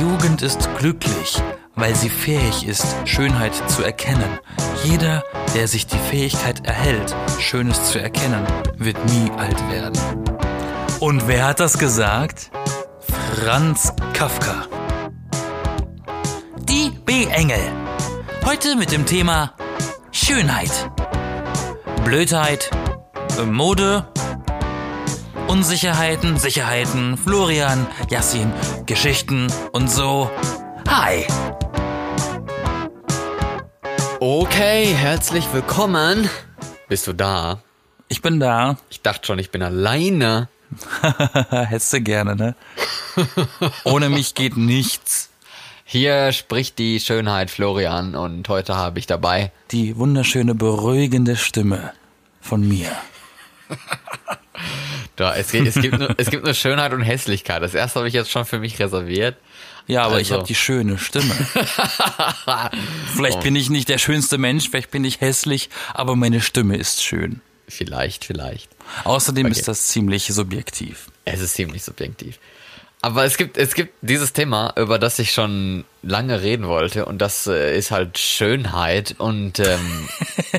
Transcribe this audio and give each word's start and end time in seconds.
Jugend 0.00 0.40
ist 0.40 0.66
glücklich, 0.78 1.42
weil 1.74 1.94
sie 1.94 2.08
fähig 2.08 2.66
ist, 2.66 2.86
Schönheit 3.04 3.52
zu 3.68 3.82
erkennen. 3.82 4.38
Jeder, 4.82 5.22
der 5.54 5.68
sich 5.68 5.86
die 5.86 5.98
Fähigkeit 5.98 6.66
erhält, 6.66 7.14
Schönes 7.38 7.84
zu 7.90 8.00
erkennen, 8.00 8.46
wird 8.78 8.96
nie 9.10 9.30
alt 9.36 9.60
werden. 9.70 10.00
Und 11.00 11.28
wer 11.28 11.44
hat 11.46 11.60
das 11.60 11.78
gesagt? 11.78 12.50
Franz 13.44 13.92
Kafka. 14.14 14.66
Die 16.60 16.90
B-Engel. 17.04 17.60
Heute 18.46 18.76
mit 18.76 18.92
dem 18.92 19.04
Thema 19.04 19.52
Schönheit. 20.12 20.90
Blödheit, 22.06 22.70
Mode, 23.44 24.06
Unsicherheiten, 25.50 26.36
Sicherheiten, 26.36 27.16
Florian, 27.16 27.88
Yassin, 28.08 28.52
Geschichten 28.86 29.48
und 29.72 29.90
so. 29.90 30.30
Hi! 30.88 31.26
Okay, 34.20 34.94
herzlich 34.94 35.52
willkommen. 35.52 36.30
Bist 36.88 37.08
du 37.08 37.14
da? 37.14 37.64
Ich 38.06 38.22
bin 38.22 38.38
da. 38.38 38.76
Ich 38.90 39.02
dachte 39.02 39.26
schon, 39.26 39.40
ich 39.40 39.50
bin 39.50 39.64
alleine. 39.64 40.48
Hättest 41.50 41.94
du 41.94 42.00
gerne, 42.00 42.36
ne? 42.36 42.54
Ohne 43.82 44.08
mich 44.08 44.36
geht 44.36 44.56
nichts. 44.56 45.30
Hier 45.82 46.30
spricht 46.30 46.78
die 46.78 47.00
Schönheit 47.00 47.50
Florian 47.50 48.14
und 48.14 48.48
heute 48.48 48.76
habe 48.76 49.00
ich 49.00 49.08
dabei 49.08 49.50
Die 49.72 49.96
wunderschöne, 49.96 50.54
beruhigende 50.54 51.34
Stimme 51.34 51.92
von 52.40 52.68
mir. 52.68 52.92
Da, 55.20 55.34
es, 55.36 55.50
gibt, 55.52 55.66
es, 55.68 55.74
gibt 55.74 55.98
nur, 55.98 56.14
es 56.16 56.30
gibt 56.30 56.44
nur 56.44 56.54
Schönheit 56.54 56.92
und 56.94 57.02
Hässlichkeit. 57.02 57.62
Das 57.62 57.74
erste 57.74 57.98
habe 58.00 58.08
ich 58.08 58.14
jetzt 58.14 58.30
schon 58.30 58.44
für 58.46 58.58
mich 58.58 58.78
reserviert. 58.78 59.36
Ja, 59.86 60.02
aber 60.04 60.14
ich 60.20 60.28
Also. 60.28 60.36
habe 60.36 60.46
die 60.46 60.54
schöne 60.54 60.96
Stimme. 60.98 61.34
vielleicht 63.14 63.40
bin 63.42 63.56
ich 63.56 63.70
nicht 63.70 63.88
der 63.88 63.98
schönste 63.98 64.38
Mensch, 64.38 64.68
vielleicht 64.70 64.90
bin 64.90 65.04
ich 65.04 65.20
hässlich, 65.20 65.68
aber 65.94 66.16
meine 66.16 66.40
Stimme 66.40 66.76
ist 66.76 67.02
schön. 67.02 67.40
Vielleicht, 67.68 68.24
vielleicht. 68.24 68.68
Außerdem 69.04 69.46
Okay. 69.46 69.58
ist 69.58 69.68
das 69.68 69.88
ziemlich 69.88 70.26
subjektiv. 70.26 71.06
Es 71.24 71.40
ist 71.40 71.54
ziemlich 71.54 71.84
subjektiv. 71.84 72.38
Aber 73.02 73.24
es 73.24 73.36
gibt, 73.36 73.56
es 73.56 73.74
gibt 73.74 73.94
dieses 74.02 74.32
Thema, 74.32 74.74
über 74.76 74.98
das 74.98 75.18
ich 75.18 75.32
schon 75.32 75.84
lange 76.02 76.42
reden 76.42 76.66
wollte, 76.66 77.06
und 77.06 77.18
das 77.18 77.46
äh, 77.46 77.76
ist 77.76 77.90
halt 77.90 78.18
Schönheit. 78.18 79.14
Und 79.18 79.58
ähm, 79.58 80.08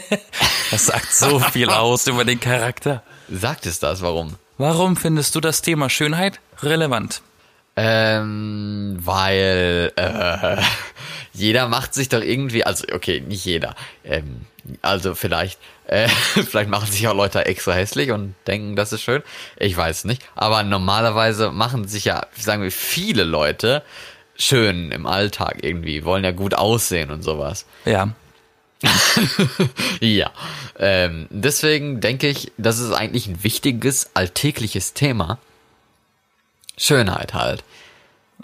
Das 0.71 0.85
sagt 0.85 1.13
so 1.13 1.39
viel 1.39 1.69
aus 1.69 2.07
über 2.07 2.25
den 2.25 2.39
Charakter. 2.39 3.03
sagt 3.29 3.65
es 3.65 3.79
das, 3.79 4.01
warum? 4.01 4.35
Warum 4.61 4.95
findest 4.95 5.33
du 5.33 5.39
das 5.39 5.63
Thema 5.63 5.89
Schönheit 5.89 6.39
relevant? 6.61 7.23
Ähm, 7.75 8.95
weil 9.01 9.91
äh, 9.95 10.61
jeder 11.33 11.67
macht 11.67 11.95
sich 11.95 12.09
doch 12.09 12.21
irgendwie, 12.21 12.63
also 12.63 12.85
okay, 12.93 13.21
nicht 13.21 13.43
jeder, 13.43 13.73
ähm, 14.05 14.41
also 14.83 15.15
vielleicht, 15.15 15.59
äh, 15.87 16.07
vielleicht 16.35 16.69
machen 16.69 16.91
sich 16.91 17.07
auch 17.07 17.15
Leute 17.15 17.43
extra 17.43 17.71
hässlich 17.73 18.11
und 18.11 18.35
denken, 18.45 18.75
das 18.75 18.93
ist 18.93 19.01
schön. 19.01 19.23
Ich 19.57 19.75
weiß 19.75 20.05
nicht, 20.05 20.21
aber 20.35 20.61
normalerweise 20.61 21.49
machen 21.49 21.87
sich 21.87 22.05
ja, 22.05 22.27
sagen 22.37 22.61
wir, 22.61 22.71
viele 22.71 23.23
Leute 23.23 23.81
schön 24.35 24.91
im 24.91 25.07
Alltag 25.07 25.63
irgendwie, 25.63 26.05
wollen 26.05 26.23
ja 26.23 26.33
gut 26.33 26.53
aussehen 26.53 27.09
und 27.09 27.23
sowas. 27.23 27.65
Ja. 27.85 28.09
Ja, 29.99 30.31
ähm, 30.79 31.27
deswegen 31.29 32.01
denke 32.01 32.27
ich, 32.27 32.51
das 32.57 32.79
ist 32.79 32.91
eigentlich 32.91 33.27
ein 33.27 33.43
wichtiges 33.43 34.09
alltägliches 34.15 34.93
Thema. 34.93 35.37
Schönheit 36.77 37.33
halt. 37.33 37.63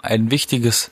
Ein 0.02 0.30
wichtiges 0.30 0.90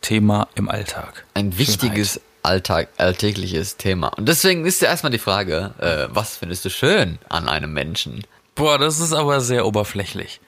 Thema 0.00 0.48
im 0.54 0.68
Alltag. 0.68 1.24
ein 1.34 1.58
wichtiges 1.58 2.20
Alltag, 2.42 2.88
alltägliches 2.98 3.78
Thema. 3.78 4.08
Und 4.08 4.28
deswegen 4.28 4.66
ist 4.66 4.82
ja 4.82 4.88
erstmal 4.88 5.10
die 5.10 5.18
Frage, 5.18 5.74
äh, 5.78 6.14
was 6.14 6.36
findest 6.36 6.64
du 6.64 6.70
schön 6.70 7.18
an 7.28 7.48
einem 7.48 7.72
Menschen? 7.72 8.24
Boah, 8.54 8.78
das 8.78 9.00
ist 9.00 9.12
aber 9.14 9.40
sehr 9.40 9.66
oberflächlich. 9.66 10.40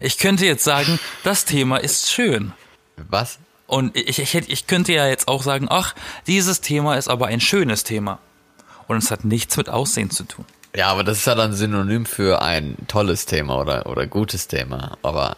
Ich 0.00 0.18
könnte 0.18 0.44
jetzt 0.44 0.64
sagen, 0.64 0.98
das 1.24 1.44
Thema 1.44 1.78
ist 1.78 2.10
schön. 2.10 2.52
Was? 2.96 3.38
Und 3.66 3.96
ich, 3.96 4.18
ich, 4.20 4.34
ich 4.34 4.66
könnte 4.66 4.92
ja 4.92 5.06
jetzt 5.08 5.28
auch 5.28 5.42
sagen, 5.42 5.66
ach, 5.70 5.94
dieses 6.26 6.60
Thema 6.60 6.94
ist 6.96 7.08
aber 7.08 7.26
ein 7.26 7.40
schönes 7.40 7.84
Thema. 7.84 8.18
Und 8.86 8.98
es 8.98 9.10
hat 9.10 9.24
nichts 9.24 9.56
mit 9.56 9.68
Aussehen 9.68 10.10
zu 10.10 10.24
tun. 10.24 10.44
Ja, 10.74 10.88
aber 10.88 11.02
das 11.04 11.18
ist 11.18 11.26
ja 11.26 11.34
dann 11.34 11.52
Synonym 11.52 12.06
für 12.06 12.42
ein 12.42 12.76
tolles 12.86 13.26
Thema 13.26 13.58
oder, 13.60 13.86
oder 13.86 14.06
gutes 14.06 14.46
Thema. 14.46 14.96
Aber 15.02 15.36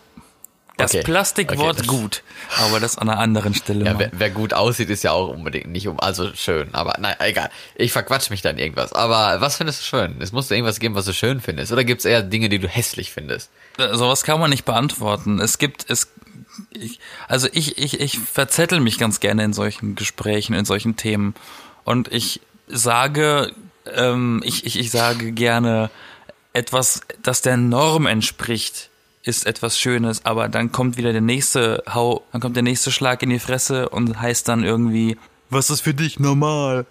Das 0.77 0.93
Okay. 0.94 1.03
Plastikwort 1.03 1.59
Okay, 1.61 1.77
das- 1.78 1.87
gut, 1.88 2.22
aber 2.59 2.78
das 2.78 2.99
an 2.99 3.09
einer 3.09 3.19
anderen 3.19 3.53
Stelle 3.55 3.84
ja, 3.84 3.99
wer, 3.99 4.11
wer 4.12 4.31
gut 4.31 4.53
aussieht, 4.55 4.91
ist 4.91 5.03
ja 5.03 5.11
auch 5.12 5.28
unbedingt 5.28 5.69
nicht 5.71 5.88
um, 5.88 5.99
also 5.99 6.33
schön. 6.34 6.72
Aber 6.75 6.97
nein, 7.00 7.17
egal. 7.21 7.50
Ich 7.75 7.91
verquatsch 7.93 8.31
mich 8.31 8.43
dann 8.43 8.59
irgendwas. 8.59 8.93
Aber 8.93 9.41
was 9.41 9.56
findest 9.56 9.81
du 9.81 9.84
schön? 9.87 10.17
Es 10.21 10.31
muss 10.33 10.50
irgendwas 10.50 10.78
geben, 10.78 10.94
was 10.94 11.06
du 11.06 11.12
schön 11.15 11.41
findest. 11.41 11.72
Oder 11.72 11.83
gibt's 11.84 12.05
eher 12.05 12.22
Dinge, 12.22 12.49
die 12.49 12.59
du 12.61 12.69
hässlich 12.69 13.11
findest? 13.11 13.50
Sowas 13.77 14.22
kann 14.22 14.38
man 14.38 14.50
nicht 14.50 14.65
beantworten. 14.67 15.41
Es 15.41 15.59
gibt, 15.59 15.88
es, 15.91 16.12
ich, 16.71 17.01
also 17.29 17.49
ich, 17.53 17.79
ich, 17.79 18.01
ich 18.01 18.19
verzettel 18.19 18.81
mich 18.81 18.99
ganz 18.99 19.21
gerne 19.21 19.45
in 19.45 19.53
solchen 19.53 19.95
Gesprächen, 19.95 20.55
in 20.55 20.65
solchen 20.65 20.97
Themen. 20.97 21.35
Und 21.85 22.13
ich 22.13 22.41
sage, 22.67 23.53
ähm, 23.95 24.43
ich, 24.45 24.67
ich, 24.67 24.79
ich 24.79 24.91
sage 24.91 25.33
gerne 25.33 25.91
etwas, 26.53 27.03
das 27.23 27.43
der 27.43 27.57
Norm 27.57 28.07
entspricht, 28.07 28.91
ist 29.23 29.47
etwas 29.47 29.79
Schönes, 29.79 30.25
aber 30.25 30.49
dann 30.49 30.73
kommt 30.73 30.97
wieder 30.97 31.13
der 31.13 31.21
nächste 31.21 31.83
Hau, 31.93 32.25
dann 32.33 32.41
kommt 32.41 32.57
der 32.57 32.63
nächste 32.63 32.91
Schlag 32.91 33.23
in 33.23 33.31
die 33.31 33.39
Fresse 33.39 33.89
und 33.89 34.21
heißt 34.21 34.49
dann 34.49 34.65
irgendwie, 34.65 35.19
was 35.51 35.71
ist 35.71 35.83
für 35.83 35.95
dich 35.95 36.19
normal? 36.19 36.87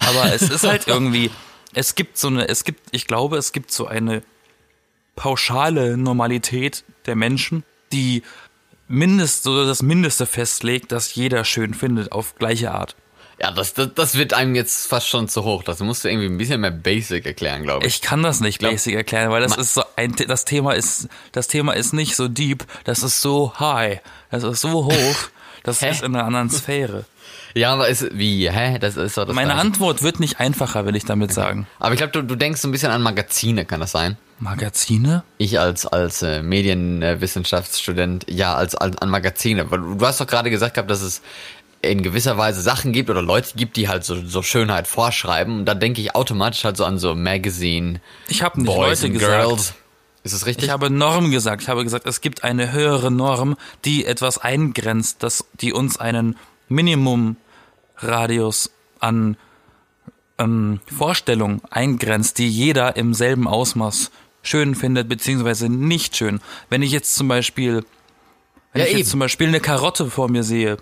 Aber 0.00 0.32
es 0.32 0.42
ist 0.42 0.64
halt 0.64 0.86
irgendwie, 0.86 1.30
es 1.74 1.94
gibt 1.94 2.18
so 2.18 2.28
eine, 2.28 2.48
es 2.48 2.64
gibt, 2.64 2.80
ich 2.90 3.06
glaube, 3.06 3.36
es 3.36 3.52
gibt 3.52 3.70
so 3.70 3.86
eine 3.86 4.22
pauschale 5.16 5.96
Normalität 5.96 6.84
der 7.06 7.16
Menschen, 7.16 7.64
die 7.92 8.22
mindest, 8.88 9.44
so 9.44 9.64
das 9.64 9.82
Mindeste 9.82 10.26
festlegt, 10.26 10.92
das 10.92 11.14
jeder 11.14 11.44
schön 11.44 11.74
findet, 11.74 12.12
auf 12.12 12.34
gleiche 12.36 12.72
Art. 12.72 12.96
Ja, 13.40 13.52
das, 13.52 13.72
das, 13.74 13.90
das 13.94 14.18
wird 14.18 14.34
einem 14.34 14.56
jetzt 14.56 14.88
fast 14.88 15.06
schon 15.08 15.28
zu 15.28 15.44
hoch. 15.44 15.62
Das 15.62 15.78
musst 15.78 16.02
du 16.04 16.08
irgendwie 16.08 16.26
ein 16.26 16.38
bisschen 16.38 16.60
mehr 16.60 16.72
basic 16.72 17.24
erklären, 17.24 17.62
glaube 17.62 17.86
ich. 17.86 17.94
Ich 17.94 18.02
kann 18.02 18.22
das 18.22 18.40
nicht 18.40 18.58
glaub- 18.58 18.72
basic 18.72 18.94
erklären, 18.96 19.30
weil 19.30 19.42
das 19.42 19.56
ist 19.56 19.74
so 19.74 19.84
ein, 19.94 20.14
das 20.26 20.44
Thema 20.44 20.72
ist, 20.72 21.08
das 21.30 21.46
Thema 21.46 21.72
ist 21.74 21.92
nicht 21.92 22.16
so 22.16 22.26
deep, 22.26 22.64
das 22.82 23.04
ist 23.04 23.20
so 23.20 23.54
high, 23.60 24.00
das 24.32 24.42
ist 24.42 24.60
so 24.60 24.86
hoch, 24.86 25.16
das 25.62 25.82
Hä? 25.82 25.90
ist 25.90 26.02
in 26.02 26.16
einer 26.16 26.24
anderen 26.24 26.50
Sphäre. 26.50 27.04
Ja, 27.54 27.72
aber 27.72 27.88
ist, 27.88 28.06
wie, 28.12 28.50
hä? 28.50 28.78
Das 28.78 28.96
ist 28.96 29.16
doch 29.16 29.24
das 29.24 29.34
Meine 29.34 29.48
Gleiche. 29.48 29.60
Antwort 29.60 30.02
wird 30.02 30.20
nicht 30.20 30.40
einfacher, 30.40 30.86
will 30.86 30.96
ich 30.96 31.04
damit 31.04 31.32
sagen. 31.32 31.66
Aber 31.78 31.92
ich 31.94 31.98
glaube, 31.98 32.12
du, 32.12 32.22
du 32.22 32.36
denkst 32.36 32.60
so 32.60 32.68
ein 32.68 32.72
bisschen 32.72 32.90
an 32.90 33.02
Magazine, 33.02 33.64
kann 33.64 33.80
das 33.80 33.92
sein? 33.92 34.16
Magazine? 34.40 35.24
Ich 35.38 35.58
als, 35.58 35.86
als 35.86 36.22
äh, 36.22 36.42
Medienwissenschaftsstudent, 36.42 38.26
ja, 38.28 38.54
als, 38.54 38.74
als 38.74 38.98
an 38.98 39.10
Magazine. 39.10 39.64
Du, 39.64 40.06
hast 40.06 40.20
doch 40.20 40.26
gerade 40.26 40.50
gesagt 40.50 40.74
gehabt, 40.74 40.90
dass 40.90 41.02
es 41.02 41.22
in 41.82 42.02
gewisser 42.02 42.36
Weise 42.36 42.60
Sachen 42.60 42.92
gibt 42.92 43.08
oder 43.10 43.22
Leute 43.22 43.50
gibt, 43.56 43.76
die 43.76 43.88
halt 43.88 44.04
so, 44.04 44.24
so 44.24 44.42
Schönheit 44.42 44.86
vorschreiben. 44.86 45.60
Und 45.60 45.64
da 45.66 45.74
denke 45.74 46.00
ich 46.00 46.14
automatisch 46.14 46.64
halt 46.64 46.76
so 46.76 46.84
an 46.84 46.98
so 46.98 47.14
Magazine, 47.14 48.00
Ich 48.28 48.42
habe 48.42 48.60
nicht 48.60 48.66
Boys 48.66 49.02
Leute 49.02 49.14
gesagt. 49.14 49.46
Girls. 49.46 49.74
Ist 50.24 50.34
das 50.34 50.46
richtig? 50.46 50.66
Ich 50.66 50.70
habe 50.70 50.90
Norm 50.90 51.30
gesagt. 51.30 51.62
Ich 51.62 51.68
habe 51.68 51.84
gesagt, 51.84 52.06
es 52.06 52.20
gibt 52.20 52.44
eine 52.44 52.72
höhere 52.72 53.10
Norm, 53.10 53.56
die 53.84 54.04
etwas 54.04 54.38
eingrenzt, 54.38 55.22
das, 55.22 55.44
die 55.60 55.72
uns 55.72 55.98
einen 55.98 56.36
Minimumradius 56.68 58.70
an 59.00 59.36
ähm, 60.38 60.80
Vorstellung 60.96 61.62
eingrenzt, 61.70 62.38
die 62.38 62.48
jeder 62.48 62.96
im 62.96 63.14
selben 63.14 63.48
Ausmaß 63.48 64.10
schön 64.42 64.74
findet, 64.74 65.08
beziehungsweise 65.08 65.68
nicht 65.68 66.16
schön. 66.16 66.40
Wenn 66.70 66.82
ich 66.82 66.92
jetzt 66.92 67.14
zum 67.14 67.28
Beispiel, 67.28 67.84
wenn 68.72 68.80
Ja, 68.80 68.84
ich 68.84 68.90
eben. 68.90 68.98
jetzt 69.00 69.10
zum 69.10 69.20
Beispiel 69.20 69.48
eine 69.48 69.60
Karotte 69.60 70.10
vor 70.10 70.30
mir 70.30 70.44
sehe 70.44 70.76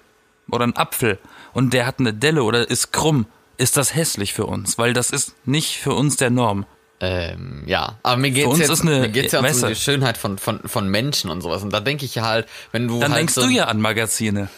oder 0.51 0.65
einen 0.65 0.77
Apfel 0.77 1.19
und 1.55 1.73
der 1.73 1.87
hat 1.87 1.99
eine 2.01 2.13
Delle 2.15 2.43
oder 2.43 2.69
ist 2.69 2.93
krumm, 2.93 3.27
ist 3.57 3.77
das 3.79 3.95
hässlich 3.95 4.35
für 4.35 4.45
uns, 4.47 4.77
weil 4.77 4.93
das 4.93 5.11
ist 5.11 5.35
nicht 5.47 5.79
für 5.79 5.95
uns 5.95 6.17
der 6.17 6.31
Norm. 6.31 6.67
Ähm, 7.01 7.63
ja, 7.67 7.99
aber 8.03 8.17
mir 8.21 8.31
geht's 8.31 8.49
uns 8.49 8.59
jetzt, 8.61 8.71
ist 8.71 8.83
eine- 8.83 9.01
mir 9.01 9.09
geht's 9.11 9.33
ja 9.33 9.41
um 9.41 9.47
du- 9.47 9.67
die 9.69 9.75
Schönheit 9.75 10.17
von, 10.17 10.39
von, 10.39 10.61
von 10.67 10.89
Menschen 10.89 11.31
und 11.31 11.43
sowas. 11.43 11.63
Und 11.63 11.71
da 11.73 11.81
denke 11.81 12.05
ich 12.07 12.15
ja 12.15 12.25
halt, 12.25 12.47
wenn 12.73 12.89
du 12.89 13.01
Dann 13.01 13.11
halt 13.13 13.21
denkst 13.21 13.35
so, 13.35 13.43
du 13.43 13.49
ja 13.49 13.65
an 13.65 13.81
Magazine. 13.81 14.49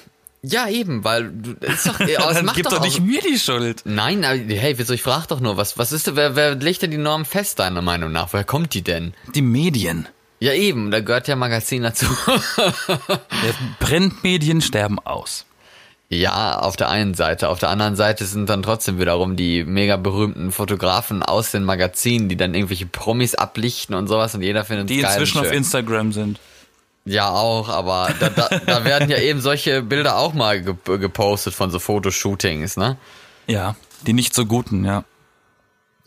Ja, 0.43 0.69
eben, 0.69 1.03
weil 1.05 1.31
du, 1.33 1.53
ist 1.67 1.87
doch, 1.87 1.99
es 2.01 2.17
Dann 2.17 2.45
macht 2.45 2.57
gib 2.57 2.65
doch, 2.65 2.75
doch 2.77 2.85
nicht 2.85 3.01
mir 3.01 3.21
die 3.21 3.39
Schuld. 3.39 3.83
Nein, 3.85 4.25
aber 4.25 4.37
hey, 4.37 4.79
wieso, 4.79 4.95
ich 4.95 5.03
frag 5.03 5.27
doch 5.27 5.41
nur, 5.41 5.57
was, 5.57 5.79
was 5.79 5.93
ist 5.93 6.07
denn, 6.07 6.17
wer, 6.17 6.37
wer 6.37 6.55
legt 6.55 6.83
denn 6.83 6.91
die 6.91 6.97
Norm 6.97 7.25
fest, 7.25 7.59
deiner 7.59 7.83
Meinung 7.83 8.13
nach? 8.13 8.33
Woher 8.33 8.45
kommt 8.45 8.75
die 8.75 8.83
denn? 8.83 9.15
Die 9.35 9.43
Medien. 9.43 10.07
Ja, 10.41 10.53
eben, 10.53 10.93
da 10.93 11.01
gehört 11.01 11.27
ja 11.27 11.35
Magazin 11.35 11.83
dazu. 11.83 12.07
Printmedien 13.81 14.61
sterben 14.61 14.99
aus. 15.01 15.47
ja, 16.11 16.59
auf 16.61 16.77
der 16.77 16.89
einen 16.89 17.15
Seite. 17.15 17.49
Auf 17.49 17.59
der 17.59 17.71
anderen 17.71 17.97
Seite 17.97 18.25
sind 18.25 18.49
dann 18.49 18.63
trotzdem 18.63 19.01
wiederum 19.01 19.35
die 19.35 19.65
mega 19.65 19.97
berühmten 19.97 20.53
Fotografen 20.53 21.25
aus 21.25 21.51
den 21.51 21.65
Magazinen, 21.65 22.29
die 22.29 22.37
dann 22.37 22.55
irgendwelche 22.55 22.87
Promis 22.87 23.35
ablichten 23.35 23.97
und 23.97 24.07
sowas 24.07 24.35
und 24.37 24.43
jeder 24.43 24.65
findet 24.65 24.91
Die 24.91 25.01
geil 25.01 25.11
inzwischen 25.11 25.41
auf. 25.41 25.53
Instagram 25.53 26.13
sind. 26.13 26.39
Ja, 27.09 27.31
auch, 27.31 27.69
aber 27.69 28.15
da, 28.21 28.29
da, 28.29 28.49
da 28.49 28.85
werden 28.85 29.11
ja 29.11 29.19
eben 29.19 29.41
solche 29.41 29.83
Bilder 29.83 30.17
auch 30.17 30.35
mal 30.35 30.63
ge 30.63 30.75
gepostet 30.99 31.55
von 31.55 31.71
so 31.71 31.79
Fotoshootings, 31.79 32.77
ne? 32.77 32.97
Ja, 33.47 33.77
die 34.07 34.13
nicht 34.13 34.35
so 34.35 34.47
guten, 34.47 34.85
ja. 34.85 35.05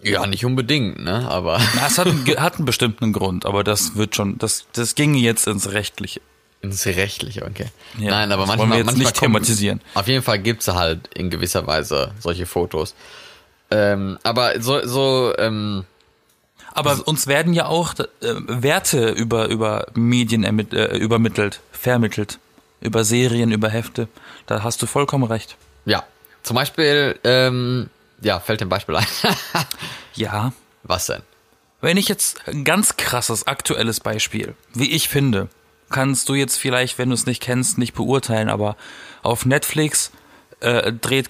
Ja, 0.04 0.26
nicht 0.26 0.46
unbedingt, 0.46 1.04
ne? 1.04 1.28
Aber. 1.28 1.60
Na, 1.76 1.88
es 1.88 1.98
hat, 1.98 2.08
einen, 2.08 2.26
hat 2.38 2.56
einen 2.58 2.66
bestimmten 2.66 3.14
Grund, 3.14 3.46
aber 3.46 3.64
das 3.64 3.96
wird 3.96 4.16
schon, 4.16 4.38
das, 4.38 4.66
das 4.74 4.96
ginge 4.96 5.20
jetzt 5.20 5.48
ins 5.48 5.72
Rechtliche. 5.72 6.22
Ins 6.62 6.86
Rechtliche, 6.86 7.46
okay. 7.46 7.68
Ja, 7.98 8.12
Nein, 8.12 8.32
aber 8.32 8.46
manchmal, 8.46 8.60
wollen 8.60 8.72
wir 8.72 8.78
jetzt 8.78 8.86
manchmal 8.86 9.06
nicht 9.06 9.20
thematisieren. 9.20 9.82
Auf 9.96 10.08
jeden 10.08 10.24
Fall 10.24 10.38
gibt's 10.40 10.68
halt 10.68 11.08
in 11.16 11.32
gewisser 11.32 11.66
Weise 11.66 12.14
solche 12.20 12.46
Fotos. 12.46 12.94
Ähm, 13.72 14.20
aber 14.22 14.62
so, 14.62 14.86
so, 14.86 15.34
ähm, 15.40 15.86
Aber 16.74 17.08
uns 17.08 17.28
werden 17.28 17.54
ja 17.54 17.66
auch 17.66 17.94
äh, 18.00 18.06
Werte 18.22 19.10
über, 19.10 19.48
über 19.50 19.88
Medien 19.94 20.44
ermitt, 20.44 20.74
äh, 20.74 20.96
übermittelt, 20.98 21.62
vermittelt. 21.72 22.40
Über 22.80 23.04
Serien, 23.04 23.52
über 23.52 23.70
Hefte. 23.70 24.08
Da 24.48 24.64
hast 24.64 24.82
du 24.82 24.86
vollkommen 24.88 25.26
recht. 25.26 25.58
ja. 25.86 26.04
Zum 26.44 26.56
Beispiel, 26.56 27.20
ähm, 27.24 27.92
ja, 28.22 28.40
fällt 28.40 28.62
dem 28.62 28.70
Beispiel 28.70 28.96
ein. 28.96 29.06
Ja. 30.16 30.54
Was 30.84 31.06
denn? 31.06 31.22
Wenn 31.82 31.98
ich 31.98 32.08
jetzt 32.08 32.48
ein 32.48 32.64
ganz 32.64 32.98
krasses, 32.98 33.46
aktuelles 33.46 34.00
Beispiel, 34.00 34.56
wie 34.74 34.92
ich 34.92 35.08
finde, 35.10 35.50
kannst 35.92 36.30
du 36.30 36.34
jetzt 36.34 36.58
vielleicht, 36.58 36.98
wenn 36.98 37.10
du 37.10 37.14
es 37.14 37.28
nicht 37.28 37.44
kennst, 37.44 37.78
nicht 37.78 37.94
beurteilen, 37.94 38.50
aber 38.50 38.76
auf 39.22 39.46
Netflix 39.46 40.12
äh, 40.62 40.92
dreht 40.94 41.30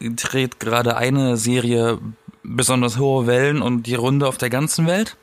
dreht 0.00 0.60
gerade 0.60 0.96
eine 0.96 1.36
Serie 1.38 1.98
besonders 2.44 2.98
hohe 2.98 3.26
Wellen 3.26 3.62
und 3.62 3.86
die 3.86 3.94
Runde 3.94 4.28
auf 4.28 4.38
der 4.38 4.50
ganzen 4.50 4.86
Welt. 4.86 5.16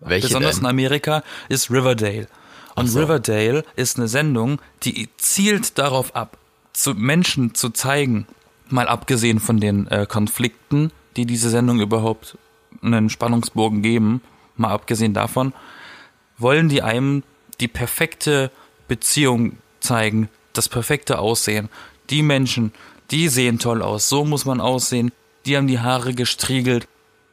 Welche 0.00 0.28
besonders 0.28 0.56
denn? 0.56 0.64
in 0.64 0.70
Amerika, 0.70 1.22
ist 1.48 1.70
Riverdale. 1.70 2.26
Und 2.74 2.88
so. 2.88 3.00
Riverdale 3.00 3.64
ist 3.76 3.98
eine 3.98 4.08
Sendung, 4.08 4.60
die 4.82 5.08
zielt 5.18 5.78
darauf 5.78 6.16
ab, 6.16 6.38
zu 6.72 6.94
Menschen 6.94 7.54
zu 7.54 7.70
zeigen, 7.70 8.26
mal 8.68 8.88
abgesehen 8.88 9.40
von 9.40 9.60
den 9.60 9.86
äh, 9.88 10.06
Konflikten, 10.08 10.90
die 11.16 11.26
diese 11.26 11.50
Sendung 11.50 11.80
überhaupt 11.80 12.38
einen 12.82 13.10
Spannungsbogen 13.10 13.82
geben, 13.82 14.22
mal 14.56 14.70
abgesehen 14.70 15.12
davon, 15.12 15.52
wollen 16.38 16.68
die 16.68 16.82
einem 16.82 17.22
die 17.60 17.68
perfekte 17.68 18.50
Beziehung 18.88 19.58
zeigen, 19.80 20.30
das 20.52 20.68
perfekte 20.68 21.18
Aussehen. 21.18 21.68
Die 22.08 22.22
Menschen, 22.22 22.72
die 23.10 23.28
sehen 23.28 23.58
toll 23.58 23.82
aus, 23.82 24.08
so 24.08 24.24
muss 24.24 24.44
man 24.44 24.60
aussehen, 24.60 25.12
die 25.46 25.56
haben 25.56 25.66
die 25.66 25.80
Haare 25.80 26.14
gestriegelt, 26.14 26.86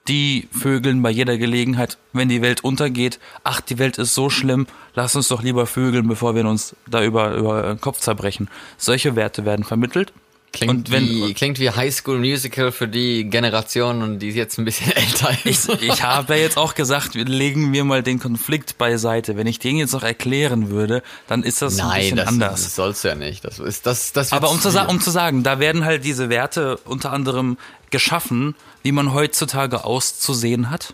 die 0.08 0.48
vögeln 0.58 1.02
bei 1.02 1.10
jeder 1.10 1.38
Gelegenheit, 1.38 1.98
wenn 2.14 2.30
die 2.30 2.42
Welt 2.42 2.64
untergeht. 2.64 3.20
Ach, 3.44 3.60
die 3.60 3.78
Welt 3.78 3.98
ist 3.98 4.14
so 4.14 4.30
schlimm, 4.30 4.66
lass 4.96 5.16
uns 5.16 5.28
doch 5.28 5.44
lieber 5.44 5.66
vögeln, 5.66 6.08
bevor 6.08 6.34
wir 6.36 6.46
uns 6.46 6.76
da 6.90 7.04
über, 7.04 7.34
über 7.36 7.64
den 7.64 7.82
Kopf 7.82 8.00
zerbrechen. 8.00 8.50
Solche 8.78 9.16
Werte 9.18 9.44
werden 9.44 9.66
vermittelt. 9.66 10.14
Klingt, 10.54 10.72
und 10.72 10.92
wenn- 10.92 11.06
wie, 11.06 11.34
klingt 11.34 11.60
wie 11.60 11.70
High 11.72 11.94
School 11.94 12.20
Musical 12.20 12.72
für 12.72 12.88
die 12.88 13.26
Generation 13.26 14.02
und 14.02 14.20
die 14.20 14.30
jetzt 14.30 14.58
ein 14.58 14.64
bisschen 14.64 14.92
älter 14.96 15.32
Ich, 15.44 15.46
ist. 15.68 15.70
ich 15.82 16.02
habe 16.04 16.36
ja 16.36 16.42
jetzt 16.44 16.56
auch 16.58 16.74
gesagt, 16.74 17.16
legen 17.16 17.74
wir 17.74 17.84
mal 17.84 18.02
den 18.02 18.18
Konflikt 18.18 18.78
beiseite. 18.78 19.36
Wenn 19.36 19.46
ich 19.46 19.60
den 19.60 19.76
jetzt 19.76 19.92
noch 19.92 20.04
erklären 20.04 20.70
würde, 20.70 21.04
dann 21.28 21.44
ist 21.44 21.62
das 21.62 21.78
ein 21.80 21.88
Nein, 21.90 22.00
bisschen 22.00 22.16
das, 22.18 22.28
anders. 22.30 22.64
das 22.64 22.76
sollst 22.76 23.04
du 23.04 23.10
ja 23.10 23.16
nicht. 23.16 23.44
Das 23.44 23.60
ist 23.60 23.86
das, 23.86 24.14
das 24.14 24.32
Aber 24.32 24.50
um 24.50 24.62
zu, 24.62 24.70
um 24.88 25.02
zu 25.02 25.12
sagen, 25.12 25.44
da 25.44 25.60
werden 25.60 25.84
halt 25.84 26.06
diese 26.06 26.30
Werte 26.30 26.78
unter 26.86 27.12
anderem 27.12 27.58
geschaffen, 27.92 28.56
wie 28.84 28.92
man 28.92 29.14
heutzutage 29.14 29.84
auszusehen 29.84 30.70
hat, 30.70 30.94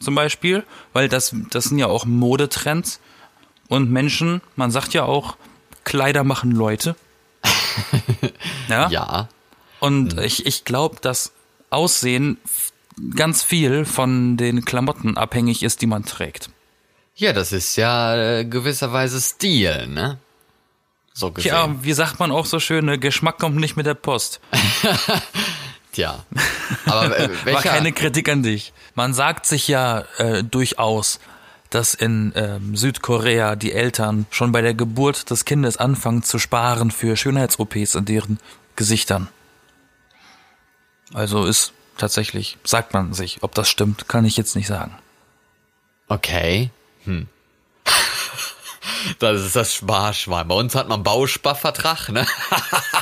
zum 0.00 0.14
Beispiel, 0.14 0.64
weil 0.92 1.08
das, 1.08 1.34
das 1.50 1.64
sind 1.64 1.78
ja 1.78 1.86
auch 1.86 2.04
Modetrends 2.04 3.00
und 3.68 3.90
Menschen, 3.90 4.40
man 4.56 4.70
sagt 4.70 4.94
ja 4.94 5.04
auch, 5.04 5.36
Kleider 5.84 6.24
machen 6.24 6.50
Leute. 6.50 6.96
ja? 8.68 8.88
ja, 8.88 9.28
Und 9.80 10.18
ich, 10.18 10.46
ich 10.46 10.64
glaube, 10.64 10.96
dass 11.00 11.32
Aussehen 11.70 12.38
ganz 13.16 13.42
viel 13.42 13.84
von 13.84 14.36
den 14.36 14.64
Klamotten 14.64 15.16
abhängig 15.16 15.62
ist, 15.62 15.82
die 15.82 15.86
man 15.86 16.04
trägt. 16.04 16.50
ja, 17.16 17.32
das 17.32 17.52
ist 17.52 17.76
ja 17.76 18.16
äh, 18.16 18.44
gewisserweise 18.44 19.20
Stil, 19.20 19.88
ne? 19.88 20.18
So 21.12 21.30
gesehen. 21.30 21.50
Ja, 21.50 21.74
wie 21.82 21.92
sagt 21.92 22.18
man 22.18 22.32
auch 22.32 22.46
so 22.46 22.58
schön, 22.58 22.86
ne, 22.86 22.98
Geschmack 22.98 23.38
kommt 23.38 23.56
nicht 23.56 23.76
mit 23.76 23.86
der 23.86 23.94
Post. 23.94 24.40
Tja. 25.94 26.24
Aber 26.86 27.16
äh, 27.18 27.30
War 27.52 27.62
keine 27.62 27.92
Kritik 27.92 28.28
an 28.28 28.42
dich. 28.42 28.72
Man 28.94 29.14
sagt 29.14 29.46
sich 29.46 29.68
ja 29.68 30.04
äh, 30.18 30.42
durchaus, 30.42 31.20
dass 31.70 31.94
in 31.94 32.32
ähm, 32.34 32.76
Südkorea 32.76 33.54
die 33.54 33.72
Eltern 33.72 34.26
schon 34.30 34.50
bei 34.50 34.60
der 34.60 34.74
Geburt 34.74 35.30
des 35.30 35.44
Kindes 35.44 35.76
anfangen 35.76 36.24
zu 36.24 36.38
sparen 36.38 36.90
für 36.90 37.16
Schönheits-OPs 37.16 37.94
in 37.94 38.04
deren 38.04 38.38
Gesichtern. 38.74 39.28
Also 41.12 41.46
ist 41.46 41.72
tatsächlich, 41.96 42.58
sagt 42.64 42.92
man 42.92 43.12
sich. 43.14 43.38
Ob 43.42 43.54
das 43.54 43.68
stimmt, 43.68 44.08
kann 44.08 44.24
ich 44.24 44.36
jetzt 44.36 44.56
nicht 44.56 44.66
sagen. 44.66 44.98
Okay. 46.08 46.70
Hm. 47.04 47.28
Das 49.18 49.40
ist 49.40 49.56
das 49.56 49.74
Sparschwein. 49.74 50.48
Bei 50.48 50.54
uns 50.54 50.74
hat 50.74 50.88
man 50.88 51.02
Bausparvertrag, 51.02 52.08
ne? 52.10 52.26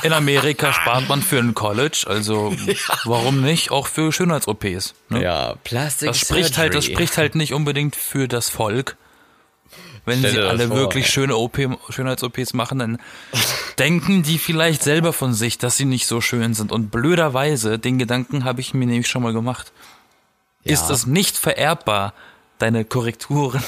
In 0.03 0.13
Amerika 0.13 0.73
spart 0.73 1.07
man 1.07 1.21
für 1.21 1.39
ein 1.39 1.53
College, 1.53 2.05
also 2.07 2.53
warum 3.05 3.41
nicht 3.41 3.71
auch 3.71 3.87
für 3.87 4.11
Schönheits-OPs? 4.11 4.93
Ne? 5.09 5.23
Ja, 5.23 5.55
Plastic 5.63 6.07
Das 6.09 6.19
spricht 6.19 6.57
halt, 6.57 6.73
das 6.75 6.85
Surgery. 6.85 6.95
spricht 6.95 7.17
halt 7.17 7.35
nicht 7.35 7.53
unbedingt 7.53 7.95
für 7.95 8.27
das 8.27 8.49
Volk. 8.49 8.97
Wenn 10.05 10.19
Stell 10.19 10.31
sie 10.31 10.39
alle 10.41 10.67
vor, 10.67 10.75
wirklich 10.77 11.05
ey. 11.05 11.11
schöne 11.11 11.37
OP, 11.37 11.57
Schönheits-OPs 11.89 12.53
machen, 12.53 12.79
dann 12.79 12.99
denken 13.79 14.21
die 14.23 14.37
vielleicht 14.37 14.83
selber 14.83 15.13
von 15.13 15.33
sich, 15.33 15.57
dass 15.57 15.77
sie 15.77 15.85
nicht 15.85 16.07
so 16.07 16.19
schön 16.19 16.53
sind. 16.53 16.73
Und 16.73 16.89
blöderweise, 16.91 17.79
den 17.79 17.97
Gedanken 17.99 18.43
habe 18.43 18.59
ich 18.59 18.73
mir 18.73 18.85
nämlich 18.85 19.07
schon 19.07 19.23
mal 19.23 19.31
gemacht. 19.31 19.71
Ist 20.63 20.89
Ja. 20.89 20.95
es 20.95 21.05
nicht 21.07 21.37
vererbbar, 21.37 22.13
deine 22.59 22.83
Korrekturen? 22.83 23.63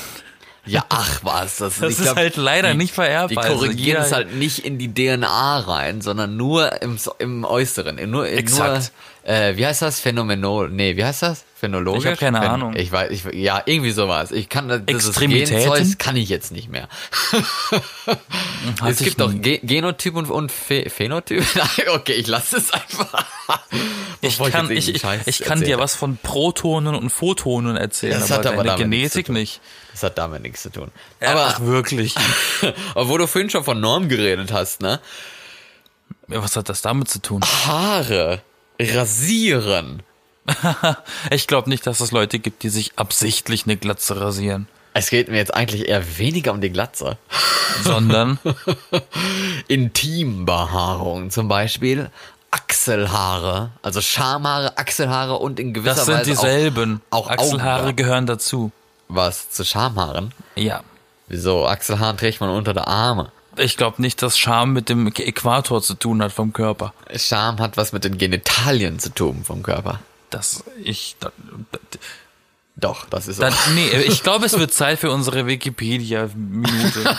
Ja, 0.65 0.83
ach 0.89 1.19
was. 1.23 1.57
Das, 1.57 1.79
Das 1.79 1.91
ist 1.93 2.01
glaub, 2.01 2.15
halt 2.15 2.37
leider 2.37 2.71
die, 2.71 2.77
nicht 2.77 2.93
vererbbar. 2.93 3.27
Die 3.27 3.37
Also 3.37 3.53
korrigieren 3.65 3.77
jeder- 3.77 3.99
es 4.05 4.11
halt 4.11 4.33
nicht 4.35 4.59
in 4.59 4.77
die 4.77 4.91
DNA 4.93 5.59
rein, 5.59 6.01
sondern 6.01 6.35
nur 6.37 6.81
im, 6.81 6.97
im 7.19 7.43
Äußeren. 7.45 8.09
Nur, 8.09 8.27
Exakt. 8.27 8.69
Nur, 8.69 8.79
äh, 9.25 9.57
wie 9.57 9.65
heißt 9.65 9.81
das? 9.81 9.99
Phänomenol. 9.99 10.69
Nee, 10.69 10.95
wie 10.97 11.03
heißt 11.03 11.23
das? 11.23 11.43
Phänologisch? 11.55 12.05
Ich 12.05 12.11
hab 12.11 12.19
keine 12.19 12.39
Phän- 12.39 12.47
Ahnung. 12.49 12.75
Ich 12.75 12.91
weiß, 12.91 13.09
ich, 13.11 13.23
ja, 13.33 13.61
irgendwie 13.65 13.91
sowas. 13.91 14.31
Ich 14.31 14.49
kann 14.49 14.67
das, 14.67 14.81
Extremitäten? 14.85 15.55
Genzeugs 15.55 15.97
kann 15.97 16.15
ich 16.15 16.29
jetzt 16.29 16.51
nicht 16.51 16.69
mehr. 16.69 16.87
Hatte 18.81 18.91
es 18.91 18.99
gibt 18.99 19.19
doch. 19.19 19.31
Ge 19.33 19.59
Genotyp 19.63 20.15
und, 20.15 20.29
und 20.29 20.51
Phe 20.51 20.89
Phänotyp. 20.89 21.43
Okay, 21.87 22.13
ich 22.13 22.27
lasse 22.27 22.57
es 22.57 22.71
einfach. 22.71 23.25
Ich 24.21 24.37
kann, 24.37 24.69
ich, 24.69 24.93
ich, 24.93 25.03
ich 25.25 25.39
kann 25.39 25.61
dir 25.61 25.79
was 25.79 25.95
von 25.95 26.17
Protonen 26.17 26.95
und 26.95 27.09
Photonen 27.09 27.75
erzählen, 27.77 28.19
Das 28.19 28.31
aber 28.31 28.39
hat 28.49 28.53
aber 28.53 28.63
deine 28.63 28.77
Genetik 28.83 29.29
nicht. 29.29 29.61
Das 29.91 30.03
hat 30.03 30.17
damit 30.17 30.41
nichts 30.43 30.61
zu 30.63 30.69
tun. 30.71 30.91
Aber, 31.21 31.47
Ach, 31.47 31.59
wirklich. 31.61 32.15
wo 32.95 33.17
du 33.17 33.27
vorhin 33.27 33.49
schon 33.49 33.63
von 33.63 33.79
Norm 33.79 34.09
geredet 34.09 34.51
hast, 34.51 34.81
ne? 34.81 34.99
Ja, 36.27 36.43
Was 36.43 36.55
hat 36.55 36.69
das 36.69 36.81
damit 36.81 37.07
zu 37.09 37.21
tun? 37.21 37.41
Haare 37.65 38.41
rasieren. 38.79 40.03
Ich 41.31 41.47
glaube 41.47 41.69
nicht, 41.69 41.87
dass 41.87 41.99
es 42.01 42.11
Leute 42.11 42.37
gibt, 42.39 42.61
die 42.63 42.69
sich 42.69 42.91
absichtlich 42.97 43.65
eine 43.65 43.77
Glatze 43.77 44.19
rasieren, 44.21 44.67
Es 44.93 45.09
geht 45.09 45.27
mir 45.27 45.37
jetzt 45.37 45.53
eigentlich 45.53 45.87
eher 45.87 46.17
weniger 46.19 46.51
um 46.51 46.61
die 46.61 46.69
Glatze. 46.69 47.17
sondern 47.83 48.37
Intimbehaarung 49.67 51.29
zum 51.31 51.47
Beispiel. 51.47 52.09
Achselhaare, 52.51 53.71
also 53.81 53.99
Schamhaare, 54.01 54.77
Achselhaare 54.77 55.35
und 55.37 55.59
in 55.59 55.73
gewisser 55.73 55.95
das 55.95 56.05
sind 56.05 56.15
Weise 56.19 56.29
dieselben. 56.31 57.01
auch, 57.09 57.25
auch 57.25 57.29
Achselhaare 57.31 57.73
Augenbrauen. 57.83 57.95
gehören 57.97 58.25
dazu. 58.27 58.71
Was 59.09 59.49
zu 59.49 59.65
Schamhaaren? 59.65 60.31
Ja. 60.55 60.81
Wieso? 61.27 61.65
Achselhaaren 61.67 62.17
trägt 62.17 62.39
man 62.39 62.49
unter 62.51 62.73
der 62.73 62.87
Arme. 62.87 63.31
Ich 63.57 63.77
glaube 63.77 64.01
nicht, 64.01 64.21
dass 64.21 64.37
Scham 64.37 64.73
mit 64.73 64.89
dem 64.89 65.07
Äquator 65.07 65.81
zu 65.81 65.93
tun 65.95 66.21
hat 66.21 66.31
vom 66.31 66.53
Körper. 66.53 66.93
Scham 67.15 67.59
hat 67.59 67.77
was 67.77 67.91
mit 67.91 68.03
den 68.03 68.17
Genitalien 68.17 68.99
zu 68.99 69.09
tun 69.13 69.43
vom 69.45 69.63
Körper. 69.63 69.99
Das 70.29 70.63
ich 70.83 71.15
da, 71.19 71.31
da, 71.71 71.79
Doch, 72.75 73.05
das 73.09 73.27
ist 73.27 73.37
so. 73.37 73.47
nee, 73.73 73.87
ich 74.07 74.23
glaube, 74.23 74.45
es 74.45 74.57
wird 74.57 74.73
Zeit 74.73 74.99
für 74.99 75.11
unsere 75.11 75.47
Wikipedia 75.47 76.29
Minute. 76.35 77.17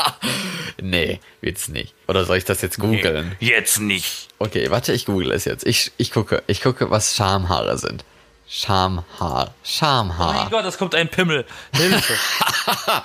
nee, 0.80 1.20
wird's 1.40 1.68
nicht. 1.68 1.94
Oder 2.06 2.24
soll 2.24 2.36
ich 2.36 2.44
das 2.44 2.62
jetzt 2.62 2.78
googeln? 2.78 3.34
Jetzt 3.40 3.80
nicht. 3.80 4.28
Okay, 4.38 4.70
warte, 4.70 4.92
ich 4.92 5.06
google 5.06 5.32
es 5.32 5.44
jetzt. 5.44 5.66
Ich, 5.66 5.92
ich 5.96 6.12
gucke, 6.12 6.42
ich 6.46 6.62
gucke, 6.62 6.90
was 6.90 7.16
Schamhaare 7.16 7.78
sind. 7.78 8.04
Schamhaar. 8.48 9.48
Oh 9.48 9.52
Schamhaar. 9.64 10.34
mein 10.34 10.50
Gott, 10.50 10.64
es 10.64 10.78
kommt 10.78 10.94
ein 10.94 11.08
Pimmel. 11.08 11.44
Hilfe. 11.72 12.14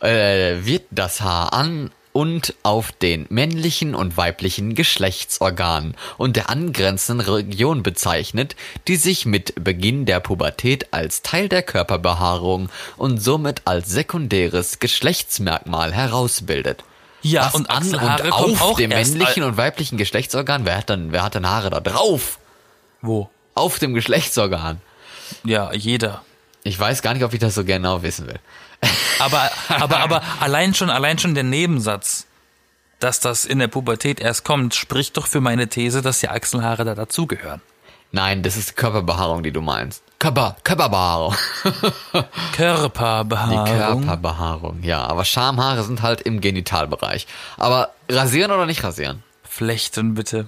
äh, 0.00 0.64
wird 0.64 0.84
das 0.90 1.20
Haar 1.20 1.52
an 1.52 1.90
und 2.12 2.54
auf 2.62 2.90
den 2.92 3.26
männlichen 3.28 3.94
und 3.94 4.16
weiblichen 4.16 4.74
Geschlechtsorganen 4.74 5.94
und 6.18 6.36
der 6.36 6.50
angrenzenden 6.50 7.26
Region 7.26 7.82
bezeichnet, 7.82 8.56
die 8.88 8.96
sich 8.96 9.26
mit 9.26 9.54
Beginn 9.62 10.06
der 10.06 10.20
Pubertät 10.20 10.92
als 10.92 11.22
Teil 11.22 11.48
der 11.48 11.62
Körperbehaarung 11.62 12.68
und 12.96 13.18
somit 13.18 13.62
als 13.64 13.88
sekundäres 13.90 14.80
Geschlechtsmerkmal 14.80 15.92
herausbildet. 15.92 16.82
Ja, 17.22 17.46
Was 17.46 17.54
und 17.54 17.70
an 17.70 17.94
und 17.94 18.32
auf 18.32 18.60
auch 18.62 18.76
dem 18.76 18.88
männlichen 18.90 19.42
und 19.42 19.56
weiblichen 19.56 19.98
Geschlechtsorgan, 19.98 20.64
wer 20.64 20.78
hat 20.78 20.90
dann, 20.90 21.12
wer 21.12 21.22
hat 21.22 21.34
denn 21.34 21.48
Haare 21.48 21.70
da 21.70 21.80
drauf? 21.80 22.38
Wo? 23.02 23.28
Auf 23.54 23.78
dem 23.78 23.94
Geschlechtsorgan. 23.94 24.80
Ja, 25.44 25.72
jeder. 25.72 26.22
Ich 26.62 26.78
weiß 26.78 27.02
gar 27.02 27.14
nicht, 27.14 27.24
ob 27.24 27.32
ich 27.32 27.40
das 27.40 27.54
so 27.54 27.64
genau 27.64 28.02
wissen 28.02 28.26
will. 28.26 28.38
Aber, 29.18 29.50
aber, 29.68 30.00
aber 30.00 30.22
allein 30.40 30.74
schon, 30.74 30.90
allein 30.90 31.18
schon 31.18 31.34
der 31.34 31.44
Nebensatz, 31.44 32.26
dass 32.98 33.20
das 33.20 33.44
in 33.44 33.58
der 33.58 33.68
Pubertät 33.68 34.20
erst 34.20 34.44
kommt, 34.44 34.74
spricht 34.74 35.16
doch 35.16 35.26
für 35.26 35.40
meine 35.40 35.68
These, 35.68 36.02
dass 36.02 36.20
die 36.20 36.28
Achselhaare 36.28 36.84
da 36.84 36.94
dazugehören. 36.94 37.60
Nein, 38.12 38.42
das 38.42 38.56
ist 38.56 38.70
die 38.70 38.74
Körperbehaarung, 38.74 39.42
die 39.42 39.52
du 39.52 39.60
meinst. 39.60 40.02
Körper, 40.18 40.56
Körperbehaarung. 40.64 41.34
Die 42.12 42.56
Körperbehaarung. 42.56 44.04
Körperbehaarung, 44.04 44.82
ja. 44.82 45.06
Aber 45.06 45.24
Schamhaare 45.24 45.82
sind 45.82 46.02
halt 46.02 46.20
im 46.20 46.42
Genitalbereich. 46.42 47.26
Aber 47.56 47.88
rasieren 48.06 48.50
oder 48.50 48.66
nicht 48.66 48.84
rasieren? 48.84 49.22
Flechten 49.50 50.14
bitte. 50.14 50.46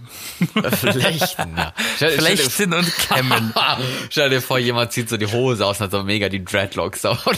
Flechten, 0.81 1.57
ja. 1.57 1.75
Stell, 1.97 2.19
Flechten 2.19 2.73
und 2.73 2.87
kämmen. 2.97 3.53
Stell, 4.11 4.31
dir, 4.31 4.41
vor, 4.41 4.61
jemand 4.61 4.93
zieht 4.93 5.09
so 5.09 5.17
die 5.17 5.27
Hose 5.27 5.67
aus 5.67 5.81
und 5.81 5.85
hat 5.85 5.91
so 5.91 6.05
mega 6.05 6.29
die 6.29 6.45
Dreadlocks 6.45 7.05
auf. 7.05 7.25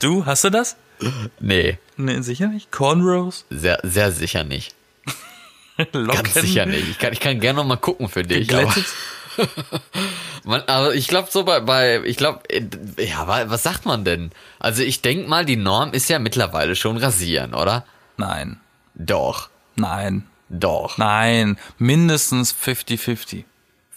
Du, 0.00 0.26
hast 0.26 0.44
du 0.44 0.50
das? 0.50 0.76
nee, 1.40 1.78
Nee, 1.96 2.20
sicher 2.20 2.48
nicht. 2.48 2.70
Cornrows? 2.70 3.44
sehr, 3.50 3.78
sehr 3.82 4.10
sicher 4.12 4.44
nicht. 4.44 4.74
Locken? 5.92 6.06
Ganz 6.06 6.34
sicher 6.34 6.66
nicht. 6.66 6.88
Ich 6.88 6.98
kann, 6.98 7.12
ich 7.12 7.20
kann 7.20 7.40
gerne 7.40 7.58
noch 7.58 7.66
mal 7.66 7.76
gucken 7.76 8.08
für 8.08 8.22
dich. 8.22 8.54
Aber? 8.54 8.74
Man, 10.44 10.62
aber 10.66 10.94
ich 10.94 11.08
glaube 11.08 11.28
so 11.30 11.44
bei, 11.44 11.60
bei 11.60 12.00
ich 12.04 12.16
glaube, 12.16 12.40
ja, 12.98 13.26
wa- 13.26 13.44
was 13.48 13.62
sagt 13.62 13.86
man 13.86 14.04
denn? 14.04 14.30
Also 14.58 14.82
ich 14.82 15.02
denk 15.02 15.28
mal, 15.28 15.44
die 15.44 15.56
Norm 15.56 15.92
ist 15.92 16.08
ja 16.08 16.18
mittlerweile 16.18 16.76
schon 16.76 16.96
rasieren, 16.96 17.54
oder? 17.54 17.84
Nein. 18.16 18.60
Doch, 18.94 19.48
Nein. 19.76 20.24
doch. 20.48 20.98
Nein. 20.98 21.58
Mindestens 21.78 22.54
50-50. 22.54 23.44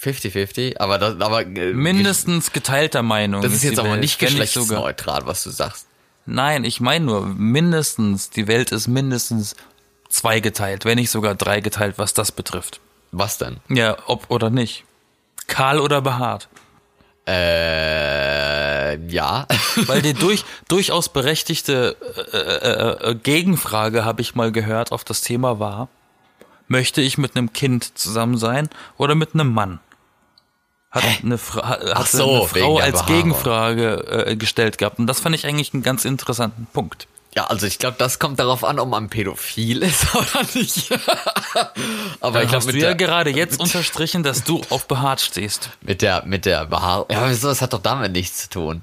50-50, 0.01 0.77
aber 0.80 0.98
das, 1.00 1.20
aber 1.22 1.42
äh, 1.46 1.74
Mindestens 1.74 2.51
geteilter 2.54 3.01
Meinung. 3.04 3.42
das 3.42 3.54
ist 3.54 3.63
jetzt 3.63 3.80
aber 3.80 3.92
Welt, 3.92 4.01
nicht 4.01 4.20
geschlechtsneutral, 4.20 5.25
was 5.25 5.44
du 5.44 5.50
sagst. 5.50 5.88
Nein, 6.25 6.63
ich 6.66 6.80
meine 6.82 7.06
nur, 7.06 7.25
mindestens, 7.25 8.30
die 8.30 8.48
Welt 8.48 8.72
ist 8.72 8.88
mindestens 8.88 9.56
zweigeteilt, 10.10 10.86
wenn 10.86 10.98
nicht 10.98 11.10
sogar 11.10 11.36
dreigeteilt, 11.36 11.98
was 11.98 12.13
das 12.13 12.32
betrifft. 12.32 12.80
Was 13.12 13.38
denn? 13.38 13.58
Ja, 13.70 13.98
ob 14.08 14.30
oder 14.30 14.50
nicht. 14.50 14.84
Kahl 15.48 15.80
oder 15.80 16.01
behaart. 16.01 16.50
Äh, 17.27 18.96
ja. 19.08 19.48
Weil 19.88 20.01
die 20.01 20.13
durch, 20.13 20.46
durchaus 20.68 21.10
berechtigte 21.10 21.98
äh, 22.32 22.38
äh, 22.38 23.12
äh, 23.12 23.16
Gegenfrage, 23.16 24.06
habe 24.06 24.22
ich 24.22 24.36
mal 24.36 24.51
gehört, 24.51 24.92
auf 24.92 25.04
das 25.04 25.22
Thema 25.22 25.60
war, 25.60 25.89
möchte 26.68 27.01
ich 27.01 27.18
mit 27.18 27.36
einem 27.36 27.51
Kind 27.51 27.98
zusammen 27.98 28.38
sein 28.38 28.70
oder 28.98 29.16
mit 29.16 29.34
einem 29.34 29.54
Mann? 29.54 29.80
Hat 30.89 31.04
eine, 31.22 31.38
Fra 31.38 31.80
hat 31.96 32.08
so, 32.08 32.39
eine 32.39 32.48
Frau 32.48 32.77
als. 32.77 33.06
Gegenfrage 33.06 34.25
äh, 34.27 34.36
gestellt 34.38 34.77
gehabt. 34.77 35.00
Und 35.00 35.08
das 35.08 35.20
fand 35.20 35.36
ich 35.36 35.46
eigentlich 35.46 35.74
einen 35.74 35.84
ganz 35.84 36.06
interessanten 36.06 36.66
Punkt. 36.72 37.08
Ja, 37.38 37.46
also 37.46 37.67
ich 37.67 37.77
glaube, 37.77 37.98
das 38.00 38.17
kommt 38.17 38.39
darauf 38.39 38.63
an, 38.63 38.79
ob 38.79 38.89
man 38.89 39.10
pädophil 39.10 39.84
ist 39.84 40.15
oder 40.15 40.44
nicht. 40.56 40.91
aber 42.20 42.39
Dann 42.39 42.44
ich 42.44 42.50
glaube, 42.50 42.65
mit, 42.65 42.74
du 42.74 42.79
ja 42.79 42.94
gerade 42.94 43.29
jetzt 43.29 43.60
unterstrichen, 43.60 44.24
dass 44.24 44.44
du 44.44 44.63
auf 44.72 44.88
behaart 44.88 45.22
stehst. 45.22 45.70
mit 45.82 46.01
der 46.01 46.25
mit 46.25 46.48
der 46.48 46.65
Behaarung. 46.65 47.06
Ja, 47.12 47.29
wieso? 47.29 47.50
Das 47.50 47.62
hat 47.62 47.74
doch 47.74 47.82
damit 47.84 48.12
nichts 48.12 48.38
zu 48.39 48.50
tun. 48.50 48.82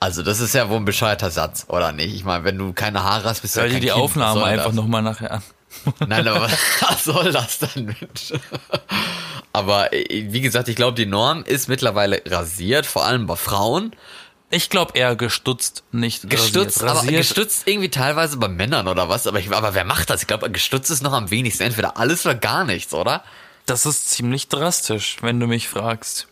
Also 0.00 0.22
das 0.22 0.40
ist 0.40 0.54
ja 0.54 0.68
wohl 0.68 0.76
ein 0.76 0.84
bescheuerter 0.84 1.30
Satz, 1.30 1.64
oder 1.66 1.92
nicht? 1.92 2.14
Ich 2.14 2.24
meine, 2.24 2.44
wenn 2.44 2.58
du 2.58 2.74
keine 2.74 3.04
Haare 3.04 3.26
hast, 3.30 3.40
bist 3.40 3.56
du 3.56 3.60
Hör 3.60 3.68
ja 3.68 3.72
dir 3.72 3.80
die 3.80 3.86
kind. 3.86 3.98
Aufnahme 4.00 4.44
einfach 4.44 4.72
nochmal 4.72 5.00
nachher 5.00 5.30
an. 5.30 5.42
Nein, 6.06 6.28
aber 6.28 6.50
was 6.80 7.04
soll 7.04 7.32
das 7.32 7.58
denn, 7.58 7.86
Mensch? 7.86 8.34
Aber 9.54 9.94
äh, 9.94 10.26
wie 10.30 10.42
gesagt, 10.42 10.68
ich 10.68 10.76
glaube, 10.76 10.92
die 10.94 11.06
Norm 11.06 11.42
ist 11.44 11.70
mittlerweile 11.70 12.20
rasiert, 12.26 12.84
vor 12.84 13.06
allem 13.06 13.26
bei 13.26 13.36
Frauen. 13.36 13.96
Ich 14.54 14.70
glaube 14.70 14.96
eher 14.96 15.16
gestutzt, 15.16 15.82
nicht 15.92 16.28
Gestutzt, 16.30 16.82
rasiert. 16.82 16.90
aber 16.90 16.98
Rasiert, 17.00 17.16
gestutzt 17.16 17.62
irgendwie 17.66 17.88
teilweise 17.88 18.36
bei 18.36 18.48
Männern 18.48 18.86
oder 18.86 19.08
was. 19.08 19.26
Aber, 19.26 19.38
ich, 19.38 19.50
aber 19.50 19.74
wer 19.74 19.84
macht 19.84 20.10
das? 20.10 20.20
Ich 20.20 20.28
glaube, 20.28 20.50
gestutzt 20.50 20.90
ist 20.90 21.02
noch 21.02 21.14
am 21.14 21.30
wenigsten. 21.30 21.64
Entweder 21.64 21.96
alles 21.96 22.24
oder 22.26 22.34
gar 22.34 22.64
nichts, 22.64 22.92
oder? 22.94 23.24
das 23.66 23.86
ist 23.86 24.10
ziemlich 24.10 24.48
drastisch, 24.48 25.16
wenn 25.20 25.38
du 25.40 25.46
mich 25.46 25.68
fragst. 25.68 26.28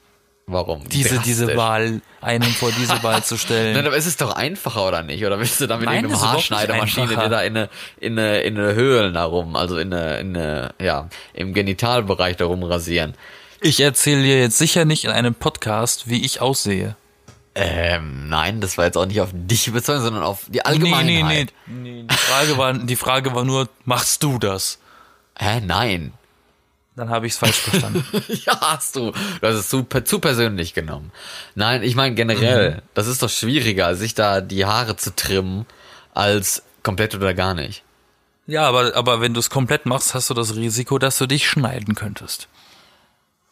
Warum? 0.47 0.89
Diese, 0.89 1.21
diese. 1.21 1.57
Wahl, 1.57 2.00
einen 2.21 2.43
vor 2.43 2.73
diese 2.73 3.00
Wahl 3.05 3.23
zu 3.23 3.35
Nein, 3.35 3.41
stellen. 3.41 3.87
aber 3.87 3.97
ist 3.97 4.07
es 4.07 4.17
doch 4.17 4.35
einfacher, 4.35 4.87
oder 4.87 5.03
nicht? 5.03 5.25
Oder 5.25 5.39
willst 5.39 5.61
du 5.61 5.69
da 5.69 5.77
mit 5.77 5.87
Nein, 5.87 6.11
Haarschneidemaschine 6.12 7.09
einfacher. 7.11 7.23
dir 7.23 7.31
da 7.31 7.43
in 7.43 7.57
eine, 7.57 7.71
in 8.00 8.19
eine, 8.19 8.41
in 8.41 8.59
eine 8.59 8.75
Höhlen 8.75 9.15
darum, 9.15 9.55
also 9.55 9.79
in 9.79 9.95
eine, 9.95 10.19
in 10.19 10.37
eine, 10.37 10.75
ja, 10.81 11.09
im 11.35 11.55
Genitalbereich 11.55 12.37
darum 12.37 12.65
rasieren? 12.65 13.15
Ich 13.61 13.79
erzähle 13.81 14.23
dir 14.23 14.41
jetzt 14.41 14.59
sicher 14.59 14.85
nicht 14.85 15.05
in 15.05 15.11
einem 15.11 15.35
Podcast, 15.35 16.09
wie 16.09 16.25
ich 16.25 16.41
aussehe. 16.41 16.97
Ähm, 17.54 18.28
nein, 18.28 18.61
das 18.61 18.78
war 18.78 18.85
jetzt 18.85 18.97
auch 18.97 19.07
nicht 19.07 19.21
auf 19.21 19.30
dich 19.33 19.73
bezogen, 19.73 20.00
sondern 20.00 20.23
auf 20.23 20.47
die 20.49 20.64
Allgemeinheit. 20.64 21.52
Nee, 21.66 21.75
nee, 21.75 21.90
nee. 21.90 22.02
nee. 22.02 22.07
Die, 22.09 22.14
Frage 22.16 22.59
war, 22.59 22.73
die 22.75 22.97
Frage 22.97 23.35
war 23.35 23.45
nur, 23.45 23.69
machst 23.85 24.23
du 24.23 24.38
das? 24.38 24.78
Hä, 25.37 25.61
nein. 25.61 26.12
Dann 26.97 27.09
habe 27.11 27.26
ich 27.26 27.33
es 27.33 27.38
falsch 27.38 27.57
verstanden. 27.57 28.04
ja, 28.47 28.61
hast 28.61 28.95
du. 28.97 29.12
Du 29.12 29.47
hast 29.47 29.54
es 29.57 29.69
zu, 29.69 29.83
zu 29.83 30.19
persönlich 30.21 30.75
genommen. 30.75 31.12
Nein, 31.54 31.83
ich 31.83 31.95
meine 31.97 32.14
generell, 32.14 32.76
Mhm. 32.76 32.83
das 32.95 33.07
ist 33.07 33.23
doch 33.23 33.30
schwieriger, 33.30 33.95
sich 33.95 34.14
da 34.14 34.40
die 34.40 34.66
Haare 34.66 34.97
zu 34.97 35.14
trimmen, 35.14 35.66
als 36.14 36.62
komplett 36.83 37.14
oder 37.14 37.35
gar 37.35 37.54
nicht. 37.54 37.83
ja, 38.47 38.66
aber, 38.69 38.95
aber 38.97 39.21
wenn 39.21 39.33
du 39.35 39.40
es 39.40 39.50
komplett 39.50 39.87
machst, 39.87 40.14
hast 40.14 40.28
du 40.30 40.35
das 40.35 40.57
Risiko, 40.57 40.99
dass 40.99 41.19
du 41.19 41.26
dich 41.26 41.49
schneiden 41.49 41.95
könntest. 41.95 42.49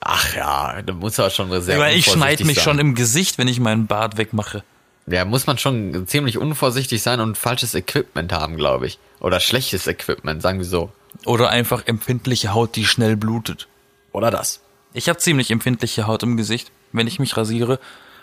Ach 0.01 0.35
ja, 0.35 0.83
da 0.83 0.93
muss 0.93 1.19
man 1.19 1.31
schon 1.31 1.61
sehr 1.61 1.79
Weil 1.79 1.97
ich 1.97 2.07
schneide 2.07 2.45
mich 2.45 2.57
sein. 2.57 2.65
schon 2.65 2.79
im 2.79 2.95
Gesicht, 2.95 3.39
wenn 3.39 3.49
ich 3.49 3.61
meinen 3.61 3.87
Bart 3.87 4.17
wegmache. 4.17 4.63
Ja, 5.07 5.25
muss 5.25 5.47
man 5.47 5.59
schon 5.59 6.07
ziemlich 6.07 6.39
unvorsichtig 6.39 7.03
sein 7.03 7.21
und 7.21 7.39
falsches 7.39 7.75
Equipment 7.75 8.33
haben, 8.33 8.57
glaube 8.57 8.87
ich. 8.87 8.99
Oder 9.21 9.41
schlechtes 9.41 9.87
Equipment, 9.87 10.43
sagen 10.43 10.59
wir 10.59 10.67
so. 10.67 10.93
Oder 11.25 11.49
einfach 11.49 11.87
empfindliche 11.87 12.53
Haut, 12.53 12.77
die 12.77 12.85
schnell 12.85 13.17
blutet. 13.17 13.69
Oder 14.13 14.31
das. 14.31 14.61
Ich 14.93 15.09
habe 15.09 15.19
ziemlich 15.19 15.51
empfindliche 15.51 16.07
Haut 16.07 16.23
im 16.23 16.37
Gesicht, 16.37 16.71
wenn 16.93 17.07
ich 17.07 17.19
mich 17.19 17.37
rasiere. 17.37 17.81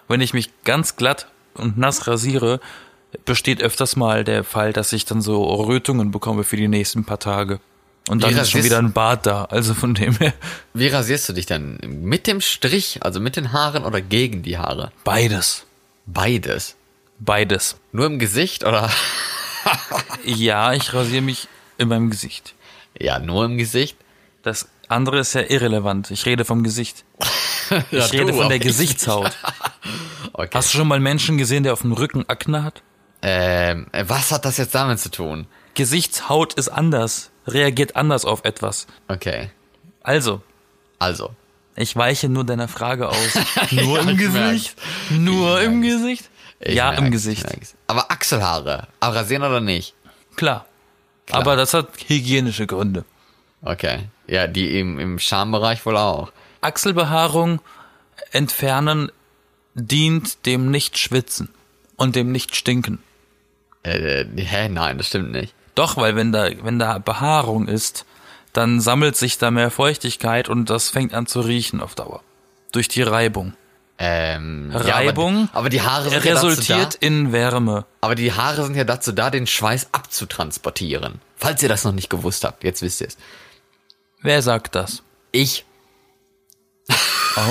Wenn 0.08 0.22
ich 0.22 0.34
mich 0.34 0.51
ganz 0.63 0.96
glatt 0.96 1.27
und 1.55 1.77
nass 1.77 2.08
rasiere, 2.08 2.60
besteht 3.25 3.62
öfters 3.62 3.96
mal 3.96 4.24
der 4.24 4.44
Fall, 4.44 4.72
dass 4.72 4.94
ich 4.94 5.05
dann 5.05 5.22
so 5.22 5.44
Rötungen 5.44 6.12
bekomme 6.12 6.44
für 6.44 6.58
die 6.58 6.67
nächsten 6.67 7.05
paar 7.05 7.20
Tage. 7.20 7.60
Und 8.08 8.24
dann 8.24 8.38
ist 8.38 8.52
schon 8.52 8.64
wieder 8.64 8.78
ein 8.78 8.94
Bart 8.94 9.26
da. 9.26 9.46
Also 9.46 9.74
von 9.74 9.96
dem 9.96 10.16
her 10.18 10.34
Wie 10.74 10.88
rasierst 10.88 11.28
du 11.30 11.34
dich 11.34 11.48
denn? 11.48 11.80
Mit 11.84 12.28
dem 12.28 12.40
Strich, 12.42 13.00
also 13.02 13.20
mit 13.20 13.36
den 13.36 13.52
Haaren 13.52 13.84
oder 13.84 14.02
gegen 14.02 14.44
die 14.44 14.58
Haare? 14.58 14.92
beides. 15.04 15.66
Beides. 16.06 16.76
Beides. 17.18 17.78
Nur 17.92 18.06
im 18.06 18.20
Gesicht 18.20 18.64
oder? 18.64 18.92
Ja, 20.24 20.74
ich 20.74 20.94
rasiere 20.94 21.24
mich 21.24 21.48
in 21.80 21.88
meinem 21.88 22.12
Gesicht. 22.12 22.54
Ja, 23.00 23.18
nur 23.20 23.46
im 23.46 23.58
Gesicht. 23.58 23.98
Das 24.44 24.68
andere 24.88 25.20
ist 25.20 25.34
ja 25.34 25.42
irrelevant. 25.42 26.12
Ich 26.12 26.26
rede 26.26 26.46
vom 26.46 26.64
Gesicht. 26.64 27.04
Ich 27.90 28.14
rede 28.14 28.32
von 28.32 28.48
der 28.50 28.60
Gesichtshaut. 28.60 29.36
Okay. 30.34 30.50
Hast 30.54 30.74
du 30.74 30.78
schon 30.78 30.88
mal 30.88 30.96
einen 30.96 31.04
Menschen 31.04 31.38
gesehen, 31.38 31.64
der 31.64 31.72
auf 31.72 31.82
dem 31.82 31.94
Rücken 31.94 32.28
Akne 32.28 32.62
hat? 32.64 32.82
Ähm, 33.22 33.88
was 33.92 34.32
hat 34.32 34.44
das 34.44 34.58
jetzt 34.58 34.76
damit 34.76 35.00
zu 35.00 35.10
tun? 35.10 35.48
Gesichtshaut 35.76 36.56
ist 36.56 36.68
anders, 36.68 37.32
reagiert 37.48 37.96
anders 37.96 38.25
auf 38.25 38.44
etwas. 38.46 38.88
Okay. 39.08 39.50
Also, 40.02 40.42
Also. 41.00 41.32
ich 41.75 41.96
weiche 41.96 42.30
nur 42.30 42.44
deiner 42.46 42.68
Frage 42.68 43.10
aus. 43.10 43.34
Nur 43.72 44.00
im 44.00 44.10
ich 44.10 44.18
Gesicht? 44.18 44.75
Nur 45.12 45.60
Ich 45.60 45.66
im 45.66 45.80
merk's. 45.80 45.96
Gesicht? 46.02 46.30
Ich 46.60 46.75
ja, 46.75 46.86
merk's, 46.86 47.00
im 47.00 47.06
ich 47.06 47.12
Gesicht. 47.12 47.44
merk's. 47.44 47.75
Aber 47.88 48.12
Achselhaare. 48.12 48.88
Aber 49.00 49.16
rasieren 49.16 49.44
oder 49.44 49.60
nicht? 49.62 49.94
Klar. 50.36 50.66
Aber 51.32 51.56
das 51.56 51.74
hat 51.74 51.90
hygienische 52.08 52.68
Gründe. 52.68 53.04
Okay. 53.64 54.08
Ja, 54.28 54.48
die 54.48 54.80
im, 54.80 55.00
im 55.00 55.18
Schambereich 55.20 55.86
wohl 55.86 55.98
auch. 55.98 56.32
Achselbehaarung 56.62 57.62
entfernen 58.32 59.12
dient 59.74 60.46
dem 60.46 60.70
Nicht-Schwitzen 60.72 61.50
und 61.96 62.16
dem 62.16 62.32
Nicht-Stinken. 62.32 63.00
Äh, 63.84 64.25
hä? 64.38 64.70
Nein, 64.70 64.98
das 64.98 65.08
stimmt 65.08 65.32
nicht. 65.32 65.54
Doch, 65.75 65.98
weil 65.98 66.15
wenn 66.15 66.32
da, 66.32 66.50
wenn 66.63 66.79
da 66.79 66.98
Behaarung 66.98 67.67
ist, 67.67 68.05
dann 68.53 68.79
sammelt 68.79 69.17
sich 69.17 69.38
da 69.38 69.51
mehr 69.51 69.70
Feuchtigkeit 69.70 70.48
und 70.48 70.70
das 70.70 70.89
fängt 70.89 71.13
an 71.13 71.27
zu 71.27 71.41
riechen 71.41 71.82
auf 71.82 71.96
Dauer. 71.96 72.22
Durch 72.72 72.88
die 72.88 73.01
Reibung. 73.01 73.53
Ähm, 73.98 74.72
Reibung 74.74 75.36
Ja, 75.36 75.41
aber, 75.44 75.60
aber 75.60 75.70
die 75.70 75.82
Haare 75.82 76.10
sind 76.10 76.25
ja 76.25 76.34
resultiert 76.34 76.79
dazu 76.79 76.98
da, 77.00 77.08
in 77.08 77.32
Wärme. 77.32 77.86
aber 78.01 78.15
die 78.15 78.34
Haare 78.34 78.65
sind 78.65 78.75
ja 78.75 78.84
dazu 78.84 79.13
da, 79.13 79.29
den 79.29 79.48
Schweiß 79.48 79.89
abzutransportieren. 79.94 81.22
Falls 81.38 81.63
ihr 81.63 81.70
das 81.70 81.84
noch 81.86 81.94
nicht 81.94 82.10
gewusst 82.10 82.44
habt, 82.44 82.63
jetzt 82.63 82.82
wisst 82.82 83.01
ihr 83.01 83.08
es. 83.08 83.17
Wer 84.22 84.41
sagt 84.41 84.75
das? 84.75 85.03
Ich, 85.32 85.65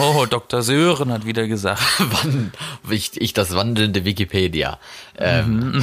Oh, 0.01 0.25
Dr. 0.27 0.63
Sören 0.63 1.13
hat 1.13 1.27
wieder 1.27 1.47
gesagt. 1.47 1.83
wann, 1.99 2.53
ich, 2.89 3.21
ich 3.21 3.33
das 3.35 3.55
wandelnde 3.55 4.05
Wikipedia. 4.05 4.79
Ähm, 5.19 5.83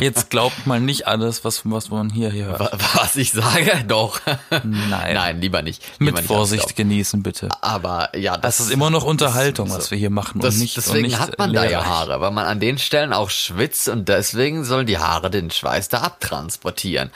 Jetzt 0.00 0.30
glaubt 0.30 0.66
man 0.66 0.84
nicht 0.84 1.06
alles, 1.06 1.44
was, 1.44 1.62
was 1.64 1.90
man 1.90 2.10
hier 2.10 2.32
hört. 2.32 2.58
wa- 2.60 2.70
was 2.94 3.16
ich 3.16 3.32
sage? 3.32 3.84
Doch. 3.88 4.20
Nein. 4.50 5.14
Nein, 5.14 5.40
lieber 5.40 5.62
nicht. 5.62 5.82
Lieber 5.98 6.12
Mit 6.12 6.14
nicht 6.16 6.26
Vorsicht 6.26 6.64
alles 6.64 6.74
genießen, 6.74 7.22
bitte. 7.22 7.48
Aber 7.60 8.14
ja, 8.16 8.36
das, 8.36 8.58
Das 8.58 8.66
ist 8.66 8.72
immer 8.72 8.90
noch 8.90 9.04
Unterhaltung, 9.04 9.68
das- 9.68 9.76
was 9.78 9.90
wir 9.90 9.98
hier 9.98 10.10
machen 10.10 10.40
Das, 10.40 10.54
und 10.54 10.60
nicht 10.60 10.76
deswegen 10.76 10.96
und 10.98 11.02
nicht 11.10 11.18
hat 11.20 11.38
man 11.38 11.52
da 11.52 11.62
ja 11.64 11.68
lehrreich. 11.70 11.86
Haare, 11.86 12.20
weil 12.20 12.30
man 12.32 12.46
an 12.46 12.60
den 12.60 12.78
Stellen 12.78 13.12
auch 13.12 13.30
schwitzt 13.30 13.88
und 13.88 14.08
deswegen 14.08 14.64
sollen 14.64 14.86
die 14.86 14.98
Haare 14.98 15.30
den 15.30 15.50
Schweiß 15.50 15.88
da 15.88 15.98
abtransportieren. 15.98 17.10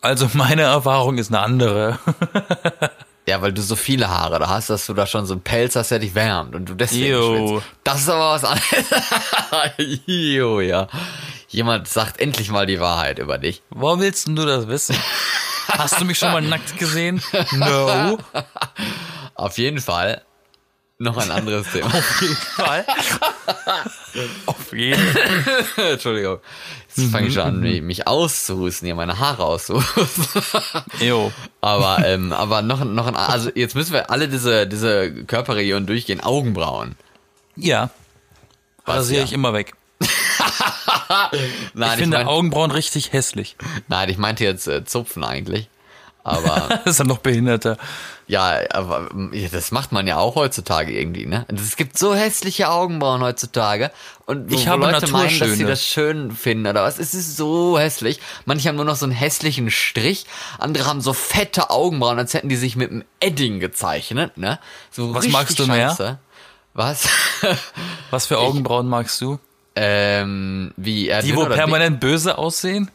Also 0.00 0.30
meine 0.34 0.62
Erfahrung 0.62 1.18
ist 1.18 1.28
eine 1.28 1.40
andere. 1.40 1.98
Ja, 3.28 3.42
weil 3.42 3.52
du 3.52 3.60
so 3.60 3.74
viele 3.74 4.08
Haare 4.08 4.38
da 4.38 4.48
hast, 4.48 4.70
dass 4.70 4.86
du 4.86 4.94
da 4.94 5.04
schon 5.06 5.26
so 5.26 5.34
einen 5.34 5.42
Pelz 5.42 5.74
hast, 5.74 5.90
der 5.90 5.98
dich 5.98 6.14
wärmt 6.14 6.54
und 6.54 6.68
du 6.68 6.74
deswegen 6.74 7.06
Jo. 7.06 7.48
schwitzt. 7.60 7.66
Das 7.82 8.00
ist 8.02 8.08
aber 8.08 8.30
was 8.30 8.44
anderes. 8.44 9.70
jo, 10.06 10.60
ja. 10.60 10.86
Jemand 11.48 11.88
sagt 11.88 12.20
endlich 12.20 12.50
mal 12.50 12.66
die 12.66 12.78
Wahrheit 12.80 13.18
über 13.18 13.38
dich. 13.38 13.62
Warum 13.70 14.00
willst 14.00 14.28
du 14.28 14.34
das 14.34 14.68
wissen? 14.68 14.96
Hast 15.68 16.00
du 16.00 16.04
mich 16.04 16.18
schon 16.18 16.30
mal 16.32 16.40
nackt 16.42 16.78
gesehen? 16.78 17.20
No. 17.52 18.18
Auf 19.34 19.58
jeden 19.58 19.80
Fall 19.80 20.22
noch 20.98 21.16
ein 21.18 21.30
anderes 21.30 21.70
Thema. 21.72 21.86
Auf 21.86 22.22
jeden 22.22 22.36
Fall. 22.36 22.86
Auf 24.46 24.72
jeden 24.72 25.02
Fall. 25.74 25.92
Entschuldigung. 25.92 26.38
Jetzt 26.96 27.12
fange 27.12 27.28
ich 27.28 27.34
schon 27.34 27.42
an, 27.42 27.60
mich- 27.60 27.82
mich 27.82 28.06
auszuhusten, 28.06 28.86
hier 28.86 28.94
meine 28.94 29.18
Haare 29.18 29.44
auszuhusten. 29.44 30.24
Jo. 31.00 31.32
Aber, 31.60 32.04
ähm, 32.06 32.32
aber 32.32 32.62
noch, 32.62 32.84
noch 32.84 33.06
ein, 33.06 33.16
also 33.16 33.50
jetzt 33.54 33.74
müssen 33.74 33.92
wir 33.92 34.10
alle 34.10 34.28
diese, 34.28 34.66
diese 34.66 35.12
Körperregionen 35.24 35.86
durchgehen. 35.86 36.20
Augenbrauen. 36.20 36.96
Ja. 37.56 37.90
Was, 38.84 38.96
Rasiere 38.96 39.20
ja? 39.20 39.24
ich 39.26 39.32
immer 39.32 39.52
weg. 39.52 39.74
Nein, 41.74 41.92
Ich 41.92 41.98
finde 42.02 42.18
mein- 42.18 42.26
Augenbrauen 42.26 42.70
richtig 42.70 43.12
hässlich. 43.12 43.56
nein, 43.88 44.08
ich 44.08 44.18
meinte 44.18 44.44
jetzt 44.44 44.66
äh, 44.68 44.84
Zupfen 44.84 45.24
eigentlich. 45.24 45.68
Aber 46.26 46.80
Das 46.84 46.86
ist 46.94 46.98
ja 46.98 47.04
noch 47.04 47.18
behinderter. 47.18 47.78
ja, 48.26 48.58
aber 48.72 49.08
das 49.52 49.70
macht 49.70 49.92
man 49.92 50.08
ja 50.08 50.16
auch 50.18 50.34
heutzutage 50.34 50.92
irgendwie, 50.92 51.24
ne? 51.24 51.46
Es 51.54 51.76
gibt 51.76 51.96
so 51.96 52.14
hässliche 52.16 52.68
Augenbrauen 52.68 53.20
heutzutage 53.22 53.92
und 54.26 54.52
Ich 54.52 54.66
habe 54.66 54.90
Leute 54.90 55.06
meinen, 55.12 55.38
dass 55.38 55.52
sie 55.52 55.64
das 55.64 55.84
schön 55.86 56.32
finden 56.32 56.66
oder 56.66 56.82
was. 56.82 56.98
Es 56.98 57.14
ist 57.14 57.36
so 57.36 57.78
hässlich. 57.78 58.18
Manche 58.44 58.68
haben 58.68 58.74
nur 58.76 58.84
noch 58.84 58.96
so 58.96 59.06
einen 59.06 59.12
hässlichen 59.14 59.70
Strich, 59.70 60.26
andere 60.58 60.86
haben 60.86 61.00
so 61.00 61.12
fette 61.12 61.70
Augenbrauen, 61.70 62.18
als 62.18 62.34
hätten 62.34 62.48
die 62.48 62.56
sich 62.56 62.74
mit 62.74 62.90
einem 62.90 63.04
Edding 63.20 63.60
gezeichnet, 63.60 64.36
ne? 64.36 64.58
So 64.90 65.14
Was 65.14 65.28
magst 65.28 65.58
du 65.60 65.66
mehr? 65.66 65.90
scheiße. 65.90 66.18
Was? 66.74 67.08
Was 68.10 68.26
für 68.26 68.38
Augenbrauen 68.38 68.88
magst 68.88 69.20
du? 69.20 69.38
ähm, 69.76 70.72
wie 70.76 71.08
er 71.08 71.22
Die, 71.22 71.36
wo 71.36 71.44
permanent 71.46 72.00
böse 72.00 72.36
aussehen? 72.38 72.90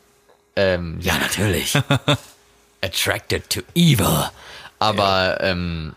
Ähm, 0.55 0.97
ja, 1.00 1.13
natürlich. 1.17 1.77
Attracted 2.83 3.50
to 3.50 3.61
evil. 3.75 4.29
Aber, 4.79 5.38
ähm, 5.41 5.93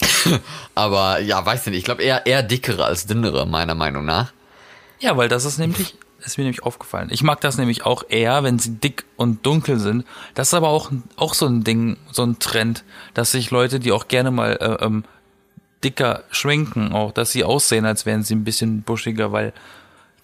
aber, 0.74 1.20
ja, 1.20 1.44
weiß 1.44 1.66
nicht. 1.66 1.78
Ich 1.78 1.84
glaube 1.84 2.02
eher, 2.02 2.26
eher 2.26 2.42
dickere 2.42 2.84
als 2.84 3.06
dünnere, 3.06 3.46
meiner 3.46 3.74
Meinung 3.74 4.04
nach. 4.04 4.32
Ja, 5.00 5.16
weil 5.16 5.28
das 5.28 5.44
ist 5.44 5.58
nämlich, 5.58 5.94
ist 6.24 6.38
mir 6.38 6.44
nämlich 6.44 6.62
aufgefallen. 6.62 7.08
Ich 7.10 7.22
mag 7.22 7.40
das 7.40 7.56
nämlich 7.56 7.86
auch 7.86 8.04
eher, 8.08 8.42
wenn 8.42 8.58
sie 8.58 8.72
dick 8.76 9.04
und 9.16 9.46
dunkel 9.46 9.78
sind. 9.78 10.04
Das 10.34 10.48
ist 10.48 10.54
aber 10.54 10.68
auch, 10.68 10.90
auch 11.16 11.34
so 11.34 11.46
ein 11.46 11.64
Ding, 11.64 11.96
so 12.12 12.24
ein 12.24 12.38
Trend, 12.38 12.84
dass 13.14 13.32
sich 13.32 13.50
Leute, 13.50 13.80
die 13.80 13.92
auch 13.92 14.08
gerne 14.08 14.30
mal 14.30 14.58
äh, 14.60 14.84
ähm, 14.84 15.04
dicker 15.84 16.24
schwenken, 16.30 16.92
auch, 16.92 17.12
dass 17.12 17.32
sie 17.32 17.44
aussehen, 17.44 17.86
als 17.86 18.04
wären 18.04 18.22
sie 18.22 18.34
ein 18.34 18.44
bisschen 18.44 18.82
buschiger, 18.82 19.32
weil 19.32 19.52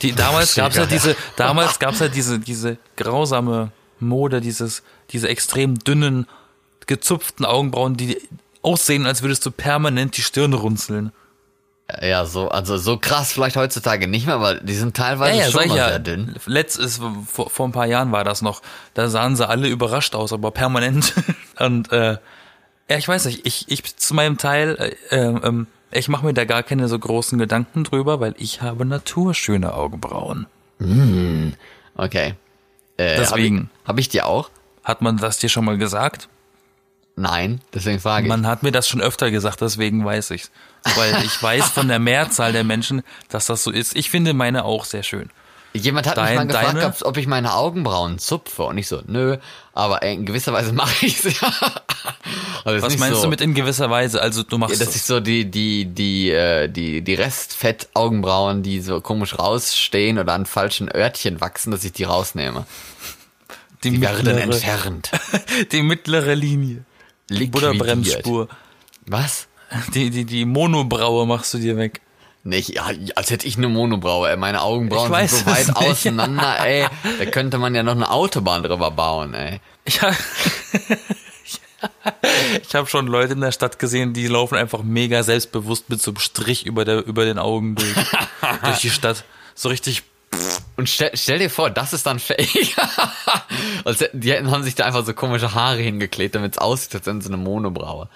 die 0.03 0.13
damals 0.13 0.55
gab's 0.55 0.77
ja 0.77 0.85
Buschiger, 0.85 1.13
diese, 1.13 1.17
damals 1.37 1.79
gab's 1.79 2.01
ja 2.01 2.09
diese, 2.09 2.41
diese 2.41 2.79
grausame 2.97 3.71
Mode, 4.01 4.41
dieses, 4.41 4.83
diese 5.11 5.29
extrem 5.29 5.79
dünnen, 5.79 6.27
gezupften 6.87 7.45
Augenbrauen, 7.45 7.97
die 7.97 8.21
aussehen, 8.63 9.07
als 9.07 9.23
würdest 9.23 9.45
du 9.47 9.51
permanent 9.51 10.17
die 10.17 10.23
Stirn 10.23 10.53
runzeln. 10.53 11.13
Ja, 12.01 12.25
so, 12.25 12.49
also 12.49 12.79
so 12.79 12.97
krass 12.97 13.33
vielleicht 13.33 13.57
heutzutage 13.57 14.09
nicht 14.09 14.27
mehr, 14.27 14.37
aber 14.37 14.55
die 14.55 14.75
sind 14.75 14.97
teilweise 14.97 15.39
Ja, 15.39 15.45
ja, 15.45 15.51
schon 15.51 15.69
mal 15.69 15.77
ja. 15.77 15.89
sehr 15.89 15.99
dünn. 15.99 16.35
Letztes, 16.47 16.99
vor, 17.27 17.51
vor 17.51 17.69
ein 17.69 17.73
paar 17.73 17.87
Jahren 17.87 18.11
war 18.11 18.25
das 18.25 18.41
noch. 18.41 18.63
Da 18.95 19.09
sahen 19.09 19.37
sie 19.37 19.47
alle 19.47 19.69
überrascht 19.69 20.15
aus, 20.15 20.33
aber 20.33 20.51
permanent. 20.51 21.13
Und 21.59 21.93
äh, 21.93 22.17
ja, 22.89 22.97
ich 22.97 23.07
weiß 23.07 23.27
nicht, 23.27 23.47
ich, 23.47 23.67
ich 23.69 23.97
zu 23.97 24.15
meinem 24.15 24.39
Teil, 24.39 24.95
äh, 25.11 25.17
ähm, 25.17 25.67
ich 25.91 26.09
mache 26.09 26.25
mir 26.25 26.33
da 26.33 26.47
gar 26.47 26.63
keine 26.63 26.89
so 26.89 26.99
großen 26.99 27.39
Gedanken 27.39 27.85
drüber, 27.85 28.19
weil 28.19 28.35
ich 28.39 28.63
habe 28.63 28.87
naturschöne 28.87 29.75
Augenbrauen. 29.75 30.47
Okay. 31.97 32.35
Äh, 32.97 33.17
Deswegen. 33.17 33.57
Habe 33.59 33.69
ich, 33.71 33.89
hab 33.89 33.99
ich 33.99 34.09
dir 34.09 34.27
auch? 34.27 34.51
Hat 34.83 35.03
man 35.03 35.17
das 35.17 35.39
dir 35.39 35.49
schon 35.49 35.65
mal 35.65 35.79
gesagt? 35.79 36.29
Nein, 37.17 37.61
deswegen 37.73 38.01
frage 38.01 38.27
ich. 38.27 38.29
Man 38.29 38.47
hat 38.47 38.63
mir 38.63 38.73
das 38.73 38.89
schon 38.89 39.01
öfter 39.01 39.31
gesagt, 39.31 39.61
deswegen 39.61 40.05
weiß 40.05 40.31
ich's. 40.33 40.51
Weil 40.97 41.25
ich 41.25 41.43
weiß 41.43 41.71
von 41.71 41.89
der 41.89 42.01
Mehrzahl 42.01 42.53
der 42.53 42.65
Menschen, 42.65 43.03
dass 43.29 43.47
das 43.47 43.63
so 43.63 43.71
ist. 43.71 43.95
Ich 43.95 44.11
finde 44.11 44.35
meine 44.35 44.65
auch 44.65 44.85
sehr 44.85 45.03
schön. 45.03 45.31
Jemand 45.77 46.07
hat 46.07 46.17
mich 46.17 46.25
Dein- 46.27 46.37
mal 46.37 46.47
gefragt, 46.47 46.77
deine? 46.77 46.95
ob, 47.07 47.17
ich 47.17 47.27
meine 47.27 47.53
Augenbrauen 47.55 48.21
zupfe 48.21 48.63
und 48.63 48.79
ich 48.79 48.87
so, 48.87 49.03
nö, 49.09 49.39
aber 49.73 50.03
in 50.03 50.25
gewisser 50.25 50.53
Weise 50.53 50.73
mache 50.73 51.05
ich 51.07 51.25
es 51.25 51.41
ja. 51.41 51.53
Also 52.65 52.87
Was 52.87 52.97
meinst 52.99 53.17
so, 53.17 53.25
du 53.25 53.31
mit 53.31 53.41
in 53.41 53.55
gewisser 53.55 53.91
Weise? 53.91 54.23
Also 54.23 54.45
du 54.45 54.55
Ja, 54.55 54.59
machst 54.61 54.81
dass 54.81 54.87
das. 54.89 54.97
ich 54.97 55.03
so 55.03 55.19
die, 55.19 55.51
die, 55.51 55.87
die, 55.87 56.31
äh, 56.31 56.69
die, 56.69 57.03
die 57.03 57.15
Restfett-Augenbrauen, 57.15 58.63
die 58.63 58.81
so 58.81 59.01
komisch 59.01 59.37
rausstehen 59.39 60.19
oder 60.19 60.33
an 60.33 60.47
falschen 60.47 60.89
Örtchen 60.95 61.41
wachsen, 61.41 61.73
dass 61.73 61.83
ich 61.85 61.93
die 61.93 62.05
rausnehme. 62.05 62.67
die, 63.83 63.91
Die 63.91 64.01
werden 64.01 64.25
mittlere, 64.25 64.43
entfernt. 64.43 65.11
die 65.73 65.83
mittlere 65.83 66.35
Linie. 66.35 66.85
Die 67.31 67.35
Liquidiert. 67.35 67.73
Butterbremsspur. 67.79 68.49
Was? 69.07 69.49
Die, 69.93 70.11
die, 70.11 70.25
die 70.25 70.45
Monobraue 70.45 71.27
machst 71.27 71.53
du 71.55 71.59
dir 71.59 71.77
weg. 71.77 72.01
Nicht, 72.47 72.75
ja, 72.75 72.91
als 73.15 73.31
hätte 73.31 73.47
ich 73.47 73.57
eine 73.57 73.69
Monobraue, 73.69 74.29
ey. 74.29 74.37
Meine 74.37 74.61
Augenbrauen 74.61 75.11
sind 75.29 75.41
so 75.41 75.47
weit 75.47 75.67
nicht. 75.67 75.77
auseinander, 75.77 76.59
ey. 76.67 76.87
Da 77.19 77.25
könnte 77.25 77.57
man 77.57 77.75
ja 77.75 77.83
noch 77.83 77.93
eine 77.93 78.11
Autobahn 78.11 78.63
drüber 78.63 78.91
bauen, 78.91 79.33
ey. 79.33 79.61
Ich 79.87 80.03
habe 80.03 80.15
ich 82.63 82.75
hab 82.75 82.89
schon 82.89 83.07
Leute 83.07 83.33
in 83.33 83.41
der 83.41 83.53
Stadt 83.53 83.79
gesehen, 83.79 84.13
die 84.13 84.27
laufen 84.27 84.57
einfach 84.57 84.83
mega 84.83 85.23
selbstbewusst 85.23 85.89
mit 85.89 86.03
so 86.03 86.11
einem 86.11 86.19
Strich 86.19 86.67
über, 86.67 86.85
der, 86.85 87.07
über 87.07 87.25
den 87.25 87.39
Augen 87.39 87.77
durch, 87.77 87.95
durch 88.63 88.79
die 88.79 88.91
Stadt. 88.91 89.25
So 89.55 89.71
richtig. 89.71 90.03
Und 90.77 90.89
stell, 90.89 91.13
stell 91.15 91.39
dir 91.39 91.51
vor, 91.51 91.71
das 91.71 91.93
ist 91.93 92.07
dann 92.07 92.19
fake. 92.19 92.49
Als 93.85 94.01
hätten, 94.01 94.21
die 94.21 94.33
hätten, 94.33 94.51
haben 94.51 94.65
sich 94.65 94.75
da 94.75 94.85
einfach 94.85 95.07
so 95.07 95.15
komische 95.15 95.55
Haare 95.55 95.81
hingeklebt, 95.81 96.35
damit 96.35 96.53
es 96.53 96.59
aussieht, 96.59 96.95
als 96.95 97.07
wären 97.07 97.21
sie 97.21 97.29
eine 97.29 97.37
Monobraue. 97.37 98.09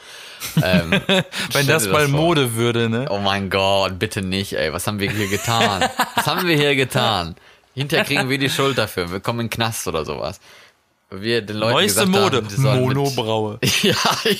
Ähm, 0.63 0.93
Wenn 1.53 1.67
das 1.67 1.89
mal. 1.89 2.09
Mode 2.09 2.55
würde, 2.55 2.89
ne? 2.89 3.07
Oh 3.11 3.19
mein 3.19 3.51
Gott, 3.51 3.99
bitte 3.99 4.23
nicht, 4.23 4.55
ey. 4.55 4.73
Was 4.73 4.87
haben 4.87 4.99
wir 5.01 5.11
hier 5.11 5.29
getan? 5.29 5.85
Was 6.15 6.27
haben 6.27 6.47
wir 6.47 6.57
hier 6.57 6.77
getan? 6.77 7.35
Hinterher 7.75 8.05
kriegen 8.05 8.29
wir 8.29 8.39
die 8.39 8.51
Schuld 8.51 8.77
dafür. 8.79 9.11
Wir 9.11 9.21
kommen 9.21 9.41
in 9.41 9.47
den 9.47 9.51
Knast 9.51 9.87
oder 9.87 10.05
sowas. 10.05 10.41
Wir 11.11 11.41
den 11.41 11.57
Leuten 11.57 11.73
Neueste 11.73 12.05
Mode. 12.05 12.43
haben, 12.43 12.81
Monobraue. 12.81 13.59
Ja, 13.83 13.95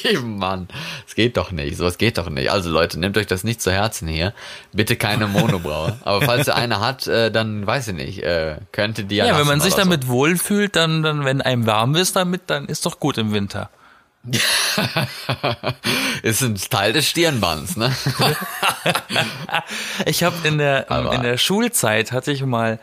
eben, 0.05 0.37
Mann. 0.37 0.69
Es 1.07 1.15
geht 1.15 1.39
doch 1.39 1.51
nicht. 1.51 1.79
Sowas 1.79 1.97
geht 1.97 2.19
doch 2.19 2.29
nicht. 2.29 2.51
Also 2.51 2.69
Leute, 2.69 3.01
nehmt 3.01 3.17
euch 3.17 3.27
das 3.27 3.43
nicht 3.43 3.63
zu 3.63 3.73
Herzen 3.73 4.07
hier. 4.07 4.35
Bitte 4.73 4.97
keine 4.97 5.29
Monobraue. 5.29 5.97
Aber 6.05 6.21
falls 6.27 6.47
ihr 6.47 6.57
eine 6.57 6.81
hat, 6.81 7.07
äh, 7.07 7.31
dann 7.31 7.67
weiß 7.67 7.89
ich 7.89 7.95
nicht, 7.95 8.23
äh, 8.23 8.57
könnte 8.73 9.05
die 9.05 9.17
ja 9.17 9.25
Ja, 9.27 9.39
wenn 9.39 9.47
man 9.47 9.61
sich 9.61 9.73
oder 9.75 9.85
so. 9.85 9.89
damit 9.91 10.09
wohlfühlt, 10.09 10.77
dann, 10.77 11.03
dann, 11.03 11.25
wenn 11.25 11.41
einem 11.41 11.65
warm 11.65 11.95
ist 11.95 12.17
damit, 12.17 12.43
dann 12.49 12.67
ist 12.67 12.85
doch 12.85 13.01
gut 13.01 13.17
im 13.17 13.33
Winter. 13.33 13.71
Ist 16.23 16.43
ein 16.43 16.57
Teil 16.57 16.93
des 16.93 17.09
Stirnbands, 17.09 17.77
ne? 17.77 17.95
Ich 20.07 20.23
habe 20.23 20.37
in 20.47 20.59
der 20.59 20.91
Aber- 20.91 21.15
in 21.15 21.23
der 21.23 21.39
Schulzeit 21.39 22.13
hatte 22.13 22.33
ich 22.33 22.43
mal 22.45 22.79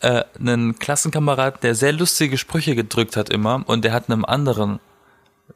äh, 0.00 0.22
einen 0.38 0.78
Klassenkamerad, 0.78 1.62
der 1.62 1.74
sehr 1.74 1.92
lustige 1.92 2.38
Sprüche 2.38 2.74
gedrückt 2.74 3.16
hat 3.16 3.30
immer 3.30 3.62
und 3.66 3.84
der 3.84 3.92
hat 3.92 4.10
einem 4.10 4.24
anderen 4.24 4.80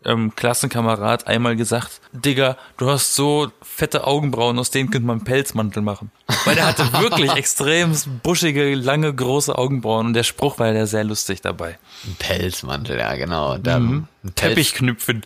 ähm, 0.04 0.34
Klassenkamerad 0.36 1.26
einmal 1.26 1.56
gesagt, 1.56 2.00
Digga, 2.12 2.56
du 2.76 2.88
hast 2.90 3.14
so 3.14 3.50
fette 3.62 4.06
Augenbrauen, 4.06 4.58
aus 4.58 4.70
denen 4.70 4.90
könnte 4.90 5.06
man 5.06 5.16
einen 5.18 5.24
Pelzmantel 5.24 5.82
machen. 5.82 6.10
Weil 6.44 6.54
der 6.54 6.66
hatte 6.66 6.92
wirklich 7.00 7.32
extrem 7.36 7.92
buschige, 8.22 8.74
lange, 8.74 9.12
große 9.12 9.56
Augenbrauen 9.56 10.06
und 10.08 10.14
der 10.14 10.22
Spruch 10.24 10.58
war 10.58 10.72
ja 10.72 10.86
sehr 10.86 11.04
lustig 11.04 11.40
dabei. 11.40 11.78
Ein 12.06 12.16
Pelzmantel, 12.18 12.98
ja, 12.98 13.14
genau. 13.16 13.58
Da, 13.58 13.78
Pelz- 13.78 14.34
Teppichknüpfen. 14.34 15.22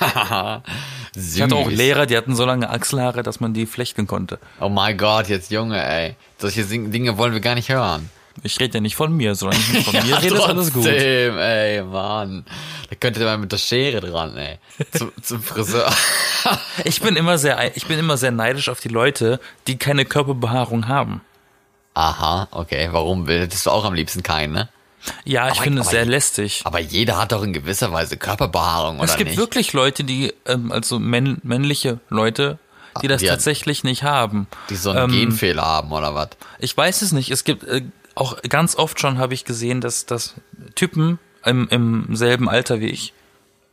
Ich 1.16 1.40
hatte 1.40 1.54
auch 1.56 1.70
Lehrer, 1.70 2.04
die 2.04 2.16
hatten 2.16 2.36
so 2.36 2.44
lange 2.44 2.68
Achselhaare, 2.68 3.22
dass 3.22 3.40
man 3.40 3.54
die 3.54 3.64
flechten 3.64 4.06
konnte. 4.06 4.38
Oh 4.60 4.68
mein 4.68 4.98
Gott, 4.98 5.28
jetzt 5.28 5.50
Junge, 5.50 5.82
ey. 5.82 6.14
Solche 6.36 6.64
Dinge 6.64 7.16
wollen 7.16 7.32
wir 7.32 7.40
gar 7.40 7.54
nicht 7.54 7.70
hören. 7.70 8.10
Ich 8.42 8.60
rede 8.60 8.74
ja 8.74 8.80
nicht 8.80 8.96
von 8.96 9.12
mir, 9.12 9.34
sondern 9.34 9.58
von 9.60 9.92
mir 10.06 10.22
rede, 10.22 10.34
ist 10.36 10.40
alles 10.42 10.72
gut. 10.72 10.86
ey, 10.86 11.82
Mann. 11.82 12.44
Da 12.90 12.96
könnte 12.96 13.20
mal 13.24 13.38
mit 13.38 13.50
der 13.52 13.58
Schere 13.58 14.00
dran, 14.00 14.36
ey. 14.36 14.58
Zum, 14.96 15.12
zum 15.22 15.42
Friseur. 15.42 15.90
Ich 16.84 17.00
bin 17.00 17.16
immer 17.16 17.38
sehr, 17.38 17.76
ich 17.76 17.86
bin 17.86 17.98
immer 17.98 18.16
sehr 18.16 18.30
neidisch 18.30 18.68
auf 18.68 18.78
die 18.78 18.88
Leute, 18.88 19.40
die 19.66 19.78
keine 19.78 20.04
Körperbehaarung 20.04 20.86
haben. 20.86 21.20
Aha, 21.94 22.46
okay. 22.52 22.88
Warum 22.92 23.26
willst 23.26 23.66
du 23.66 23.70
auch 23.70 23.84
am 23.84 23.94
liebsten 23.94 24.22
keinen, 24.22 24.52
ne? 24.52 24.68
Ja, 25.24 25.46
ich 25.48 25.54
Aber- 25.54 25.62
finde 25.62 25.82
es 25.82 25.88
sehr 25.88 26.04
lästig. 26.04 26.60
Aber 26.64 26.78
jeder 26.78 27.16
hat 27.18 27.32
doch 27.32 27.42
in 27.42 27.52
gewisser 27.52 27.92
Weise 27.92 28.16
Körperbehaarung, 28.16 28.98
oder 29.00 29.08
Es 29.08 29.16
gibt 29.16 29.30
nicht? 29.30 29.38
wirklich 29.38 29.72
Leute, 29.72 30.04
die, 30.04 30.32
ähm, 30.46 30.70
also 30.70 30.98
männ 31.00 31.38
männliche 31.42 31.98
Leute, 32.10 32.58
die 33.02 33.08
das 33.08 33.22
die- 33.22 33.26
tatsächlich 33.26 33.82
nicht 33.82 34.02
haben. 34.04 34.46
die 34.70 34.76
so 34.76 34.90
einen 34.90 35.10
Ähm, 35.10 35.18
Genfehler 35.18 35.64
haben, 35.64 35.90
oder 35.90 36.14
was? 36.14 36.28
Ich 36.60 36.76
weiß 36.76 37.02
es 37.02 37.10
nicht. 37.12 37.30
Es 37.30 37.42
gibt 37.44 37.64
äh, 37.64 37.82
auch 38.16 38.42
ganz 38.48 38.74
oft 38.76 38.98
schon 38.98 39.18
habe 39.18 39.34
ich 39.34 39.44
gesehen, 39.44 39.80
dass, 39.80 40.06
dass 40.06 40.34
Typen 40.74 41.18
im, 41.44 41.68
im 41.68 42.16
selben 42.16 42.48
Alter 42.48 42.80
wie 42.80 42.88
ich, 42.88 43.12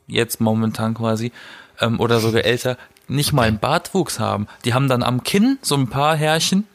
jetzt 0.05 0.41
momentan 0.41 0.93
quasi, 0.93 1.31
ähm, 1.79 1.99
oder 1.99 2.19
sogar 2.19 2.43
älter, 2.43 2.77
nicht 3.07 3.33
mal 3.33 3.47
einen 3.47 3.59
Bartwuchs 3.59 4.19
haben. 4.19 4.47
Die 4.65 4.73
haben 4.73 4.87
dann 4.87 5.01
am 5.01 5.23
Kinn 5.23 5.57
so 5.61 5.75
ein 5.75 5.89
paar 5.89 6.15
Härchen 6.15 6.67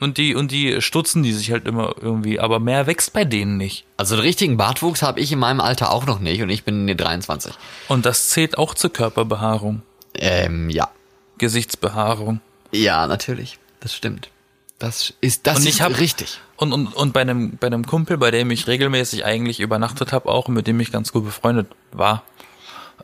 und 0.00 0.18
die, 0.18 0.34
und 0.34 0.50
die 0.50 0.80
stutzen 0.82 1.22
die 1.22 1.32
sich 1.32 1.50
halt 1.50 1.66
immer 1.66 1.94
irgendwie, 2.00 2.38
aber 2.38 2.60
mehr 2.60 2.86
wächst 2.86 3.12
bei 3.12 3.24
denen 3.24 3.56
nicht. 3.56 3.84
Also 3.96 4.14
einen 4.14 4.22
richtigen 4.22 4.56
Bartwuchs 4.56 5.02
habe 5.02 5.20
ich 5.20 5.32
in 5.32 5.38
meinem 5.38 5.60
Alter 5.60 5.92
auch 5.92 6.06
noch 6.06 6.18
nicht 6.20 6.42
und 6.42 6.50
ich 6.50 6.64
bin 6.64 6.86
23. 6.86 7.54
Und 7.88 8.06
das 8.06 8.28
zählt 8.28 8.58
auch 8.58 8.74
zur 8.74 8.92
Körperbehaarung, 8.92 9.82
Ähm, 10.14 10.68
ja. 10.68 10.90
Gesichtsbehaarung. 11.38 12.40
Ja, 12.72 13.06
natürlich. 13.06 13.58
Das 13.80 13.94
stimmt. 13.94 14.30
Das 14.78 15.12
ist, 15.20 15.46
das 15.46 15.58
Und 15.58 15.66
ich 15.66 15.82
hab- 15.82 15.98
richtig. 15.98 16.38
Und, 16.56 16.72
und, 16.72 16.86
und 16.88 17.12
bei 17.12 17.20
einem, 17.22 17.56
bei 17.56 17.66
einem 17.66 17.84
Kumpel, 17.86 18.16
bei 18.18 18.30
dem 18.30 18.50
ich 18.50 18.66
regelmäßig 18.66 19.24
eigentlich 19.24 19.60
übernachtet 19.60 20.12
habe, 20.12 20.28
auch 20.28 20.48
und 20.48 20.54
mit 20.54 20.66
dem 20.66 20.78
ich 20.80 20.92
ganz 20.92 21.12
gut 21.12 21.24
befreundet 21.24 21.68
war, 21.92 22.22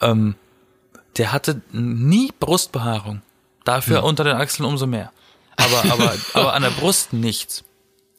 ähm, 0.01 0.35
der 1.17 1.33
hatte 1.33 1.63
nie 1.73 2.33
Brustbehaarung. 2.39 3.23
Dafür 3.65 3.99
Hm. 3.99 4.05
unter 4.05 4.25
den 4.25 4.37
Achseln 4.37 4.67
umso 4.67 4.87
mehr. 4.87 5.11
Aber, 5.57 5.85
aber, 5.93 6.15
aber 6.35 6.53
an 6.55 6.63
der 6.63 6.71
Brust 6.71 7.13
nichts. 7.13 7.65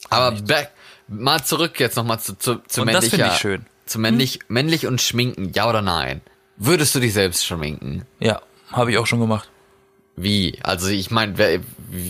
Aber 0.10 0.32
back, 0.42 0.72
mal 1.08 1.44
zurück 1.44 1.80
jetzt 1.80 1.96
nochmal 1.98 2.20
zu, 2.20 2.38
zu, 2.38 2.56
zu 2.68 2.82
Und 2.82 2.88
das 2.88 3.04
männlicher. 3.04 3.18
finde 3.18 3.28
ich 3.34 3.40
schön. 3.40 3.66
Zu 3.86 4.00
männlich, 4.00 4.40
männlich 4.48 4.88
und 4.88 5.02
schminken, 5.02 5.52
ja 5.54 5.70
oder 5.70 5.82
nein? 5.82 6.22
Würdest 6.58 6.96
du 6.96 7.00
dich 7.00 7.14
selbst 7.14 7.46
schminken? 7.46 8.06
Ja, 8.20 8.42
habe 8.72 8.92
ich 8.92 8.98
auch 8.98 9.06
schon 9.06 9.20
gemacht. 9.20 9.50
Wie? 10.16 10.58
Also 10.64 10.88
ich 10.88 11.12
meine, 11.12 11.62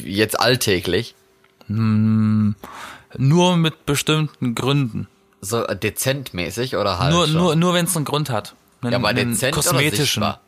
jetzt 0.03 0.39
alltäglich. 0.39 1.15
Nur 1.67 3.57
mit 3.57 3.85
bestimmten 3.85 4.55
Gründen. 4.55 5.07
So 5.41 5.65
äh, 5.65 5.77
dezentmäßig 5.77 6.75
oder 6.75 6.99
halt 6.99 7.13
nur, 7.13 7.27
schon? 7.27 7.35
nur, 7.35 7.55
nur 7.55 7.73
wenn 7.73 7.85
es 7.85 7.95
einen 7.95 8.05
Grund 8.05 8.29
hat. 8.29 8.55
Einen, 8.81 8.91
ja, 8.91 8.97
aber 8.97 9.13
dezent 9.13 9.55
oder 9.57 9.63
kosmetischen. 9.63 10.23
sichtbar? 10.23 10.41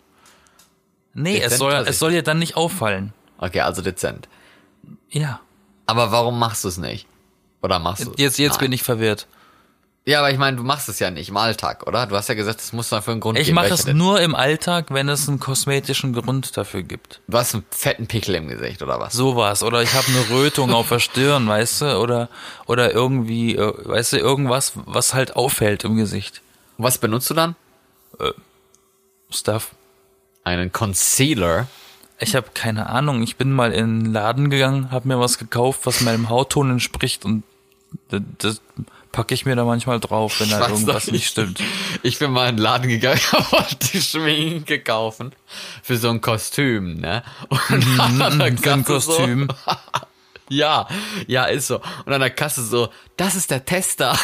Nee, 1.14 1.38
es 1.38 1.44
Dezent 1.44 1.60
soll, 1.60 1.72
oder 1.72 1.88
es 1.88 2.00
soll 2.00 2.14
ja 2.14 2.22
dann 2.22 2.40
nicht 2.40 2.56
auffallen. 2.56 3.14
Okay, 3.40 3.62
also 3.62 3.82
dezent. 3.82 4.28
Ja. 5.10 5.40
Aber 5.86 6.12
warum 6.12 6.38
machst 6.38 6.64
du 6.64 6.68
es 6.68 6.78
nicht? 6.78 7.08
Oder 7.62 7.80
machst 7.80 8.06
du 8.06 8.14
Jetzt, 8.18 8.38
jetzt 8.38 8.54
Nein. 8.54 8.60
bin 8.60 8.72
ich 8.74 8.84
verwirrt. 8.84 9.28
Ja, 10.08 10.20
aber 10.20 10.32
ich 10.32 10.38
meine, 10.38 10.56
du 10.56 10.64
machst 10.64 10.88
es 10.88 11.00
ja 11.00 11.12
nicht 11.12 11.28
im 11.28 11.36
Alltag, 11.36 11.86
oder? 11.86 12.08
Du 12.08 12.16
hast 12.16 12.30
ja 12.30 12.34
gesagt, 12.34 12.62
es 12.62 12.72
muss 12.72 12.88
dafür 12.88 13.12
einen 13.12 13.20
Grund 13.20 13.38
Ich 13.38 13.48
geben. 13.48 13.56
mache 13.56 13.66
Welcher 13.66 13.76
es 13.76 13.84
denn? 13.84 13.98
nur 13.98 14.22
im 14.22 14.36
Alltag, 14.36 14.86
wenn 14.90 15.10
es 15.10 15.28
einen 15.28 15.42
kosmetischen 15.42 16.14
Grund 16.14 16.56
dafür 16.56 16.82
gibt. 16.82 17.20
Du 17.28 17.38
hast 17.38 17.54
einen 17.54 17.66
fetten 17.72 18.08
Pickel 18.08 18.36
im 18.36 18.48
Gesicht, 18.48 18.82
oder 18.82 19.02
was? 19.02 19.12
Sowas. 19.12 19.64
Oder 19.64 19.82
ich 19.82 19.94
habe 19.94 20.08
eine 20.08 20.30
Rötung 20.30 20.72
auf 20.74 20.88
der 20.88 21.00
Stirn, 21.00 21.46
weißt 21.46 21.82
du? 21.82 21.98
Oder, 22.00 22.30
oder 22.68 22.94
irgendwie, 22.94 23.58
äh, 23.58 23.74
weißt 23.86 24.14
du, 24.14 24.18
irgendwas, 24.18 24.72
was 24.86 25.14
halt 25.14 25.36
auffällt 25.36 25.84
im 25.84 25.98
Gesicht. 25.98 26.42
Was 26.78 27.00
benutzt 27.00 27.30
du 27.30 27.34
dann? 27.34 27.58
Stuff. 29.30 29.72
Einen 30.46 30.72
Concealer. 30.72 31.68
Ich 32.20 32.34
habe 32.34 32.48
keine 32.54 32.88
Ahnung. 32.88 33.24
Ich 33.24 33.36
bin 33.36 33.52
mal 33.52 33.74
in 33.74 34.06
den 34.06 34.14
Laden 34.14 34.50
gegangen, 34.50 34.90
habe 34.90 35.10
mir 35.10 35.20
was 35.20 35.38
gekauft, 35.38 35.82
was 35.84 36.00
meinem 36.00 36.30
Hautton 36.30 36.72
entspricht 36.72 37.26
und 37.26 37.44
das, 38.10 38.22
das 38.38 38.62
packe 39.18 39.34
ich 39.34 39.48
mir 39.48 39.56
da 39.56 39.66
manchmal 39.66 40.00
drauf, 40.00 40.40
wenn 40.40 40.52
da 40.52 40.60
weiß 40.60 40.70
irgendwas 40.70 41.10
nicht 41.10 41.28
stimmt. 41.28 41.60
Ich 42.04 42.20
bin 42.20 42.30
mal 42.30 42.50
in 42.50 42.58
den 42.58 42.62
Laden 42.62 42.88
gegangen, 42.88 43.20
wollte 43.50 44.00
Schminke 44.00 44.80
kaufen 44.80 45.32
für 45.82 45.98
so 45.98 46.12
ein 46.12 46.22
Kostüm, 46.22 46.98
ne? 46.98 47.24
Und 47.50 48.00
an 48.00 48.20
der 48.20 48.30
Mhm, 48.30 48.42
ein 48.44 48.62
Kasse 48.62 48.84
Kostüm. 48.84 49.48
So, 49.66 49.74
ja, 50.50 50.88
ja, 51.26 51.46
ist 51.46 51.66
so. 51.66 51.82
Und 52.06 52.14
an 52.14 52.20
der 52.20 52.30
Kasse 52.30 52.64
so, 52.64 52.90
das 53.18 53.34
ist 53.34 53.50
der 53.50 53.66
Tester. 53.66 54.16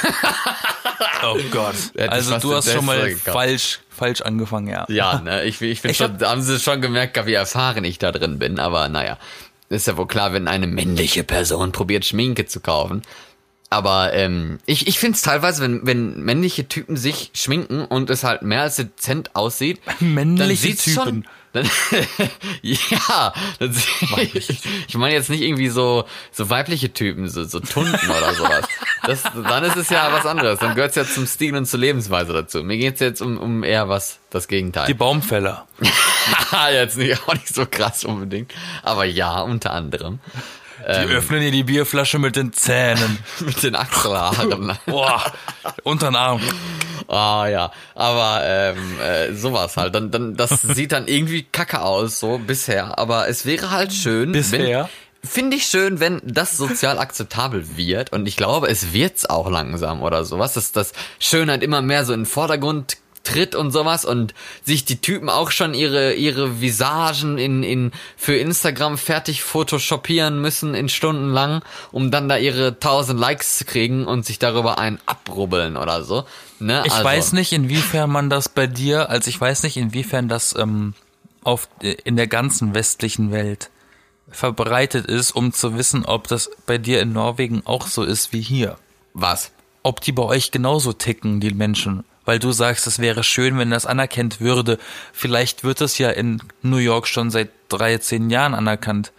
Oh 1.23 1.39
Gott. 1.49 1.73
Also 1.97 2.37
du 2.37 2.53
hast 2.53 2.71
schon 2.71 2.85
mal 2.85 3.09
gekauft. 3.09 3.35
falsch, 3.35 3.79
falsch 3.89 4.21
angefangen, 4.21 4.67
ja. 4.67 4.85
Ja, 4.89 5.21
ne, 5.21 5.43
ich, 5.45 5.59
ich 5.59 5.81
bin 5.81 5.89
Ich 5.89 5.97
schon, 5.97 6.19
da 6.19 6.29
haben 6.29 6.43
sie 6.43 6.59
schon 6.59 6.81
gemerkt, 6.81 7.25
wie 7.25 7.33
erfahren 7.33 7.83
ich 7.83 7.97
da 7.97 8.11
drin 8.11 8.37
bin, 8.37 8.59
aber 8.59 8.89
naja. 8.89 9.17
Ist 9.69 9.87
ja 9.87 9.97
wohl 9.97 10.05
klar, 10.05 10.33
wenn 10.33 10.47
eine 10.47 10.67
männliche 10.67 11.23
Person 11.23 11.71
probiert, 11.71 12.05
Schminke 12.05 12.45
zu 12.45 12.59
kaufen. 12.59 13.01
Aber 13.73 14.13
ähm, 14.13 14.59
ich, 14.67 14.85
ich 14.85 14.99
finde 14.99 15.15
es 15.15 15.23
teilweise, 15.23 15.63
wenn, 15.63 15.83
wenn 15.83 16.21
männliche 16.21 16.67
Typen 16.67 16.95
sich 16.95 17.31
schminken 17.33 17.83
und 17.85 18.11
es 18.11 18.23
halt 18.23 18.43
mehr 18.43 18.61
als 18.61 18.75
dezent 18.75 19.35
aussieht, 19.35 19.81
Männliche 19.99 20.67
dann 20.67 20.77
Typen. 20.77 20.93
Schon, 20.93 21.25
dann, 21.53 21.69
ja, 22.61 23.33
dann, 23.57 23.71
ich, 24.33 24.49
ich 24.87 24.95
meine 24.95 25.15
jetzt 25.15 25.31
nicht 25.31 25.41
irgendwie 25.41 25.69
so 25.69 26.05
so 26.31 26.51
weibliche 26.51 26.93
Typen, 26.93 27.27
so, 27.29 27.45
so 27.45 27.59
Tunden 27.59 28.09
oder 28.09 28.35
sowas. 28.35 28.67
Das, 29.07 29.23
dann 29.23 29.63
ist 29.63 29.75
es 29.75 29.89
ja 29.89 30.11
was 30.11 30.27
anderes. 30.27 30.59
Dann 30.59 30.75
gehört 30.75 30.91
es 30.91 30.95
ja 30.95 31.05
zum 31.05 31.25
Stil 31.25 31.55
und 31.55 31.65
zur 31.65 31.79
Lebensweise 31.79 32.31
dazu. 32.31 32.63
Mir 32.63 32.77
geht's 32.77 32.99
jetzt 32.99 33.23
um, 33.23 33.39
um 33.39 33.63
eher 33.63 33.89
was, 33.89 34.19
das 34.29 34.47
Gegenteil. 34.47 34.85
Die 34.85 34.93
Baumfäller. 34.93 35.67
jetzt 36.71 36.97
nicht, 36.97 37.19
auch 37.27 37.33
nicht 37.33 37.53
so 37.53 37.65
krass 37.65 38.03
unbedingt. 38.05 38.53
Aber 38.83 39.03
ja, 39.05 39.41
unter 39.41 39.73
anderem. 39.73 40.19
Die 40.81 41.13
öffnen 41.13 41.41
ihr 41.41 41.51
die 41.51 41.63
Bierflasche 41.63 42.19
mit 42.19 42.35
den 42.35 42.51
Zähnen. 42.53 43.19
Mit 43.39 43.63
den 43.63 43.75
Achselhaaren. 43.75 44.77
Boah, 44.85 45.23
unter 45.83 46.09
den 46.09 46.15
Arm. 46.15 46.41
Ah 47.07 47.47
ja, 47.47 47.71
aber 47.95 48.41
ähm, 48.43 48.99
äh, 48.99 49.33
sowas 49.33 49.77
halt. 49.77 49.95
Dann, 49.95 50.11
dann, 50.11 50.35
das 50.35 50.61
sieht 50.61 50.91
dann 50.91 51.07
irgendwie 51.07 51.43
kacke 51.43 51.81
aus, 51.81 52.19
so 52.19 52.37
bisher. 52.37 52.97
Aber 52.97 53.27
es 53.27 53.45
wäre 53.45 53.71
halt 53.71 53.93
schön, 53.93 54.31
Bisher? 54.31 54.89
Finde 55.25 55.55
ich 55.55 55.65
schön, 55.65 56.01
wenn 56.01 56.21
das 56.25 56.57
sozial 56.57 56.99
akzeptabel 56.99 57.77
wird. 57.77 58.11
Und 58.11 58.27
ich 58.27 58.35
glaube, 58.35 58.67
es 58.67 58.91
wird's 58.91 59.25
auch 59.25 59.49
langsam 59.49 60.01
oder 60.01 60.25
sowas, 60.25 60.53
dass 60.53 60.73
das 60.73 60.91
Schönheit 61.17 61.63
immer 61.63 61.81
mehr 61.81 62.03
so 62.03 62.11
in 62.11 62.21
den 62.21 62.25
Vordergrund 62.25 62.97
tritt 63.23 63.55
und 63.55 63.71
sowas 63.71 64.03
und 64.03 64.33
sich 64.63 64.83
die 64.83 64.99
Typen 64.99 65.29
auch 65.29 65.49
schon 65.49 65.73
ihre 65.73 66.13
ihre 66.13 66.59
Visagen 66.61 67.37
in 67.37 67.63
in 67.63 67.91
für 68.17 68.35
Instagram 68.35 68.97
fertig 68.97 69.43
photoshopieren 69.43 70.41
müssen 70.41 70.75
in 70.75 70.89
Stunden 70.89 71.29
lang, 71.29 71.63
um 71.91 72.11
dann 72.11 72.27
da 72.27 72.37
ihre 72.37 72.67
1000 72.67 73.17
Likes 73.17 73.57
zu 73.57 73.65
kriegen 73.65 74.05
und 74.05 74.25
sich 74.25 74.39
darüber 74.39 74.77
ein 74.77 74.99
abrubbeln 75.05 75.77
oder 75.77 76.03
so. 76.03 76.25
Ne? 76.59 76.83
Ich 76.85 76.91
also, 76.91 77.05
weiß 77.05 77.33
nicht, 77.33 77.53
inwiefern 77.53 78.09
man 78.09 78.29
das 78.29 78.49
bei 78.49 78.67
dir, 78.67 79.09
also 79.09 79.29
ich 79.29 79.39
weiß 79.39 79.63
nicht, 79.63 79.77
inwiefern 79.77 80.27
das 80.27 80.53
ähm, 80.57 80.93
auf 81.43 81.69
in 81.81 82.17
der 82.17 82.27
ganzen 82.27 82.75
westlichen 82.75 83.31
Welt 83.31 83.69
verbreitet 84.29 85.05
ist, 85.05 85.31
um 85.31 85.53
zu 85.53 85.77
wissen, 85.77 86.05
ob 86.05 86.27
das 86.27 86.51
bei 86.65 86.77
dir 86.77 87.01
in 87.01 87.13
Norwegen 87.13 87.61
auch 87.65 87.87
so 87.87 88.03
ist 88.03 88.33
wie 88.33 88.41
hier. 88.41 88.77
was. 89.13 89.51
Ob 89.83 89.99
die 89.99 90.13
bei 90.13 90.23
euch 90.23 90.51
genauso 90.51 90.93
ticken, 90.93 91.41
die 91.41 91.53
Menschen. 91.53 92.05
Weil 92.25 92.39
du 92.39 92.51
sagst, 92.51 92.87
es 92.87 92.99
wäre 92.99 93.23
schön, 93.23 93.57
wenn 93.57 93.69
das 93.71 93.85
anerkannt 93.85 94.39
würde. 94.39 94.77
Vielleicht 95.11 95.63
wird 95.63 95.81
es 95.81 95.97
ja 95.97 96.09
in 96.09 96.41
New 96.61 96.77
York 96.77 97.07
schon 97.07 97.31
seit 97.31 97.49
13 97.69 98.29
Jahren 98.29 98.53
anerkannt. 98.53 99.11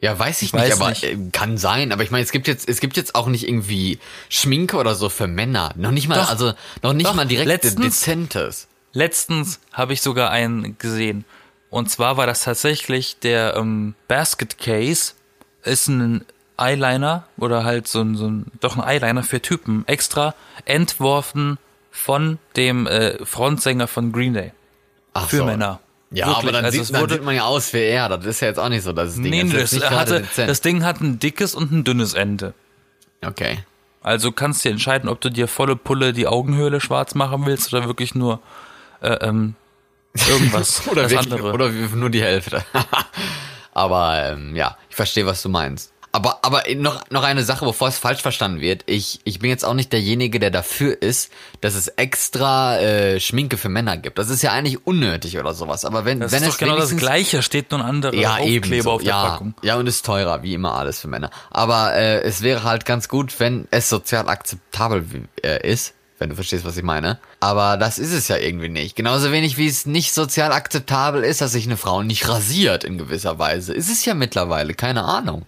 Ja, 0.00 0.16
weiß 0.18 0.42
ich, 0.42 0.52
weiß 0.52 0.64
nicht, 0.68 0.80
aber 0.80 0.90
nicht. 0.90 1.02
äh, 1.04 1.16
kann 1.32 1.56
sein. 1.58 1.90
Aber 1.90 2.02
ich 2.04 2.10
meine, 2.10 2.22
es 2.22 2.30
gibt 2.30 2.46
jetzt, 2.46 2.68
es 2.68 2.80
gibt 2.80 2.96
jetzt 2.96 3.14
auch 3.14 3.26
nicht 3.26 3.48
irgendwie 3.48 3.98
Schminke 4.28 4.76
oder 4.76 4.94
so 4.94 5.08
für 5.08 5.26
Männer. 5.26 5.72
Noch 5.74 5.90
nicht 5.90 6.06
mal, 6.06 6.16
Doch. 6.20 6.30
also 6.30 6.52
noch 6.82 6.92
nicht 6.92 7.06
Doch. 7.08 7.14
mal 7.14 7.26
direkt 7.26 7.48
Letztens- 7.48 8.00
dezentes. 8.00 8.68
Letztens 8.92 9.58
habe 9.72 9.92
ich 9.94 10.00
sogar 10.02 10.30
einen 10.30 10.78
gesehen. 10.78 11.24
Und 11.70 11.90
zwar 11.90 12.16
war 12.16 12.26
das 12.26 12.44
tatsächlich 12.44 13.18
der 13.18 13.56
ähm, 13.56 13.94
Basket 14.06 14.56
Case. 14.58 15.14
Ist 15.64 15.88
ein 15.88 16.24
Eyeliner 16.58 17.26
oder 17.38 17.64
halt 17.64 17.88
so 17.88 18.00
ein, 18.00 18.16
so 18.16 18.28
ein 18.28 18.46
doch 18.60 18.76
ein 18.76 18.82
Eyeliner 18.84 19.22
für 19.24 19.42
Typen 19.42 19.82
extra 19.88 20.34
entworfen 20.64 21.58
von 21.96 22.38
dem 22.56 22.86
äh, 22.86 23.24
Frontsänger 23.24 23.88
von 23.88 24.12
Green 24.12 24.34
Day 24.34 24.52
Ach 25.14 25.28
für 25.28 25.38
so. 25.38 25.44
Männer. 25.44 25.80
Ja, 26.10 26.26
Wirklich. 26.26 26.44
aber 26.44 26.52
dann, 26.52 26.64
also 26.64 26.82
sieht, 26.82 26.94
dann 26.94 27.08
sieht 27.08 27.24
man 27.24 27.34
ja 27.34 27.44
aus 27.44 27.72
wie 27.72 27.78
er. 27.78 28.08
Das 28.08 28.24
ist 28.24 28.40
ja 28.40 28.48
jetzt 28.48 28.58
auch 28.58 28.68
nicht 28.68 28.84
so, 28.84 28.92
dass 28.92 29.14
das 29.14 29.16
Ding 29.16 29.30
nee, 29.30 29.44
das, 29.44 29.72
nicht 29.72 29.86
gerade 29.86 30.14
hatte, 30.22 30.46
das 30.46 30.60
Ding 30.60 30.84
hat 30.84 31.00
ein 31.00 31.18
dickes 31.18 31.54
und 31.54 31.72
ein 31.72 31.84
dünnes 31.84 32.14
Ende. 32.14 32.54
Okay. 33.24 33.58
Also 34.02 34.30
kannst 34.30 34.64
du 34.64 34.68
dir 34.68 34.72
entscheiden, 34.72 35.08
ob 35.08 35.20
du 35.20 35.30
dir 35.30 35.48
volle 35.48 35.74
Pulle 35.74 36.12
die 36.12 36.28
Augenhöhle 36.28 36.80
schwarz 36.80 37.16
machen 37.16 37.44
willst 37.44 37.72
oder 37.74 37.86
wirklich 37.86 38.14
nur 38.14 38.40
äh, 39.00 39.14
ähm, 39.14 39.56
irgendwas. 40.28 40.86
oder, 40.90 41.02
das 41.02 41.12
wirklich, 41.12 41.32
andere. 41.32 41.52
oder 41.52 41.70
nur 41.70 42.10
die 42.10 42.22
Hälfte. 42.22 42.64
aber 43.74 44.32
ähm, 44.32 44.54
ja, 44.54 44.76
ich 44.88 44.96
verstehe, 44.96 45.26
was 45.26 45.42
du 45.42 45.48
meinst. 45.48 45.92
Aber, 46.16 46.38
aber 46.40 46.62
noch, 46.76 47.10
noch 47.10 47.24
eine 47.24 47.44
Sache, 47.44 47.66
bevor 47.66 47.88
es 47.88 47.98
falsch 47.98 48.22
verstanden 48.22 48.62
wird. 48.62 48.84
Ich, 48.86 49.20
ich 49.24 49.38
bin 49.38 49.50
jetzt 49.50 49.66
auch 49.66 49.74
nicht 49.74 49.92
derjenige, 49.92 50.40
der 50.40 50.50
dafür 50.50 51.02
ist, 51.02 51.30
dass 51.60 51.74
es 51.74 51.88
extra 51.88 52.78
äh, 52.78 53.20
Schminke 53.20 53.58
für 53.58 53.68
Männer 53.68 53.98
gibt. 53.98 54.18
Das 54.18 54.30
ist 54.30 54.40
ja 54.40 54.52
eigentlich 54.52 54.86
unnötig 54.86 55.38
oder 55.38 55.52
sowas. 55.52 55.84
Aber 55.84 56.06
wenn, 56.06 56.20
das 56.20 56.32
wenn 56.32 56.42
ist 56.42 56.48
es 56.48 56.54
doch 56.54 56.58
genau 56.58 56.78
das 56.78 56.96
Gleiche, 56.96 57.42
steht 57.42 57.70
nur 57.70 57.80
ein 57.80 57.86
anderer 57.86 58.14
ja, 58.14 58.36
Aufkleber 58.36 58.92
auf 58.92 59.02
der 59.02 59.10
ja, 59.10 59.28
Packung. 59.28 59.54
Ja, 59.60 59.76
und 59.76 59.86
ist 59.86 60.06
teurer, 60.06 60.42
wie 60.42 60.54
immer 60.54 60.72
alles 60.72 61.00
für 61.00 61.08
Männer. 61.08 61.28
Aber 61.50 61.92
äh, 61.92 62.22
es 62.22 62.40
wäre 62.40 62.62
halt 62.62 62.86
ganz 62.86 63.10
gut, 63.10 63.38
wenn 63.38 63.68
es 63.70 63.90
sozial 63.90 64.26
akzeptabel 64.26 65.04
äh, 65.42 65.70
ist, 65.70 65.92
wenn 66.18 66.30
du 66.30 66.34
verstehst, 66.34 66.64
was 66.64 66.78
ich 66.78 66.82
meine. 66.82 67.18
Aber 67.40 67.76
das 67.76 67.98
ist 67.98 68.12
es 68.12 68.28
ja 68.28 68.38
irgendwie 68.38 68.70
nicht. 68.70 68.96
Genauso 68.96 69.32
wenig 69.32 69.58
wie 69.58 69.66
es 69.66 69.84
nicht 69.84 70.14
sozial 70.14 70.52
akzeptabel 70.52 71.22
ist, 71.22 71.42
dass 71.42 71.52
sich 71.52 71.66
eine 71.66 71.76
Frau 71.76 72.02
nicht 72.02 72.26
rasiert 72.28 72.84
in 72.84 72.96
gewisser 72.96 73.38
Weise. 73.38 73.74
Ist 73.74 73.90
es 73.90 74.04
ja 74.06 74.14
mittlerweile, 74.14 74.72
keine 74.72 75.04
Ahnung. 75.04 75.44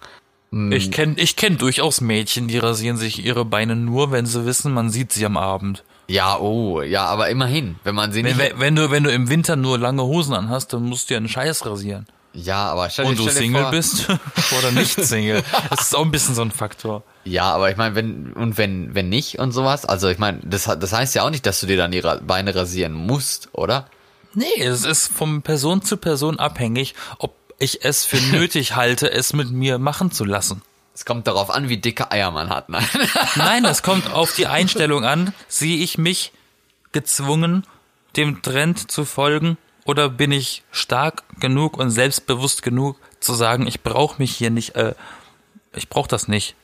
Ich 0.71 0.89
kenne 0.91 1.13
ich 1.17 1.35
kenn 1.35 1.57
durchaus 1.59 2.01
Mädchen, 2.01 2.47
die 2.47 2.57
rasieren 2.57 2.97
sich 2.97 3.23
ihre 3.23 3.45
Beine 3.45 3.75
nur, 3.75 4.11
wenn 4.11 4.25
sie 4.25 4.45
wissen, 4.45 4.73
man 4.73 4.89
sieht 4.89 5.11
sie 5.13 5.25
am 5.25 5.37
Abend. 5.37 5.83
Ja, 6.07 6.39
oh, 6.39 6.81
ja, 6.81 7.05
aber 7.05 7.29
immerhin, 7.29 7.75
wenn 7.83 7.93
man 7.93 8.11
sie 8.11 8.23
Wenn, 8.23 8.35
nicht... 8.35 8.51
wenn, 8.53 8.59
wenn, 8.59 8.75
du, 8.75 8.89
wenn 8.89 9.03
du 9.03 9.11
im 9.11 9.29
Winter 9.29 9.55
nur 9.55 9.77
lange 9.77 10.01
Hosen 10.01 10.33
anhast, 10.33 10.73
dann 10.73 10.83
musst 10.83 11.09
du 11.09 11.13
ja 11.13 11.19
einen 11.19 11.29
Scheiß 11.29 11.67
rasieren. 11.67 12.07
Ja, 12.33 12.71
aber 12.71 12.89
stell, 12.89 13.05
dir- 13.05 13.11
Und 13.11 13.19
du 13.19 13.23
stell 13.23 13.33
dir 13.35 13.39
Single 13.41 13.61
vor, 13.61 13.71
bist 13.71 14.07
oder 14.59 14.71
nicht 14.71 14.93
Single. 15.03 15.43
Das 15.69 15.81
ist 15.81 15.95
auch 15.95 16.03
ein 16.03 16.09
bisschen 16.11 16.33
so 16.33 16.41
ein 16.41 16.51
Faktor. 16.51 17.03
Ja, 17.25 17.51
aber 17.53 17.69
ich 17.69 17.77
meine, 17.77 17.93
wenn 17.93 18.33
und 18.33 18.57
wenn 18.57 18.95
wenn 18.95 19.09
nicht 19.09 19.37
und 19.37 19.51
sowas, 19.51 19.85
also 19.85 20.09
ich 20.09 20.17
meine, 20.17 20.39
das 20.43 20.63
das 20.63 20.93
heißt 20.93 21.13
ja 21.15 21.23
auch 21.23 21.29
nicht, 21.31 21.45
dass 21.45 21.59
du 21.59 21.67
dir 21.67 21.77
dann 21.77 21.91
die 21.91 21.99
Ra- 21.99 22.19
Beine 22.25 22.55
rasieren 22.55 22.93
musst, 22.93 23.49
oder? 23.51 23.87
Nee, 24.33 24.45
es 24.63 24.85
ist 24.85 25.07
von 25.11 25.41
Person 25.41 25.81
zu 25.83 25.97
Person 25.97 26.37
abhängig, 26.39 26.93
ob 27.17 27.35
ich 27.59 27.83
es 27.85 28.05
für 28.05 28.19
nötig 28.31 28.75
halte, 28.75 29.11
es 29.11 29.33
mit 29.33 29.51
mir 29.51 29.77
machen 29.77 30.11
zu 30.11 30.25
lassen. 30.25 30.61
Es 30.93 31.05
kommt 31.05 31.27
darauf 31.27 31.49
an, 31.49 31.69
wie 31.69 31.77
dicke 31.77 32.11
Eier 32.11 32.31
man 32.31 32.49
hat. 32.49 32.69
Nein. 32.69 32.85
Nein, 33.35 33.65
es 33.65 33.83
kommt 33.83 34.11
auf 34.11 34.33
die 34.33 34.47
Einstellung 34.47 35.05
an. 35.05 35.33
Sehe 35.47 35.77
ich 35.77 35.97
mich 35.97 36.33
gezwungen, 36.91 37.65
dem 38.17 38.41
Trend 38.41 38.91
zu 38.91 39.05
folgen? 39.05 39.57
Oder 39.85 40.09
bin 40.09 40.31
ich 40.31 40.63
stark 40.71 41.23
genug 41.39 41.77
und 41.77 41.89
selbstbewusst 41.89 42.63
genug 42.63 42.97
zu 43.19 43.33
sagen, 43.33 43.65
ich 43.65 43.81
brauche 43.81 44.21
mich 44.21 44.35
hier 44.35 44.49
nicht, 44.49 44.75
äh, 44.75 44.93
ich 45.73 45.89
brauche 45.89 46.07
das 46.07 46.27
nicht. 46.27 46.55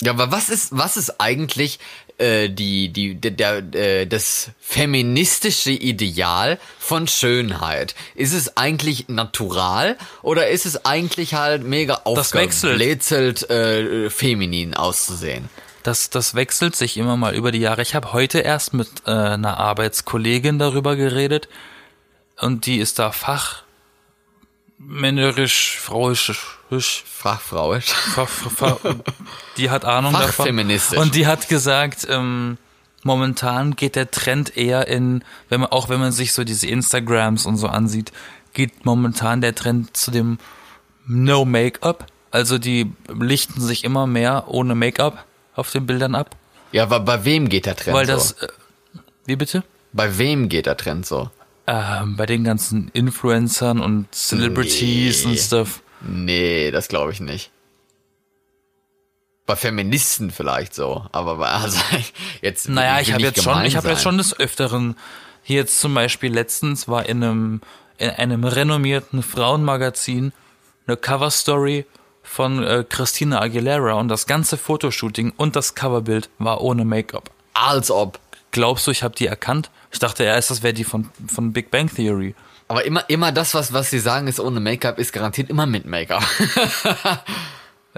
Ja, 0.00 0.12
aber 0.12 0.30
was 0.30 0.48
ist 0.48 0.76
was 0.76 0.96
ist 0.96 1.20
eigentlich 1.20 1.80
äh, 2.18 2.48
die 2.48 2.90
die 2.90 3.14
der, 3.14 3.30
der 3.62 3.74
äh, 3.74 4.06
das 4.06 4.50
feministische 4.60 5.70
Ideal 5.70 6.58
von 6.78 7.06
Schönheit? 7.08 7.94
Ist 8.14 8.34
es 8.34 8.56
eigentlich 8.56 9.08
natural 9.08 9.96
oder 10.22 10.48
ist 10.48 10.66
es 10.66 10.84
eigentlich 10.84 11.34
halt 11.34 11.64
mega 11.64 12.00
Das 12.14 12.34
wechselt. 12.34 12.72
aufgebläzelt 12.72 13.50
äh, 13.50 14.10
feminin 14.10 14.74
auszusehen? 14.74 15.48
Das, 15.84 16.10
das 16.10 16.34
wechselt 16.34 16.76
sich 16.76 16.96
immer 16.98 17.16
mal 17.16 17.34
über 17.34 17.50
die 17.52 17.60
Jahre. 17.60 17.80
Ich 17.82 17.94
habe 17.94 18.12
heute 18.12 18.40
erst 18.40 18.74
mit 18.74 18.88
äh, 19.06 19.10
einer 19.10 19.56
Arbeitskollegin 19.56 20.58
darüber 20.58 20.96
geredet 20.96 21.48
und 22.40 22.66
die 22.66 22.78
ist 22.78 22.98
da 22.98 23.12
fachmännerisch, 24.78 25.78
frauisch, 25.78 26.58
hüsch, 26.68 27.04
Fachfrauisch. 27.06 27.86
Fach, 27.86 28.28
Fach, 28.28 28.78
die 29.56 29.70
hat 29.70 29.84
Ahnung 29.84 30.12
davon. 30.12 30.30
Fachfeministisch. 30.30 30.98
Und 30.98 31.14
die 31.14 31.26
hat 31.26 31.48
gesagt, 31.48 32.06
ähm, 32.08 32.58
momentan 33.02 33.76
geht 33.76 33.96
der 33.96 34.10
Trend 34.10 34.56
eher 34.56 34.86
in, 34.88 35.24
wenn 35.48 35.60
man, 35.60 35.70
auch 35.70 35.88
wenn 35.88 36.00
man 36.00 36.12
sich 36.12 36.32
so 36.32 36.44
diese 36.44 36.66
Instagrams 36.66 37.46
und 37.46 37.56
so 37.56 37.68
ansieht, 37.68 38.12
geht 38.52 38.84
momentan 38.84 39.40
der 39.40 39.54
Trend 39.54 39.96
zu 39.96 40.10
dem 40.10 40.38
No 41.06 41.44
Make-up. 41.44 42.06
Also 42.30 42.58
die 42.58 42.92
lichten 43.08 43.60
sich 43.60 43.84
immer 43.84 44.06
mehr 44.06 44.44
ohne 44.48 44.74
Make-up 44.74 45.24
auf 45.54 45.70
den 45.70 45.86
Bildern 45.86 46.14
ab. 46.14 46.36
Ja, 46.72 46.82
aber 46.84 47.00
bei 47.00 47.24
wem 47.24 47.48
geht 47.48 47.66
der 47.66 47.76
Trend 47.76 47.96
Weil 47.96 48.06
so? 48.06 48.12
das, 48.12 48.32
äh, 48.32 48.48
wie 49.24 49.36
bitte? 49.36 49.64
bei 49.92 50.18
wem 50.18 50.48
geht 50.48 50.66
der 50.66 50.76
Trend 50.76 51.06
so? 51.06 51.30
Ähm, 51.70 52.16
bei 52.16 52.24
den 52.24 52.44
ganzen 52.44 52.88
Influencern 52.94 53.80
und 53.80 54.06
Celebrities 54.14 55.24
Nee. 55.24 55.30
und 55.30 55.38
stuff. 55.38 55.82
Nee, 56.00 56.70
das 56.70 56.88
glaube 56.88 57.12
ich 57.12 57.20
nicht. 57.20 57.50
Bei 59.44 59.54
Feministen 59.56 60.30
vielleicht 60.30 60.74
so, 60.74 61.06
aber 61.12 61.36
bei, 61.36 61.48
also 61.48 61.78
jetzt 62.42 62.68
Naja, 62.68 63.00
ich 63.00 63.12
habe 63.12 63.22
jetzt 63.22 63.42
schon, 63.42 63.64
ich 63.64 63.76
habe 63.76 63.88
jetzt 63.88 64.02
schon 64.02 64.16
des 64.18 64.38
Öfteren 64.38 64.96
hier 65.42 65.56
jetzt 65.60 65.80
zum 65.80 65.94
Beispiel 65.94 66.32
letztens 66.32 66.88
war 66.88 67.06
in 67.06 67.22
einem 67.22 67.60
in 67.98 68.10
einem 68.10 68.44
renommierten 68.44 69.22
Frauenmagazin 69.22 70.32
eine 70.86 70.96
Coverstory 70.96 71.84
von 72.22 72.62
äh, 72.62 72.84
Christina 72.88 73.40
Aguilera 73.40 73.94
und 73.94 74.08
das 74.08 74.26
ganze 74.26 74.56
Fotoshooting 74.56 75.32
und 75.36 75.56
das 75.56 75.74
Coverbild 75.74 76.30
war 76.38 76.60
ohne 76.60 76.84
Make-up. 76.84 77.30
als 77.54 77.90
ob. 77.90 78.20
Glaubst 78.50 78.86
du, 78.86 78.90
ich 78.90 79.02
habe 79.02 79.14
die 79.14 79.26
erkannt? 79.26 79.70
Ich 79.92 79.98
dachte 79.98 80.24
erst, 80.24 80.50
das 80.50 80.62
wäre 80.62 80.74
die 80.74 80.84
von 80.84 81.10
von 81.26 81.52
Big 81.52 81.70
Bang 81.70 81.88
Theory. 81.94 82.34
Aber 82.68 82.84
immer 82.84 83.08
immer 83.08 83.32
das 83.32 83.54
was 83.54 83.72
was 83.72 83.90
sie 83.90 83.98
sagen 83.98 84.26
ist 84.26 84.40
ohne 84.40 84.60
Make-up 84.60 84.98
ist 84.98 85.12
garantiert 85.12 85.48
immer 85.50 85.66
mit 85.66 85.84
Make-up. 85.86 86.22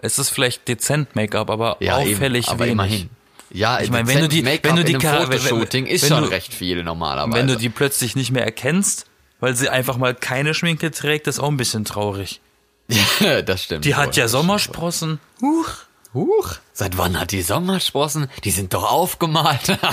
Es 0.02 0.18
ist 0.18 0.30
vielleicht 0.30 0.66
dezent 0.68 1.14
Make-up, 1.14 1.50
aber 1.50 1.76
eben, 1.80 1.90
auffällig 1.92 2.48
aber 2.48 2.60
wenig. 2.60 2.72
immerhin. 2.72 3.10
Ja, 3.52 3.80
Ich 3.80 3.90
meine, 3.90 4.06
wenn 4.08 4.20
du 4.20 4.28
die- 4.28 4.44
wenn 4.44 4.76
du 4.76 4.84
die 4.84 4.94
Fotoshooting 4.94 5.86
ist 5.86 6.02
wenn 6.02 6.08
schon 6.10 6.24
du- 6.24 6.30
recht 6.30 6.54
viel 6.54 6.84
normalerweise. 6.84 7.36
Wenn 7.36 7.48
du 7.48 7.56
die 7.56 7.68
plötzlich 7.68 8.14
nicht 8.16 8.30
mehr 8.30 8.44
erkennst, 8.44 9.06
weil 9.40 9.56
sie 9.56 9.68
einfach 9.68 9.96
mal 9.96 10.14
keine 10.14 10.54
Schminke 10.54 10.90
trägt, 10.92 11.26
ist 11.26 11.40
auch 11.40 11.48
ein 11.48 11.56
bisschen 11.56 11.84
traurig. 11.84 12.40
das 13.44 13.64
stimmt. 13.64 13.84
Die 13.84 13.94
hat 13.96 14.16
ja 14.16 14.28
Sommersprossen. 14.28 15.18
Huch. 15.42 15.68
Huch, 16.12 16.56
seit 16.72 16.98
wann 16.98 17.18
hat 17.20 17.30
die 17.30 17.42
Sommersprossen? 17.42 18.28
Die 18.42 18.50
sind 18.50 18.74
doch 18.74 18.90
aufgemalt. 18.90 19.78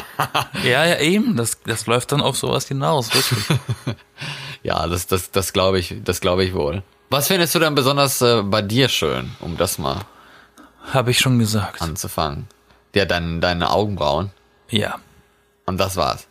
Ja, 0.63 0.85
ja, 0.85 0.97
eben. 0.99 1.35
Das, 1.35 1.61
das 1.63 1.85
läuft 1.85 2.11
dann 2.11 2.21
auf 2.21 2.35
sowas 2.37 2.67
hinaus, 2.67 3.13
wirklich. 3.13 3.59
ja, 4.63 4.87
das 4.87 5.05
das 5.05 5.29
das 5.31 5.53
glaube 5.53 5.77
ich, 5.79 5.95
das 6.03 6.19
glaube 6.19 6.43
ich 6.43 6.53
wohl. 6.53 6.83
Was 7.09 7.27
findest 7.27 7.53
du 7.53 7.59
denn 7.59 7.75
besonders 7.75 8.21
äh, 8.21 8.41
bei 8.41 8.61
dir 8.61 8.89
schön, 8.89 9.31
um 9.39 9.55
das 9.55 9.77
mal 9.77 10.01
Habe 10.91 11.11
ich 11.11 11.19
schon 11.19 11.37
gesagt. 11.39 11.81
anzufangen? 11.81 12.47
Ja, 12.95 13.05
dein, 13.05 13.39
deine 13.39 13.69
Augenbrauen. 13.69 14.31
Ja. 14.69 14.99
Und 15.67 15.77
das 15.77 15.95
war's. 15.95 16.27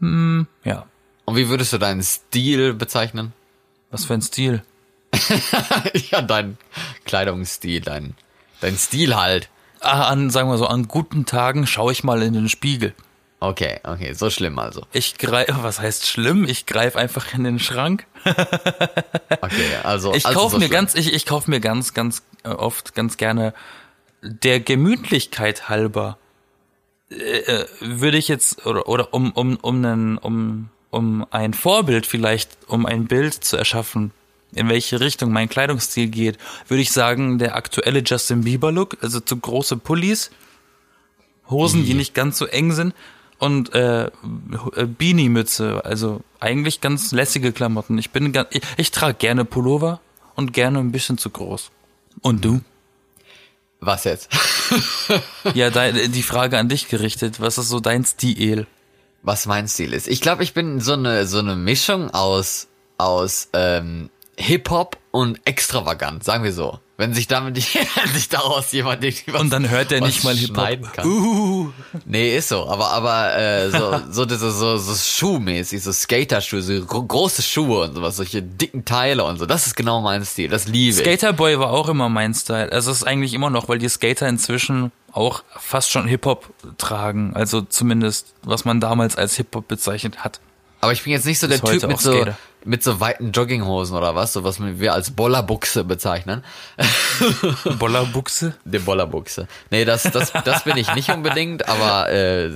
Ja. 0.00 0.86
Und 1.24 1.36
wie 1.36 1.48
würdest 1.48 1.72
du 1.72 1.78
deinen 1.78 2.02
Stil 2.02 2.74
bezeichnen? 2.74 3.32
Was 3.90 4.04
für 4.04 4.14
ein 4.14 4.22
Stil. 4.22 4.62
ja, 6.10 6.22
dein 6.22 6.58
Kleidungsstil, 7.04 7.80
dein, 7.80 8.14
dein 8.60 8.76
Stil 8.76 9.16
halt. 9.16 9.48
Ah, 9.80 10.08
an, 10.08 10.30
sagen 10.30 10.50
wir 10.50 10.58
so, 10.58 10.66
an 10.66 10.88
guten 10.88 11.24
Tagen 11.24 11.66
schaue 11.66 11.92
ich 11.92 12.02
mal 12.02 12.22
in 12.22 12.32
den 12.32 12.48
Spiegel. 12.48 12.94
Okay, 13.40 13.78
okay, 13.84 14.12
so 14.14 14.30
schlimm 14.30 14.58
also. 14.58 14.82
Ich 14.92 15.18
greife, 15.18 15.54
was 15.62 15.80
heißt 15.80 16.06
schlimm? 16.06 16.44
Ich 16.44 16.66
greife 16.66 16.98
einfach 16.98 17.32
in 17.34 17.44
den 17.44 17.58
Schrank. 17.58 18.06
Okay, 19.40 19.76
also. 19.84 20.14
Ich 20.14 20.26
also 20.26 20.38
kaufe 20.38 20.52
so 20.52 20.58
mir 20.58 20.66
schlimm. 20.66 20.72
ganz, 20.72 20.94
ich, 20.94 21.14
ich 21.14 21.24
kaufe 21.24 21.48
mir 21.48 21.60
ganz, 21.60 21.94
ganz 21.94 22.22
äh, 22.42 22.48
oft 22.48 22.94
ganz 22.94 23.16
gerne 23.16 23.54
der 24.20 24.58
Gemütlichkeit 24.58 25.68
halber 25.68 26.18
äh, 27.10 27.14
äh, 27.14 27.66
würde 27.80 28.18
ich 28.18 28.28
jetzt 28.28 28.66
oder 28.66 28.88
oder 28.88 29.14
um 29.14 29.32
um 29.32 29.56
um 29.56 29.84
einen, 29.84 30.18
um 30.18 30.70
um 30.90 31.26
ein 31.30 31.54
Vorbild 31.54 32.06
vielleicht 32.06 32.58
um 32.66 32.84
ein 32.84 33.06
Bild 33.06 33.32
zu 33.32 33.56
erschaffen 33.56 34.12
in 34.54 34.68
welche 34.68 35.00
Richtung 35.00 35.32
mein 35.32 35.48
Kleidungsstil 35.48 36.08
geht 36.08 36.38
würde 36.68 36.82
ich 36.82 36.92
sagen 36.92 37.38
der 37.38 37.56
aktuelle 37.56 38.02
Justin 38.04 38.42
Bieber 38.42 38.72
Look 38.72 38.96
also 39.00 39.20
zu 39.20 39.36
große 39.36 39.76
Pullis 39.76 40.30
Hosen 41.50 41.84
die 41.84 41.94
nicht 41.94 42.14
ganz 42.14 42.38
so 42.38 42.46
eng 42.46 42.72
sind 42.72 42.94
und 43.38 43.74
äh, 43.74 44.06
äh, 44.06 44.10
Beanie 44.86 45.28
Mütze 45.28 45.84
also 45.84 46.22
eigentlich 46.40 46.80
ganz 46.80 47.12
lässige 47.12 47.52
Klamotten 47.52 47.98
ich 47.98 48.10
bin 48.10 48.32
ganz, 48.32 48.48
ich, 48.52 48.62
ich 48.76 48.90
trage 48.90 49.14
gerne 49.14 49.44
Pullover 49.44 50.00
und 50.34 50.52
gerne 50.52 50.78
ein 50.78 50.92
bisschen 50.92 51.18
zu 51.18 51.30
groß 51.30 51.70
und 52.22 52.44
du 52.44 52.60
Was 53.80 54.04
jetzt? 54.04 54.28
Ja, 55.54 55.70
die 55.70 56.22
Frage 56.22 56.58
an 56.58 56.68
dich 56.68 56.88
gerichtet. 56.88 57.40
Was 57.40 57.58
ist 57.58 57.68
so 57.68 57.80
dein 57.80 58.04
Stil? 58.04 58.66
Was 59.22 59.46
mein 59.46 59.68
Stil 59.68 59.92
ist. 59.92 60.08
Ich 60.08 60.20
glaube, 60.20 60.42
ich 60.42 60.54
bin 60.54 60.80
so 60.80 60.92
eine, 60.92 61.26
so 61.26 61.38
eine 61.38 61.56
Mischung 61.56 62.10
aus, 62.10 62.68
aus, 62.96 63.48
ähm, 63.52 64.10
Hip-Hop 64.38 64.96
und 65.10 65.40
extravagant, 65.44 66.22
sagen 66.22 66.44
wir 66.44 66.52
so. 66.52 66.78
Wenn 66.96 67.12
sich 67.12 67.26
damit, 67.26 67.56
wenn 67.74 68.12
sich 68.12 68.28
daraus 68.28 68.70
jemand 68.72 69.04
irgendwie 69.04 69.32
was, 69.32 69.40
Und 69.40 69.50
dann 69.50 69.68
hört 69.68 69.92
er 69.92 70.00
nicht 70.00 70.22
mal 70.24 70.34
Hip-Hop. 70.34 71.04
Uh, 71.04 71.70
Nee, 72.04 72.36
ist 72.36 72.48
so, 72.48 72.68
aber 72.68 72.90
aber 72.92 73.36
äh, 73.36 73.70
so 73.70 74.00
so 74.10 74.24
diese 74.24 74.50
so 74.52 74.76
so 74.76 74.94
schuhmäßig, 74.94 75.82
so 75.82 75.92
Skaterschuhe, 75.92 76.62
so 76.62 76.84
gro 76.84 77.02
große 77.02 77.42
Schuhe 77.42 77.84
und 77.84 77.94
sowas, 77.94 78.16
solche 78.16 78.42
dicken 78.42 78.84
Teile 78.84 79.24
und 79.24 79.38
so. 79.38 79.46
Das 79.46 79.66
ist 79.66 79.74
genau 79.74 80.00
mein 80.00 80.24
Stil. 80.24 80.48
Das 80.48 80.66
liebe 80.66 80.90
ich. 80.90 81.06
Skaterboy 81.06 81.58
war 81.58 81.70
auch 81.70 81.88
immer 81.88 82.08
mein 82.08 82.34
Style. 82.34 82.70
Also 82.70 82.90
es 82.90 82.98
ist 82.98 83.04
eigentlich 83.04 83.34
immer 83.34 83.50
noch, 83.50 83.68
weil 83.68 83.78
die 83.78 83.88
Skater 83.88 84.28
inzwischen 84.28 84.92
auch 85.12 85.42
fast 85.56 85.90
schon 85.90 86.06
Hip-Hop 86.06 86.48
tragen. 86.78 87.32
Also 87.34 87.62
zumindest, 87.62 88.34
was 88.42 88.64
man 88.64 88.80
damals 88.80 89.16
als 89.16 89.36
Hip-Hop 89.36 89.66
bezeichnet 89.66 90.24
hat. 90.24 90.40
Aber 90.80 90.92
ich 90.92 91.02
bin 91.02 91.12
jetzt 91.12 91.26
nicht 91.26 91.40
so 91.40 91.48
der 91.48 91.60
Typ 91.60 91.86
mit 91.88 92.00
so, 92.00 92.12
Skater. 92.12 92.38
Mit 92.64 92.82
so 92.82 93.00
weiten 93.00 93.32
Jogginghosen 93.32 93.96
oder 93.96 94.14
was, 94.14 94.32
so 94.32 94.44
was 94.44 94.60
wir 94.60 94.92
als 94.92 95.10
Bollerbuchse 95.10 95.84
bezeichnen. 95.84 96.44
Bollerbuchse? 97.78 98.54
Die 98.64 98.78
Bollerbuchse. 98.78 99.48
Nee, 99.70 99.84
das, 99.84 100.02
das, 100.04 100.32
das 100.44 100.64
bin 100.64 100.76
ich 100.76 100.94
nicht 100.94 101.10
unbedingt, 101.10 101.68
aber 101.68 102.10
äh, 102.10 102.50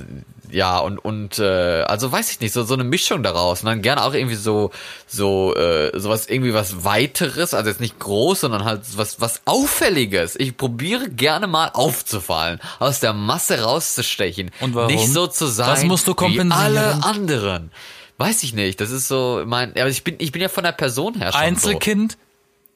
ja, 0.53 0.77
und, 0.77 0.99
und 0.99 1.39
äh, 1.39 1.81
also 1.81 2.11
weiß 2.11 2.31
ich 2.31 2.39
nicht, 2.39 2.53
so, 2.53 2.63
so 2.63 2.75
eine 2.75 2.83
Mischung 2.83 3.23
daraus. 3.23 3.61
Und 3.61 3.65
dann 3.67 3.81
gerne 3.81 4.03
auch 4.03 4.13
irgendwie 4.13 4.35
so, 4.35 4.69
so, 5.07 5.55
äh, 5.55 5.97
sowas, 5.99 6.27
irgendwie 6.27 6.53
was 6.53 6.83
weiteres, 6.83 7.53
also 7.53 7.69
jetzt 7.69 7.79
nicht 7.81 7.99
groß, 7.99 8.41
sondern 8.41 8.63
halt 8.63 8.81
was, 8.95 9.19
was 9.19 9.41
Auffälliges. 9.45 10.35
Ich 10.35 10.55
probiere 10.55 11.09
gerne 11.09 11.47
mal 11.47 11.71
aufzufallen, 11.73 12.59
aus 12.79 12.99
der 12.99 13.13
Masse 13.13 13.61
rauszustechen. 13.61 14.51
Und 14.59 14.75
warum? 14.75 14.93
Nicht 14.93 15.11
so 15.11 15.27
zu 15.27 15.47
sein 15.47 15.69
Das 15.69 15.83
musst 15.85 16.07
du 16.07 16.11
wie 16.11 16.15
kompensieren. 16.15 16.51
alle 16.51 17.03
anderen. 17.03 17.71
Weiß 18.23 18.41
ich 18.43 18.53
nicht. 18.53 18.79
Das 18.79 18.89
ist 18.89 19.09
so 19.09 19.43
mein. 19.45 19.71
Aber 19.71 19.89
ich 19.89 20.05
bin, 20.05 20.15
ich 20.19 20.31
bin 20.31 20.41
ja 20.41 20.47
von 20.47 20.63
der 20.63 20.71
Person 20.71 21.15
her 21.15 21.33
schon 21.33 21.41
so. 21.41 21.45
Einzelkind? 21.45 22.17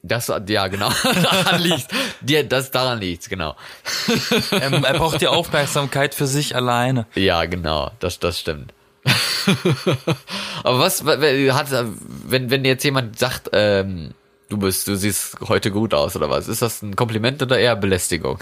Das, 0.02 0.30
ja, 0.46 0.68
genau. 0.68 0.90
daran 1.02 1.62
liegt. 1.62 1.86
Dir, 2.20 2.44
das, 2.44 2.70
daran 2.70 3.00
liegt's, 3.00 3.30
genau. 3.30 3.56
Ähm, 4.52 4.84
er 4.84 4.94
braucht 4.94 5.22
die 5.22 5.26
Aufmerksamkeit 5.26 6.14
für 6.14 6.26
sich 6.26 6.54
alleine. 6.54 7.06
Ja, 7.14 7.46
genau. 7.46 7.90
Das, 7.98 8.18
das 8.18 8.38
stimmt. 8.38 8.74
Aber 10.64 10.80
was, 10.80 11.02
hat, 11.02 11.84
wenn, 12.26 12.50
wenn 12.50 12.66
jetzt 12.66 12.84
jemand 12.84 13.18
sagt, 13.18 13.48
ähm, 13.54 14.12
du 14.50 14.58
bist, 14.58 14.86
du 14.86 14.96
siehst 14.96 15.38
heute 15.48 15.70
gut 15.70 15.94
aus 15.94 16.14
oder 16.14 16.28
was? 16.28 16.46
Ist 16.48 16.60
das 16.60 16.82
ein 16.82 16.94
Kompliment 16.94 17.42
oder 17.42 17.58
eher 17.58 17.74
Belästigung? 17.74 18.38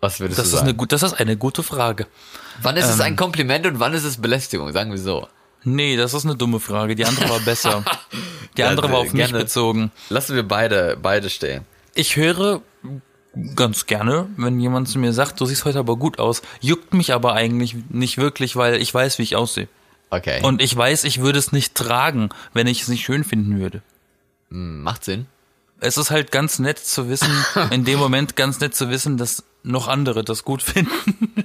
Was 0.00 0.20
würdest 0.20 0.38
Das 0.38 0.46
du 0.46 0.48
ist, 0.48 0.52
sagen? 0.60 0.68
eine, 0.68 0.76
gut- 0.76 0.92
das 0.92 1.02
ist 1.02 1.14
eine 1.14 1.36
gute 1.36 1.62
Frage. 1.62 2.06
wann 2.62 2.76
ist 2.76 2.86
es 2.88 2.96
ähm, 2.96 3.02
ein 3.02 3.16
Kompliment 3.16 3.66
und 3.66 3.80
wann 3.80 3.92
ist 3.94 4.04
es 4.04 4.16
Belästigung? 4.16 4.72
Sagen 4.72 4.90
wir 4.90 4.98
so. 4.98 5.28
Nee, 5.62 5.96
das 5.96 6.14
ist 6.14 6.24
eine 6.24 6.36
dumme 6.36 6.58
Frage. 6.58 6.94
Die 6.94 7.04
andere 7.04 7.28
war 7.28 7.40
besser. 7.40 7.84
Die 8.56 8.62
Ja, 8.62 8.68
andere 8.68 8.90
war 8.90 8.98
auf 9.00 9.12
mich 9.12 9.26
gerne. 9.28 9.38
bezogen. 9.38 9.90
Lassen 10.08 10.34
wir 10.34 10.42
beide, 10.42 10.96
beide 11.00 11.28
stehen. 11.30 11.64
Ich 11.94 12.16
höre 12.16 12.62
ganz 13.54 13.86
gerne, 13.86 14.26
wenn 14.36 14.58
jemand 14.58 14.88
zu 14.88 14.98
mir 14.98 15.12
sagt, 15.12 15.38
du 15.40 15.46
siehst 15.46 15.64
heute 15.64 15.78
aber 15.78 15.96
gut 15.96 16.18
aus. 16.18 16.42
Juckt 16.60 16.94
mich 16.94 17.12
aber 17.12 17.34
eigentlich 17.34 17.76
nicht 17.90 18.16
wirklich, 18.18 18.56
weil 18.56 18.80
ich 18.80 18.92
weiß, 18.92 19.18
wie 19.18 19.22
ich 19.22 19.36
aussehe. 19.36 19.68
Okay. 20.08 20.40
Und 20.42 20.60
ich 20.62 20.74
weiß, 20.76 21.04
ich 21.04 21.20
würde 21.20 21.38
es 21.38 21.52
nicht 21.52 21.74
tragen, 21.76 22.30
wenn 22.54 22.66
ich 22.66 22.82
es 22.82 22.88
nicht 22.88 23.04
schön 23.04 23.22
finden 23.22 23.60
würde. 23.60 23.82
macht 24.48 25.04
Sinn. 25.04 25.26
Es 25.80 25.96
ist 25.96 26.10
halt 26.10 26.30
ganz 26.30 26.58
nett 26.58 26.78
zu 26.78 27.08
wissen, 27.08 27.32
in 27.70 27.84
dem 27.84 27.98
Moment 27.98 28.36
ganz 28.36 28.60
nett 28.60 28.74
zu 28.74 28.90
wissen, 28.90 29.16
dass 29.16 29.42
noch 29.62 29.88
andere 29.88 30.24
das 30.24 30.44
gut 30.44 30.62
finden. 30.62 30.90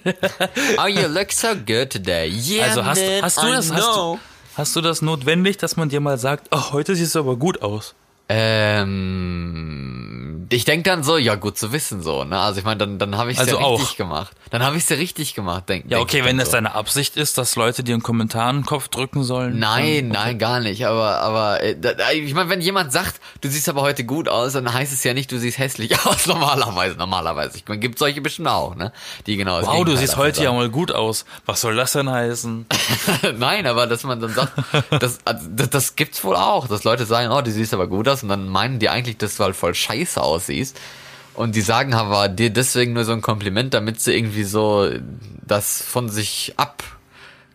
Oh, 0.77 0.87
you 0.87 1.07
look 1.07 1.31
so 1.31 1.55
good 1.55 1.89
today. 1.89 2.29
Yeah, 2.29 2.65
Also 2.67 2.85
hast, 2.85 3.01
man, 3.01 3.23
hast 3.23 3.37
du 3.41 3.47
I 3.47 3.51
das, 3.51 3.71
hast 3.71 3.95
du, 3.95 4.19
hast 4.55 4.75
du 4.75 4.81
das 4.81 5.01
notwendig, 5.01 5.57
dass 5.57 5.77
man 5.77 5.89
dir 5.89 5.99
mal 5.99 6.17
sagt, 6.17 6.47
oh, 6.51 6.71
heute 6.73 6.95
siehst 6.95 7.15
du 7.15 7.19
aber 7.19 7.37
gut 7.37 7.61
aus. 7.61 7.95
Ähm, 8.27 10.15
ich 10.49 10.65
denk 10.65 10.83
dann 10.83 11.03
so, 11.03 11.17
ja 11.17 11.35
gut 11.35 11.57
zu 11.57 11.71
wissen 11.71 12.01
so, 12.01 12.23
ne? 12.23 12.39
Also 12.39 12.59
ich 12.59 12.65
meine, 12.65 12.77
dann 12.77 12.99
dann 12.99 13.17
habe 13.17 13.31
ich 13.31 13.39
Also 13.39 13.59
ja 13.59 13.67
richtig 13.67 13.89
auch. 13.89 13.97
gemacht. 13.97 14.31
Dann 14.51 14.63
habe 14.63 14.77
ich 14.77 14.87
ja 14.89 14.95
richtig 14.95 15.33
gemacht, 15.33 15.67
denk. 15.69 15.85
Ja, 15.85 15.97
denk 15.97 16.09
okay, 16.09 16.19
wenn 16.19 16.37
dann 16.37 16.39
das 16.39 16.47
so. 16.47 16.53
deine 16.53 16.75
Absicht 16.75 17.17
ist, 17.17 17.37
dass 17.37 17.55
Leute 17.55 17.83
dir 17.83 17.93
einen 17.93 18.03
Kommentar 18.03 18.49
in 18.51 18.57
den 18.57 18.65
Kopf 18.65 18.87
drücken 18.87 19.23
sollen. 19.23 19.59
Nein, 19.59 20.09
nein, 20.09 20.39
gar 20.39 20.59
nicht. 20.59 20.85
Aber, 20.85 21.19
aber 21.21 21.61
äh, 21.61 21.75
ich 22.13 22.33
meine, 22.33 22.49
wenn 22.49 22.61
jemand 22.61 22.91
sagt, 22.91 23.19
du 23.41 23.49
siehst 23.49 23.67
aber 23.69 23.81
heute 23.81 24.03
gut 24.05 24.29
aus, 24.29 24.53
dann 24.53 24.71
heißt 24.71 24.93
es 24.93 25.03
ja 25.03 25.13
nicht, 25.13 25.31
du 25.31 25.39
siehst 25.39 25.57
hässlich 25.57 25.99
aus. 26.05 26.27
Normalerweise, 26.27 26.95
normalerweise. 26.95 27.57
Ich 27.57 27.67
meine, 27.67 27.79
gibt 27.79 27.99
solche 27.99 28.21
bestimmt 28.21 28.47
auch, 28.47 28.75
ne? 28.75 28.91
Die 29.25 29.37
genau. 29.37 29.61
Wow, 29.61 29.85
du 29.85 29.95
siehst 29.95 30.17
heute 30.17 30.39
ja 30.39 30.49
sagen. 30.49 30.57
mal 30.57 30.69
gut 30.69 30.91
aus. 30.91 31.25
Was 31.45 31.61
soll 31.61 31.75
das 31.75 31.93
denn 31.93 32.09
heißen? 32.09 32.65
Nein, 33.37 33.67
aber 33.67 33.87
dass 33.87 34.03
man 34.03 34.19
dann 34.19 34.33
sagt, 34.33 34.53
das, 34.99 35.19
also, 35.25 35.47
das, 35.49 35.69
das 35.69 35.95
gibt's 35.95 36.23
wohl 36.23 36.35
auch, 36.35 36.67
dass 36.67 36.83
Leute 36.83 37.05
sagen, 37.05 37.31
oh, 37.31 37.41
du 37.41 37.51
siehst 37.51 37.73
aber 37.73 37.87
gut 37.87 38.07
aus 38.07 38.14
und 38.23 38.29
dann 38.29 38.47
meinen 38.49 38.79
die 38.79 38.89
eigentlich, 38.89 39.17
dass 39.17 39.37
du 39.37 39.43
halt 39.43 39.55
voll 39.55 39.73
scheiße 39.75 40.21
aussiehst. 40.21 40.79
Und 41.33 41.55
die 41.55 41.61
sagen 41.61 41.93
aber 41.93 42.29
dir 42.29 42.49
deswegen 42.49 42.93
nur 42.93 43.03
so 43.03 43.11
ein 43.11 43.21
Kompliment, 43.21 43.73
damit 43.73 43.99
sie 43.99 44.15
irgendwie 44.15 44.45
so 44.45 44.89
das 45.45 45.81
von 45.81 46.07
sich 46.09 46.53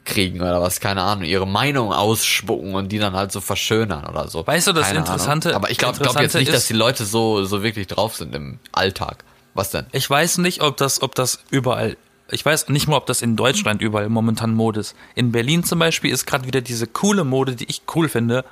abkriegen 0.04 0.40
oder 0.42 0.60
was, 0.60 0.80
keine 0.80 1.02
Ahnung, 1.02 1.24
ihre 1.24 1.46
Meinung 1.46 1.92
ausspucken 1.92 2.74
und 2.74 2.92
die 2.92 2.98
dann 2.98 3.14
halt 3.14 3.32
so 3.32 3.40
verschönern 3.40 4.04
oder 4.06 4.28
so. 4.28 4.46
Weißt 4.46 4.66
du, 4.66 4.72
das 4.72 4.88
Keine 4.88 4.98
Interessante- 5.00 5.48
Ahnung. 5.50 5.62
Aber 5.62 5.70
ich 5.70 5.78
glaube 5.78 5.98
glaub 5.98 6.20
jetzt 6.20 6.34
nicht, 6.34 6.52
dass 6.52 6.66
die 6.66 6.74
Leute 6.74 7.04
so, 7.04 7.44
so 7.44 7.62
wirklich 7.62 7.86
drauf 7.86 8.16
sind 8.16 8.34
im 8.34 8.58
Alltag. 8.72 9.24
Was 9.54 9.70
denn? 9.70 9.86
Ich 9.92 10.08
weiß 10.08 10.38
nicht, 10.38 10.60
ob 10.62 10.76
das, 10.76 11.02
ob 11.02 11.14
das 11.14 11.40
überall, 11.50 11.96
ich 12.30 12.44
weiß 12.44 12.68
nicht 12.68 12.88
mal, 12.88 12.96
ob 12.96 13.06
das 13.06 13.22
in 13.22 13.36
Deutschland 13.36 13.82
überall 13.82 14.08
momentan 14.08 14.54
Mode 14.54 14.80
ist. 14.80 14.96
In 15.14 15.32
Berlin 15.32 15.64
zum 15.64 15.78
Beispiel 15.78 16.12
ist 16.12 16.26
gerade 16.26 16.46
wieder 16.46 16.60
diese 16.60 16.86
coole 16.86 17.24
Mode, 17.24 17.56
die 17.56 17.66
ich 17.68 17.82
cool 17.94 18.08
finde, 18.08 18.44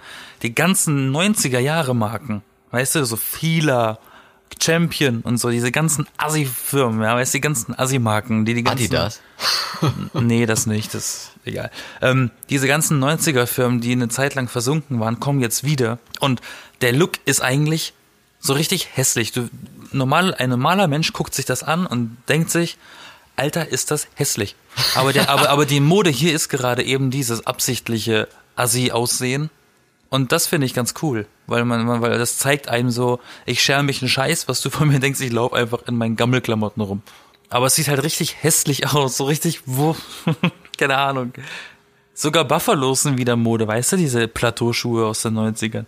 die 0.42 0.54
ganzen 0.54 1.14
90er 1.14 1.58
Jahre 1.58 1.94
Marken. 1.94 2.42
Weißt 2.70 2.96
du, 2.96 3.04
so 3.04 3.16
Fila, 3.16 3.98
Champion 4.60 5.20
und 5.20 5.38
so, 5.38 5.50
diese 5.50 5.70
ganzen 5.70 6.06
Assi-Firmen, 6.16 7.02
ja, 7.02 7.14
weißt 7.14 7.34
du, 7.34 7.38
die 7.38 7.42
ganzen 7.42 7.78
Assi-Marken, 7.78 8.44
die 8.44 8.54
die 8.54 8.64
ganzen... 8.64 8.84
Adidas? 8.84 9.20
Nee, 10.14 10.46
das 10.46 10.66
nicht, 10.66 10.94
das 10.94 11.04
ist 11.04 11.30
egal. 11.44 11.70
Ähm, 12.02 12.30
diese 12.50 12.66
ganzen 12.66 13.02
90er-Firmen, 13.02 13.80
die 13.80 13.92
eine 13.92 14.08
Zeit 14.08 14.34
lang 14.34 14.48
versunken 14.48 14.98
waren, 14.98 15.20
kommen 15.20 15.40
jetzt 15.40 15.64
wieder. 15.64 15.98
Und 16.20 16.40
der 16.80 16.92
Look 16.92 17.12
ist 17.24 17.40
eigentlich 17.40 17.92
so 18.40 18.52
richtig 18.54 18.96
hässlich. 18.96 19.32
Du, 19.32 19.48
normal, 19.92 20.34
ein 20.34 20.50
normaler 20.50 20.88
Mensch 20.88 21.12
guckt 21.12 21.34
sich 21.34 21.44
das 21.44 21.62
an 21.62 21.86
und 21.86 22.16
denkt 22.28 22.50
sich, 22.50 22.76
Alter, 23.38 23.68
ist 23.68 23.90
das 23.90 24.08
hässlich. 24.14 24.56
Aber, 24.94 25.12
der, 25.12 25.30
aber, 25.30 25.50
aber 25.50 25.66
die 25.66 25.80
Mode 25.80 26.10
hier 26.10 26.34
ist 26.34 26.48
gerade 26.48 26.82
eben 26.82 27.10
dieses 27.10 27.46
absichtliche 27.46 28.28
Assi-Aussehen. 28.56 29.50
Und 30.10 30.32
das 30.32 30.46
finde 30.46 30.66
ich 30.66 30.74
ganz 30.74 30.94
cool, 31.02 31.26
weil 31.46 31.64
man, 31.64 31.84
man, 31.84 32.00
weil 32.00 32.18
das 32.18 32.38
zeigt 32.38 32.68
einem 32.68 32.90
so, 32.90 33.20
ich 33.44 33.62
scher 33.62 33.82
mich 33.82 34.00
einen 34.00 34.08
Scheiß, 34.08 34.48
was 34.48 34.62
du 34.62 34.70
von 34.70 34.88
mir 34.88 35.00
denkst, 35.00 35.20
ich 35.20 35.32
laufe 35.32 35.54
einfach 35.54 35.86
in 35.86 35.96
meinen 35.96 36.16
Gammelklamotten 36.16 36.82
rum. 36.82 37.02
Aber 37.50 37.66
es 37.66 37.74
sieht 37.74 37.88
halt 37.88 38.02
richtig 38.02 38.42
hässlich 38.42 38.92
aus, 38.92 39.16
so 39.16 39.24
richtig, 39.24 39.62
wo, 39.66 39.96
keine 40.78 40.96
Ahnung. 40.96 41.32
Sogar 42.14 42.44
Buffalos 42.44 43.02
sind 43.02 43.18
wieder 43.18 43.36
Mode, 43.36 43.68
weißt 43.68 43.92
du, 43.92 43.96
diese 43.96 44.28
Plateauschuhe 44.28 45.06
aus 45.06 45.22
den 45.22 45.38
90ern. 45.38 45.84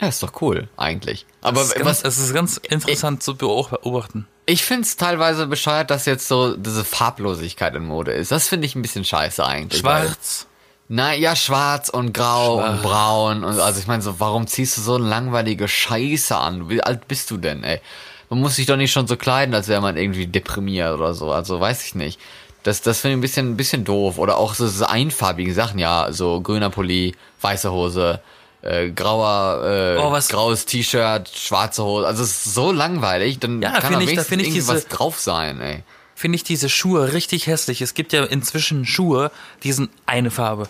Ja, 0.00 0.08
ist 0.08 0.22
doch 0.22 0.40
cool, 0.40 0.68
eigentlich. 0.76 1.26
Aber 1.40 1.60
Das 1.60 1.72
ist 1.72 1.84
was, 1.84 2.02
es 2.04 2.18
ist 2.18 2.32
ganz 2.32 2.56
interessant 2.56 3.22
zu 3.22 3.36
beobachten. 3.36 4.26
Ich 4.50 4.64
find's 4.64 4.96
teilweise 4.96 5.46
bescheuert, 5.46 5.90
dass 5.90 6.06
jetzt 6.06 6.26
so 6.26 6.56
diese 6.56 6.82
Farblosigkeit 6.82 7.74
in 7.74 7.84
Mode 7.84 8.12
ist. 8.12 8.32
Das 8.32 8.48
finde 8.48 8.64
ich 8.64 8.74
ein 8.74 8.80
bisschen 8.80 9.04
scheiße 9.04 9.44
eigentlich. 9.44 9.80
Schwarz. 9.80 10.46
Na 10.88 11.12
ja, 11.12 11.36
schwarz 11.36 11.90
und 11.90 12.14
grau 12.14 12.66
und 12.66 12.80
braun 12.80 13.44
und 13.44 13.60
also 13.60 13.78
ich 13.78 13.86
meine 13.86 14.00
so, 14.00 14.20
warum 14.20 14.46
ziehst 14.46 14.78
du 14.78 14.80
so 14.80 14.94
eine 14.94 15.06
langweilige 15.06 15.68
Scheiße 15.68 16.34
an? 16.34 16.70
Wie 16.70 16.82
alt 16.82 17.08
bist 17.08 17.30
du 17.30 17.36
denn, 17.36 17.62
ey? 17.62 17.82
Man 18.30 18.40
muss 18.40 18.56
sich 18.56 18.64
doch 18.64 18.78
nicht 18.78 18.90
schon 18.90 19.06
so 19.06 19.18
kleiden, 19.18 19.54
als 19.54 19.68
wäre 19.68 19.82
man 19.82 19.98
irgendwie 19.98 20.26
deprimiert 20.26 20.94
oder 20.94 21.12
so. 21.12 21.30
Also 21.30 21.60
weiß 21.60 21.84
ich 21.84 21.94
nicht. 21.94 22.18
Das, 22.62 22.80
das 22.80 23.00
finde 23.00 23.12
ich 23.12 23.18
ein 23.18 23.20
bisschen, 23.20 23.50
ein 23.50 23.56
bisschen 23.58 23.84
doof. 23.84 24.16
Oder 24.16 24.38
auch 24.38 24.54
so 24.54 24.66
diese 24.66 24.88
einfarbigen 24.88 25.52
Sachen, 25.52 25.78
ja, 25.78 26.08
so 26.10 26.40
grüner 26.40 26.70
Pulli, 26.70 27.14
weiße 27.42 27.70
Hose, 27.70 28.22
äh, 28.62 28.90
grauer, 28.90 29.64
äh, 29.64 29.98
Oh, 30.00 30.10
was- 30.12 30.28
graues 30.28 30.66
T-Shirt, 30.66 31.28
schwarze 31.34 31.84
Hose. 31.84 32.06
Also 32.06 32.22
es 32.24 32.46
ist 32.46 32.54
so 32.54 32.72
langweilig, 32.72 33.38
dann 33.38 33.62
Ja, 33.62 33.80
kann 33.80 33.92
da 33.92 34.00
ich- 34.00 34.14
da 34.16 34.22
ich 34.22 34.30
irgendwas 34.32 34.52
diese- 34.84 34.88
drauf 34.88 35.18
sein, 35.20 35.60
ey. 35.60 35.82
Finde 36.14 36.34
ich 36.34 36.42
diese 36.42 36.68
Schuhe 36.68 37.12
richtig 37.12 37.46
hässlich. 37.46 37.80
Es 37.80 37.94
gibt 37.94 38.12
ja 38.12 38.24
inzwischen 38.24 38.84
Schuhe, 38.84 39.30
die 39.62 39.70
sind 39.72 39.90
eine 40.06 40.32
Farbe. 40.32 40.68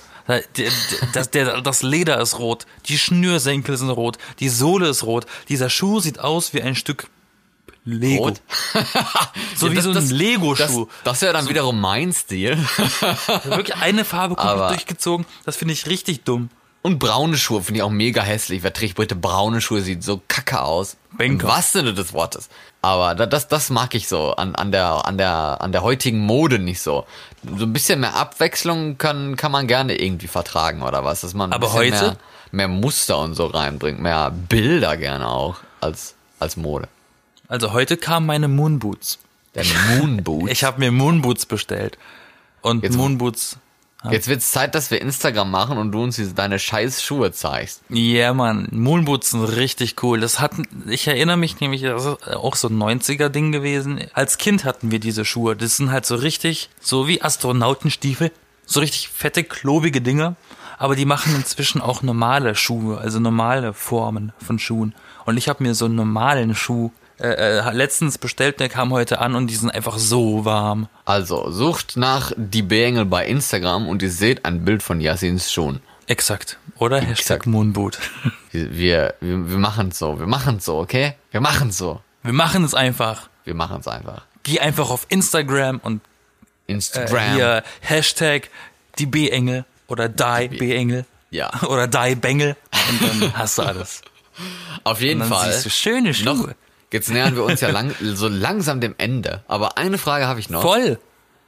Das, 1.15 1.31
der, 1.31 1.63
das 1.63 1.81
Leder 1.83 2.21
ist 2.21 2.39
rot, 2.39 2.67
die 2.87 2.99
Schnürsenkel 2.99 3.79
sind 3.79 3.89
rot, 3.89 4.19
die 4.41 4.51
Sohle 4.51 4.89
ist 4.89 5.05
rot. 5.05 5.25
Dieser 5.49 5.71
Schuh 5.71 6.01
sieht 6.01 6.19
aus 6.21 6.53
wie 6.53 6.61
ein 6.61 6.75
Stück 6.75 7.07
Lego. 7.87 8.25
Rot? 8.25 8.43
So 9.57 9.67
Ja, 9.67 9.73
wie 9.73 9.77
das- 9.77 9.85
so 9.85 9.91
ein 9.91 9.95
das- 9.95 10.11
Lego-Schuh. 10.11 10.85
Das, 10.85 11.05
das 11.05 11.23
wäre 11.23 11.33
dann 11.33 11.49
wiederum 11.49 11.81
mein 11.81 12.13
Stil. 12.13 12.59
Wirklich 13.45 13.75
eine 13.77 14.05
Farbe 14.05 14.35
komplett 14.35 14.69
durchgezogen. 14.71 15.25
Das 15.47 15.57
finde 15.57 15.73
ich 15.73 15.87
richtig 15.87 16.25
dumm. 16.25 16.51
Und 16.83 16.99
braune 17.01 17.37
Schuhe 17.37 17.63
finde 17.63 17.79
ich 17.79 17.83
auch 17.83 17.91
mega 17.91 18.23
hässlich. 18.23 18.63
Wer 18.63 18.73
trägt 18.73 18.97
bitte 18.97 19.17
braune 19.17 19.61
Schuhe? 19.61 19.81
Sieht 19.83 20.03
so 20.05 20.21
kacke 20.29 20.63
aus. 20.63 20.97
Banker. 21.11 21.25
Im 21.25 21.43
wahrsten 21.43 21.81
Sinne 21.83 21.95
des 21.95 22.13
Wortes. 22.13 22.49
Aber 22.83 23.15
da- 23.17 23.27
das, 23.27 23.49
das 23.49 23.69
mag 23.71 23.95
ich 23.95 24.07
so 24.09 24.33
an, 24.37 24.55
an, 24.55 24.71
der, 24.71 25.05
an, 25.07 25.19
der, 25.19 25.59
an 25.61 25.73
der 25.73 25.83
heutigen 25.83 26.21
Mode 26.21 26.59
nicht 26.61 26.81
so. 26.81 27.05
So 27.57 27.65
ein 27.65 27.73
bisschen 27.73 28.01
mehr 28.01 28.15
Abwechslung 28.15 28.97
kann, 28.97 29.37
kann 29.37 29.51
man 29.51 29.67
gerne 29.67 29.97
irgendwie 30.01 30.29
vertragen 30.29 30.83
oder 30.83 31.05
was. 31.05 31.23
Dass 31.23 31.35
man 31.35 31.53
Aber 31.53 31.73
heute? 31.73 32.17
Mehr, 32.53 32.69
mehr 32.69 32.69
Muster 32.69 33.19
und 33.19 33.35
so 33.35 33.47
reinbringt. 33.47 34.01
Mehr 34.01 34.31
Bilder 34.31 34.97
gerne 34.97 35.29
auch 35.29 35.57
als, 35.81 36.15
als 36.39 36.57
Mode. 36.57 36.89
Also 37.49 37.73
heute 37.73 37.97
kamen 37.97 38.27
meine 38.27 38.47
Moonboots. 38.47 39.19
Der 39.57 39.65
Moonboot. 39.99 40.49
Ich 40.51 40.63
habe 40.63 40.79
mir 40.79 40.93
Moonboots 40.93 41.47
bestellt. 41.47 41.99
Und 42.63 42.85
Jetzt- 42.85 42.97
Moonboots. 42.97 43.57
Jetzt 44.11 44.29
wird's 44.29 44.53
Zeit, 44.53 44.77
dass 44.77 44.93
wir 44.93 45.01
Instagram 45.01 45.51
machen 45.51 45.77
und 45.77 45.91
du 45.91 46.03
uns 46.03 46.17
diese, 46.17 46.33
deine 46.33 46.61
scheiß 46.61 47.03
Schuhe 47.03 47.33
zeigst. 47.33 47.83
Ja, 47.89 47.97
yeah, 47.97 48.35
Mann, 48.35 48.69
Moonboots 48.71 49.31
sind 49.33 49.43
richtig 49.43 50.03
cool. 50.03 50.21
Das 50.21 50.39
hatten, 50.39 50.69
ich 50.89 51.09
erinnere 51.09 51.37
mich 51.37 51.59
nämlich, 51.59 51.83
das 51.83 52.05
ist 52.05 52.29
auch 52.29 52.55
so 52.55 52.69
ein 52.69 52.79
90er-Ding 52.79 53.51
gewesen. 53.51 54.01
Als 54.15 54.39
Kind 54.39 54.65
hatten 54.65 54.93
wir 54.93 55.01
diese 55.01 55.25
Schuhe. 55.25 55.57
Das 55.57 55.77
sind 55.77 55.91
halt 55.91 56.07
so 56.07 56.15
richtig, 56.15 56.71
so 56.81 57.09
wie 57.09 57.23
Astronautenstiefel. 57.23 58.31
So 58.67 58.81
richtig 58.81 59.09
fette, 59.09 59.43
klobige 59.43 60.01
Dinge. 60.01 60.37
Aber 60.79 60.95
die 60.95 61.05
machen 61.05 61.35
inzwischen 61.35 61.81
auch 61.81 62.03
normale 62.03 62.55
Schuhe, 62.55 62.99
also 62.99 63.19
normale 63.19 63.75
Formen 63.75 64.33
von 64.45 64.61
Schuhen. 64.61 64.95
Und 65.27 65.37
ich 65.37 65.49
habe 65.49 65.65
mir 65.65 65.75
so 65.75 65.87
einen 65.87 65.97
normalen 65.97 66.55
Schuh 66.55 66.93
äh, 67.21 67.59
äh, 67.59 67.73
letztens 67.73 68.19
bestellt, 68.19 68.61
der 68.61 68.69
kam 68.69 68.93
heute 68.93 69.21
an 69.21 69.35
und 69.35 69.49
die 69.49 69.55
sind 69.55 69.71
einfach 69.71 69.99
so 69.99 70.45
warm. 70.45 70.89
Also, 71.05 71.51
sucht 71.51 71.97
nach 71.97 72.33
die 72.37 72.63
Bengel 72.63 73.05
bei 73.05 73.27
Instagram 73.27 73.89
und 73.89 74.03
ihr 74.03 74.11
seht 74.11 74.45
ein 74.45 74.65
Bild 74.65 74.83
von 74.83 75.01
Yassins 75.01 75.53
Schuhen. 75.53 75.81
Exakt. 76.07 76.59
Oder 76.79 77.01
Hashtag 77.01 77.47
Moonboot. 77.47 77.99
Wir, 78.51 79.15
wir, 79.21 79.51
wir, 79.51 79.59
machen 79.59 79.93
so, 79.93 80.19
wir 80.19 80.27
machen 80.27 80.59
so, 80.59 80.79
okay? 80.79 81.15
Wir 81.31 81.43
machen 81.43 81.71
so. 81.71 82.01
Wir 82.23 82.33
machen 82.33 82.65
es 82.65 82.73
einfach. 82.75 83.29
Wir 83.45 83.53
machen 83.55 83.81
es 83.81 83.87
einfach. 83.87 84.23
Geh 84.43 84.59
einfach 84.59 84.89
auf 84.89 85.05
Instagram 85.11 85.81
und 85.83 86.01
äh, 86.67 86.73
Instagram. 86.73 87.35
hier 87.35 87.63
Hashtag 87.81 88.49
die 88.99 89.05
B-Engel 89.05 89.67
oder 89.87 90.09
Die 90.09 90.49
B-Engel. 90.49 91.05
Ja. 91.31 91.51
Oder 91.69 91.87
Die 91.87 92.15
Bengel. 92.15 92.57
Und 92.91 93.03
dann 93.03 93.37
hast 93.37 93.59
du 93.59 93.63
alles. 93.63 94.01
Auf 94.85 95.01
jeden 95.01 95.23
Fall. 95.23 95.53
siehst 95.53 95.67
du 95.67 95.71
schöne 95.71 96.15
Schuhe. 96.15 96.25
Noch, 96.25 96.49
jetzt 96.93 97.11
nähern 97.11 97.37
wir 97.37 97.45
uns 97.45 97.61
ja 97.61 97.71
lang, 97.71 97.95
so 98.01 98.29
langsam 98.29 98.81
dem 98.81 98.95
Ende. 98.99 99.43
Aber 99.49 99.79
eine 99.79 99.99
Frage 99.99 100.27
habe 100.27 100.41
ich 100.41 100.51
noch. 100.51 100.63
Voll. 100.63 100.99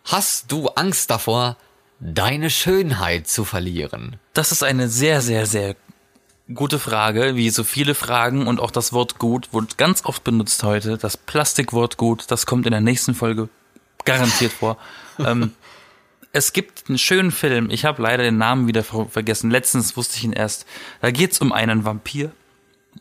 Hast 0.04 0.50
du 0.50 0.68
Angst 0.68 1.10
davor, 1.10 1.56
deine 2.00 2.50
Schönheit 2.50 3.28
zu 3.28 3.44
verlieren? 3.44 4.16
Das 4.32 4.52
ist 4.52 4.62
eine 4.62 4.88
sehr, 4.88 5.20
sehr, 5.20 5.46
sehr 5.46 5.76
gute 6.54 6.78
Frage, 6.78 7.36
wie 7.36 7.50
so 7.50 7.64
viele 7.64 7.94
Fragen 7.94 8.46
und 8.46 8.60
auch 8.60 8.70
das 8.70 8.92
Wort 8.92 9.18
gut 9.18 9.52
wurde 9.52 9.68
ganz 9.76 10.04
oft 10.04 10.24
benutzt 10.24 10.62
heute. 10.62 10.98
Das 10.98 11.16
Plastikwort 11.16 11.96
gut, 11.96 12.24
das 12.28 12.46
kommt 12.46 12.66
in 12.66 12.72
der 12.72 12.80
nächsten 12.80 13.14
Folge 13.14 13.48
garantiert 14.04 14.52
vor. 14.52 14.76
ähm, 15.18 15.52
es 16.32 16.52
gibt 16.52 16.88
einen 16.88 16.98
schönen 16.98 17.30
Film, 17.30 17.70
ich 17.70 17.84
habe 17.84 18.02
leider 18.02 18.22
den 18.22 18.38
Namen 18.38 18.66
wieder 18.66 18.84
ver 18.84 19.06
vergessen, 19.06 19.50
letztens 19.50 19.96
wusste 19.96 20.16
ich 20.16 20.24
ihn 20.24 20.32
erst. 20.32 20.66
Da 21.00 21.10
geht's 21.10 21.40
um 21.40 21.52
einen 21.52 21.84
Vampir. 21.84 22.32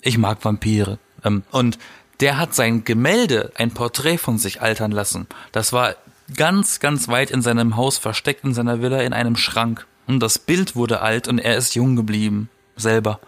Ich 0.02 0.18
mag 0.18 0.44
Vampire. 0.44 1.00
Ähm, 1.24 1.44
und 1.52 1.78
der 2.20 2.38
hat 2.38 2.54
sein 2.56 2.84
Gemälde, 2.84 3.52
ein 3.56 3.72
Porträt 3.74 4.18
von 4.18 4.38
sich 4.38 4.62
altern 4.62 4.92
lassen. 4.92 5.28
Das 5.52 5.72
war 5.74 5.96
ganz, 6.36 6.80
ganz 6.80 7.08
weit 7.08 7.32
in 7.32 7.42
seinem 7.42 7.76
Haus 7.76 7.98
versteckt 7.98 8.44
in 8.44 8.54
seiner 8.54 8.82
Villa 8.82 9.02
in 9.02 9.14
einem 9.14 9.36
Schrank. 9.36 9.86
Und 10.08 10.20
das 10.20 10.40
Bild 10.40 10.76
wurde 10.76 11.02
alt 11.02 11.28
und 11.28 11.40
er 11.40 11.56
ist 11.58 11.76
jung 11.76 11.96
geblieben. 11.96 12.50
Selber. 12.76 13.20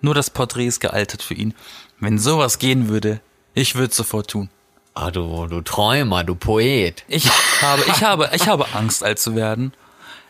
Nur 0.00 0.14
das 0.14 0.30
Porträt 0.30 0.66
ist 0.66 0.80
gealtert 0.80 1.22
für 1.22 1.34
ihn. 1.34 1.54
Wenn 1.98 2.18
sowas 2.18 2.58
gehen 2.58 2.88
würde, 2.88 3.20
ich 3.54 3.74
würde 3.74 3.94
sofort 3.94 4.30
tun. 4.30 4.48
Ah, 4.94 5.10
du, 5.10 5.46
du 5.46 5.60
Träumer, 5.62 6.24
du 6.24 6.34
Poet. 6.34 7.04
Ich 7.08 7.28
habe, 7.62 7.82
ich 7.86 8.02
habe, 8.02 8.30
ich 8.34 8.48
habe 8.48 8.66
Angst, 8.74 9.02
alt 9.04 9.18
zu 9.18 9.34
werden. 9.34 9.72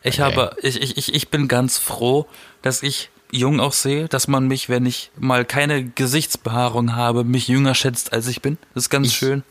Ich 0.02 0.20
Okay. 0.20 0.22
habe, 0.22 0.56
ich, 0.62 0.80
ich, 0.80 0.96
ich, 0.96 1.14
ich 1.14 1.28
bin 1.28 1.48
ganz 1.48 1.78
froh, 1.78 2.26
dass 2.62 2.82
ich 2.82 3.10
jung 3.30 3.60
aussehe, 3.60 4.08
dass 4.08 4.28
man 4.28 4.46
mich, 4.46 4.68
wenn 4.68 4.86
ich 4.86 5.10
mal 5.18 5.44
keine 5.44 5.84
Gesichtsbehaarung 5.84 6.94
habe, 6.96 7.24
mich 7.24 7.48
jünger 7.48 7.74
schätzt, 7.74 8.12
als 8.12 8.26
ich 8.26 8.42
bin. 8.42 8.58
Das 8.74 8.84
ist 8.84 8.90
ganz 8.90 9.08
Ich- 9.08 9.16
schön. 9.16 9.42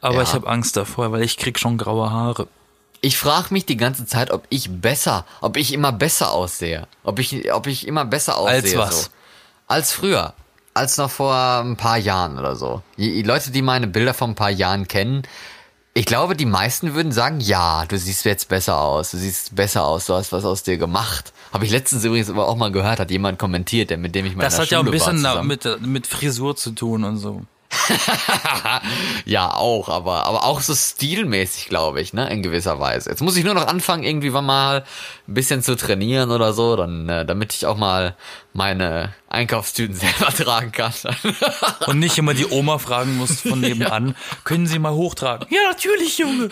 Aber 0.00 0.16
Ja. 0.16 0.22
ich 0.22 0.32
habe 0.32 0.48
Angst 0.48 0.76
davor, 0.76 1.12
weil 1.12 1.22
ich 1.22 1.36
krieg 1.36 1.58
schon 1.60 1.78
graue 1.78 2.10
Haare. 2.10 2.48
Ich 3.00 3.16
frage 3.18 3.48
mich 3.50 3.66
die 3.66 3.76
ganze 3.76 4.06
Zeit, 4.06 4.30
ob 4.30 4.44
ich 4.48 4.68
besser, 4.80 5.24
ob 5.40 5.56
ich 5.56 5.72
immer 5.72 5.92
besser 5.92 6.32
aussehe. 6.32 6.86
Ob 7.04 7.18
ich, 7.18 7.52
ob 7.52 7.66
ich 7.66 7.86
immer 7.86 8.04
besser 8.04 8.36
aussehe. 8.36 8.54
Als 8.56 8.76
was? 8.76 9.02
So. 9.04 9.08
Als 9.68 9.92
früher. 9.92 10.34
Als 10.74 10.96
noch 10.98 11.10
vor 11.10 11.34
ein 11.62 11.76
paar 11.76 11.98
Jahren 11.98 12.38
oder 12.38 12.56
so. 12.56 12.82
Die, 12.96 13.12
die 13.12 13.22
Leute, 13.22 13.50
die 13.50 13.62
meine 13.62 13.86
Bilder 13.86 14.14
von 14.14 14.30
ein 14.30 14.34
paar 14.34 14.50
Jahren 14.50 14.88
kennen, 14.88 15.22
ich 15.94 16.06
glaube, 16.06 16.34
die 16.34 16.46
meisten 16.46 16.94
würden 16.94 17.12
sagen, 17.12 17.40
ja, 17.40 17.84
du 17.86 17.98
siehst 17.98 18.24
jetzt 18.24 18.48
besser 18.48 18.80
aus, 18.80 19.10
du 19.10 19.18
siehst 19.18 19.54
besser 19.54 19.84
aus, 19.84 20.06
du 20.06 20.14
hast 20.14 20.32
was 20.32 20.44
aus 20.44 20.62
dir 20.62 20.78
gemacht. 20.78 21.32
Habe 21.52 21.66
ich 21.66 21.70
letztens 21.70 22.02
übrigens 22.04 22.30
aber 22.30 22.48
auch 22.48 22.56
mal 22.56 22.72
gehört, 22.72 22.98
hat 22.98 23.10
jemand 23.10 23.38
kommentiert, 23.38 23.90
der 23.90 23.98
mit 23.98 24.14
dem 24.14 24.24
ich 24.24 24.34
mal 24.34 24.42
Das 24.42 24.54
in 24.54 24.56
der 24.58 24.64
hat 24.64 24.70
ja 24.70 24.78
auch 24.78 24.82
ein 24.82 24.98
Schule 24.98 25.24
war 25.24 25.42
bisschen 25.42 25.78
mit, 25.78 25.86
mit 25.86 26.06
Frisur 26.06 26.56
zu 26.56 26.70
tun 26.70 27.04
und 27.04 27.18
so. 27.18 27.42
Ja, 29.24 29.54
auch, 29.54 29.88
aber, 29.88 30.26
aber 30.26 30.44
auch 30.44 30.60
so 30.60 30.74
stilmäßig, 30.74 31.68
glaube 31.68 32.00
ich, 32.00 32.12
ne, 32.12 32.28
in 32.30 32.42
gewisser 32.42 32.80
Weise. 32.80 33.10
Jetzt 33.10 33.22
muss 33.22 33.36
ich 33.36 33.44
nur 33.44 33.54
noch 33.54 33.66
anfangen, 33.66 34.02
irgendwie 34.02 34.30
mal 34.30 34.84
ein 35.28 35.34
bisschen 35.34 35.62
zu 35.62 35.76
trainieren 35.76 36.30
oder 36.30 36.52
so, 36.52 36.76
dann, 36.76 37.08
äh, 37.08 37.24
damit 37.24 37.52
ich 37.52 37.66
auch 37.66 37.76
mal 37.76 38.16
meine 38.52 39.14
Einkaufstüten 39.28 39.94
selber 39.96 40.32
tragen 40.32 40.72
kann. 40.72 40.92
Und 41.86 41.98
nicht 41.98 42.18
immer 42.18 42.34
die 42.34 42.46
Oma 42.46 42.78
fragen 42.78 43.16
muss 43.16 43.40
von 43.42 43.60
nebenan, 43.60 44.16
können 44.44 44.66
Sie 44.66 44.78
mal 44.78 44.92
hochtragen? 44.92 45.46
Ja, 45.50 45.70
natürlich, 45.70 46.18
Junge. 46.18 46.50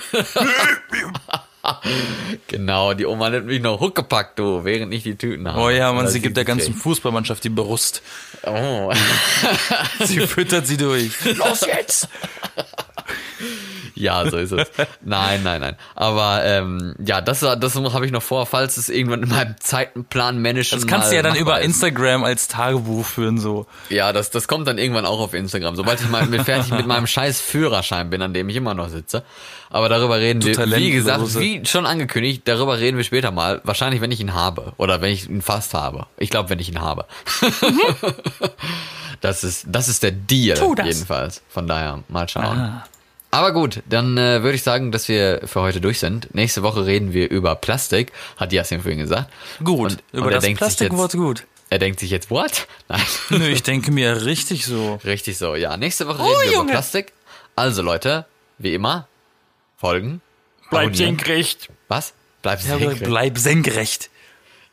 genau, 2.48 2.94
die 2.94 3.06
Oma 3.06 3.30
nimmt 3.30 3.46
mich 3.46 3.60
noch 3.60 3.80
huckepackt, 3.80 4.38
du, 4.38 4.64
während 4.64 4.92
ich 4.94 5.02
die 5.02 5.16
Tüten 5.16 5.48
habe. 5.48 5.60
Oh 5.60 5.70
ja, 5.70 5.92
man, 5.92 6.08
sie 6.08 6.20
gibt 6.20 6.36
der 6.36 6.44
ganzen. 6.44 6.74
Fußballmannschaft 6.74 7.44
die 7.44 7.50
Brust. 7.50 8.02
Oh. 8.44 8.92
Sie 10.04 10.20
füttert 10.26 10.66
sie 10.66 10.78
durch. 10.78 11.12
Los 11.36 11.60
jetzt! 11.66 12.08
Ja, 13.94 14.28
so 14.30 14.36
ist 14.36 14.52
es. 14.52 14.68
Nein, 15.04 15.42
nein, 15.42 15.60
nein. 15.60 15.76
Aber 15.94 16.44
ähm, 16.44 16.94
ja, 17.04 17.20
das, 17.20 17.40
das 17.40 17.74
habe 17.76 18.06
ich 18.06 18.12
noch 18.12 18.22
vor, 18.22 18.46
falls 18.46 18.76
es 18.76 18.88
irgendwann 18.88 19.22
in 19.22 19.28
meinem 19.28 19.54
Zeitplan 19.60 20.40
managen 20.40 20.78
Das 20.78 20.86
kannst 20.86 21.06
mal 21.06 21.10
du 21.10 21.16
ja 21.16 21.22
dann 21.22 21.36
über 21.36 21.60
ist. 21.60 21.66
Instagram 21.66 22.24
als 22.24 22.48
Tagebuch 22.48 23.04
führen, 23.04 23.38
so. 23.38 23.66
Ja, 23.88 24.12
das, 24.12 24.30
das 24.30 24.48
kommt 24.48 24.66
dann 24.68 24.78
irgendwann 24.78 25.06
auch 25.06 25.20
auf 25.20 25.34
Instagram. 25.34 25.76
Sobald 25.76 26.00
ich 26.00 26.08
mal 26.08 26.26
mit 26.26 26.42
fertig 26.42 26.72
mit 26.72 26.86
meinem 26.86 27.06
scheiß 27.06 27.40
Führerschein 27.40 28.10
bin, 28.10 28.22
an 28.22 28.34
dem 28.34 28.48
ich 28.48 28.56
immer 28.56 28.74
noch 28.74 28.88
sitze. 28.88 29.22
Aber 29.72 29.88
darüber 29.88 30.18
reden 30.18 30.42
wir, 30.42 30.50
wie 30.50 30.56
Talentlose. 30.56 30.90
gesagt, 30.90 31.40
wie 31.40 31.64
schon 31.64 31.86
angekündigt, 31.86 32.42
darüber 32.46 32.78
reden 32.78 32.96
wir 32.96 33.04
später 33.04 33.30
mal. 33.30 33.60
Wahrscheinlich, 33.64 34.00
wenn 34.00 34.10
ich 34.10 34.20
ihn 34.20 34.34
habe. 34.34 34.72
Oder 34.78 35.00
wenn 35.00 35.12
ich 35.12 35.28
ihn 35.28 35.42
fast 35.42 35.74
habe. 35.74 36.06
Ich 36.16 36.30
glaube, 36.30 36.50
wenn 36.50 36.58
ich 36.58 36.68
ihn 36.68 36.80
habe. 36.80 37.06
das 39.20 39.44
ist, 39.44 39.66
das 39.68 39.88
ist 39.88 40.02
der 40.02 40.10
Deal, 40.12 40.56
Tu 40.58 40.74
das. 40.74 40.86
jedenfalls. 40.86 41.42
Von 41.48 41.66
daher, 41.66 42.02
mal 42.08 42.28
schauen. 42.28 42.44
Ah. 42.58 42.84
Aber 43.32 43.52
gut, 43.52 43.82
dann 43.88 44.16
äh, 44.18 44.42
würde 44.42 44.56
ich 44.56 44.62
sagen, 44.62 44.90
dass 44.90 45.06
wir 45.08 45.42
für 45.44 45.60
heute 45.60 45.80
durch 45.80 46.00
sind. 46.00 46.34
Nächste 46.34 46.62
Woche 46.62 46.84
reden 46.86 47.12
wir 47.12 47.30
über 47.30 47.54
Plastik, 47.54 48.12
hat 48.36 48.52
Jasin 48.52 48.80
vorhin 48.82 48.98
gesagt. 48.98 49.30
Gut, 49.62 49.92
Und- 49.92 50.02
über 50.12 50.26
und 50.26 50.32
das 50.32 50.44
Plastikwort 50.54 51.12
gut. 51.12 51.46
Er 51.72 51.78
denkt 51.78 52.00
sich 52.00 52.10
jetzt, 52.10 52.30
what? 52.30 52.66
Nein. 52.88 53.00
Nö, 53.28 53.46
ich 53.48 53.62
denke 53.62 53.92
mir 53.92 54.24
richtig 54.24 54.66
so. 54.66 54.98
Richtig 55.04 55.38
so, 55.38 55.54
ja. 55.54 55.76
Nächste 55.76 56.08
Woche 56.08 56.18
reden 56.24 56.40
wir 56.40 56.52
Junge. 56.52 56.62
über 56.64 56.72
Plastik. 56.72 57.12
Also 57.54 57.82
Leute, 57.82 58.26
wie 58.58 58.74
immer, 58.74 59.06
folgen. 59.76 60.20
Bleib 60.70 60.86
abonnieren. 60.88 61.16
senkrecht. 61.18 61.68
Was? 61.86 62.12
Bleib 62.42 62.60
Ja, 62.64 62.78
senkrecht. 62.78 63.04
bleib 63.04 63.38
senkrecht. 63.38 64.10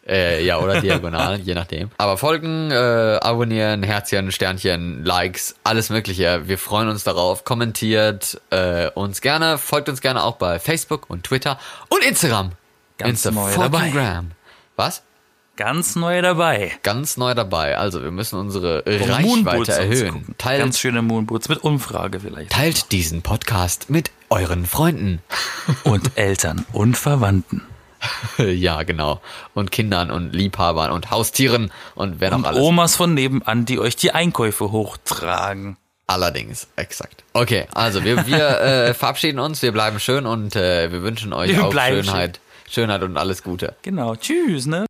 Äh, 0.08 0.46
ja, 0.46 0.60
oder 0.60 0.80
diagonal, 0.80 1.40
je 1.44 1.54
nachdem. 1.54 1.90
Aber 1.98 2.18
folgen, 2.18 2.72
äh, 2.72 2.76
abonnieren, 3.22 3.84
Herzchen, 3.84 4.32
Sternchen, 4.32 5.04
Likes, 5.04 5.56
alles 5.64 5.90
mögliche. 5.90 6.48
Wir 6.48 6.58
freuen 6.58 6.88
uns 6.88 7.04
darauf. 7.04 7.44
Kommentiert 7.44 8.40
äh, 8.50 8.90
uns 8.92 9.20
gerne, 9.22 9.58
folgt 9.58 9.90
uns 9.90 10.00
gerne 10.00 10.24
auch 10.24 10.38
bei 10.38 10.60
Facebook 10.60 11.10
und 11.10 11.24
Twitter 11.24 11.60
und 11.90 12.04
Instagram. 12.04 12.52
Ganz 12.98 13.26
Insta 13.26 13.32
neu 13.32 13.54
dabei. 13.54 13.90
Gram. 13.90 14.32
Was? 14.78 15.04
Ganz 15.58 15.96
neu 15.96 16.22
dabei. 16.22 16.72
Ganz 16.84 17.18
neu 17.18 17.34
dabei. 17.34 17.78
Also, 17.78 18.04
wir 18.04 18.12
müssen 18.12 18.40
unsere 18.40 18.84
Um 18.84 18.94
Reichweite 18.94 19.22
Moonboots 19.24 19.70
erhöhen. 19.70 20.36
Teilt, 20.38 20.62
Ganz 20.62 20.80
schöne 20.80 21.02
Moonboots 21.02 21.50
mit 21.50 21.64
Umfrage 21.64 22.20
vielleicht. 22.20 22.52
teilt 22.52 22.92
diesen 22.92 23.24
Podcast 23.24 23.90
mit 23.90 24.12
euren 24.30 24.66
Freunden. 24.68 25.22
Und 25.84 26.12
Eltern 26.16 26.66
und 26.74 26.96
Verwandten. 26.96 27.64
ja, 28.38 28.84
genau. 28.84 29.22
Und 29.54 29.72
Kindern 29.72 30.12
und 30.12 30.34
Liebhabern 30.34 30.92
und 30.92 31.12
Haustieren 31.12 31.72
und 31.96 32.20
wer 32.20 32.32
noch 32.32 32.38
Und 32.40 32.46
alles. 32.46 32.62
Omas 32.62 32.96
von 32.96 33.14
nebenan, 33.14 33.66
die 33.66 33.80
euch 33.80 33.96
die 33.96 34.12
Einkäufe 34.12 34.72
hochtragen. 34.72 35.78
Allerdings, 36.08 36.68
exakt. 36.78 37.24
Okay, 37.34 37.68
also 37.74 38.04
wir, 38.06 38.26
wir 38.28 38.62
äh, 38.62 38.94
verabschieden 38.96 39.40
uns, 39.40 39.62
wir 39.62 39.74
bleiben 39.74 40.00
schön 40.00 40.26
und 40.26 40.56
äh, 40.56 40.92
wir 40.92 41.02
wünschen 41.02 41.34
euch 41.34 41.50
Wir 41.50 41.66
auch 41.66 41.74
Schönheit, 41.74 42.40
Schönheit 42.70 43.04
und 43.04 43.18
alles 43.18 43.44
Gute. 43.44 43.76
Genau. 43.82 44.16
Tschüss, 44.16 44.68
ne? 44.68 44.86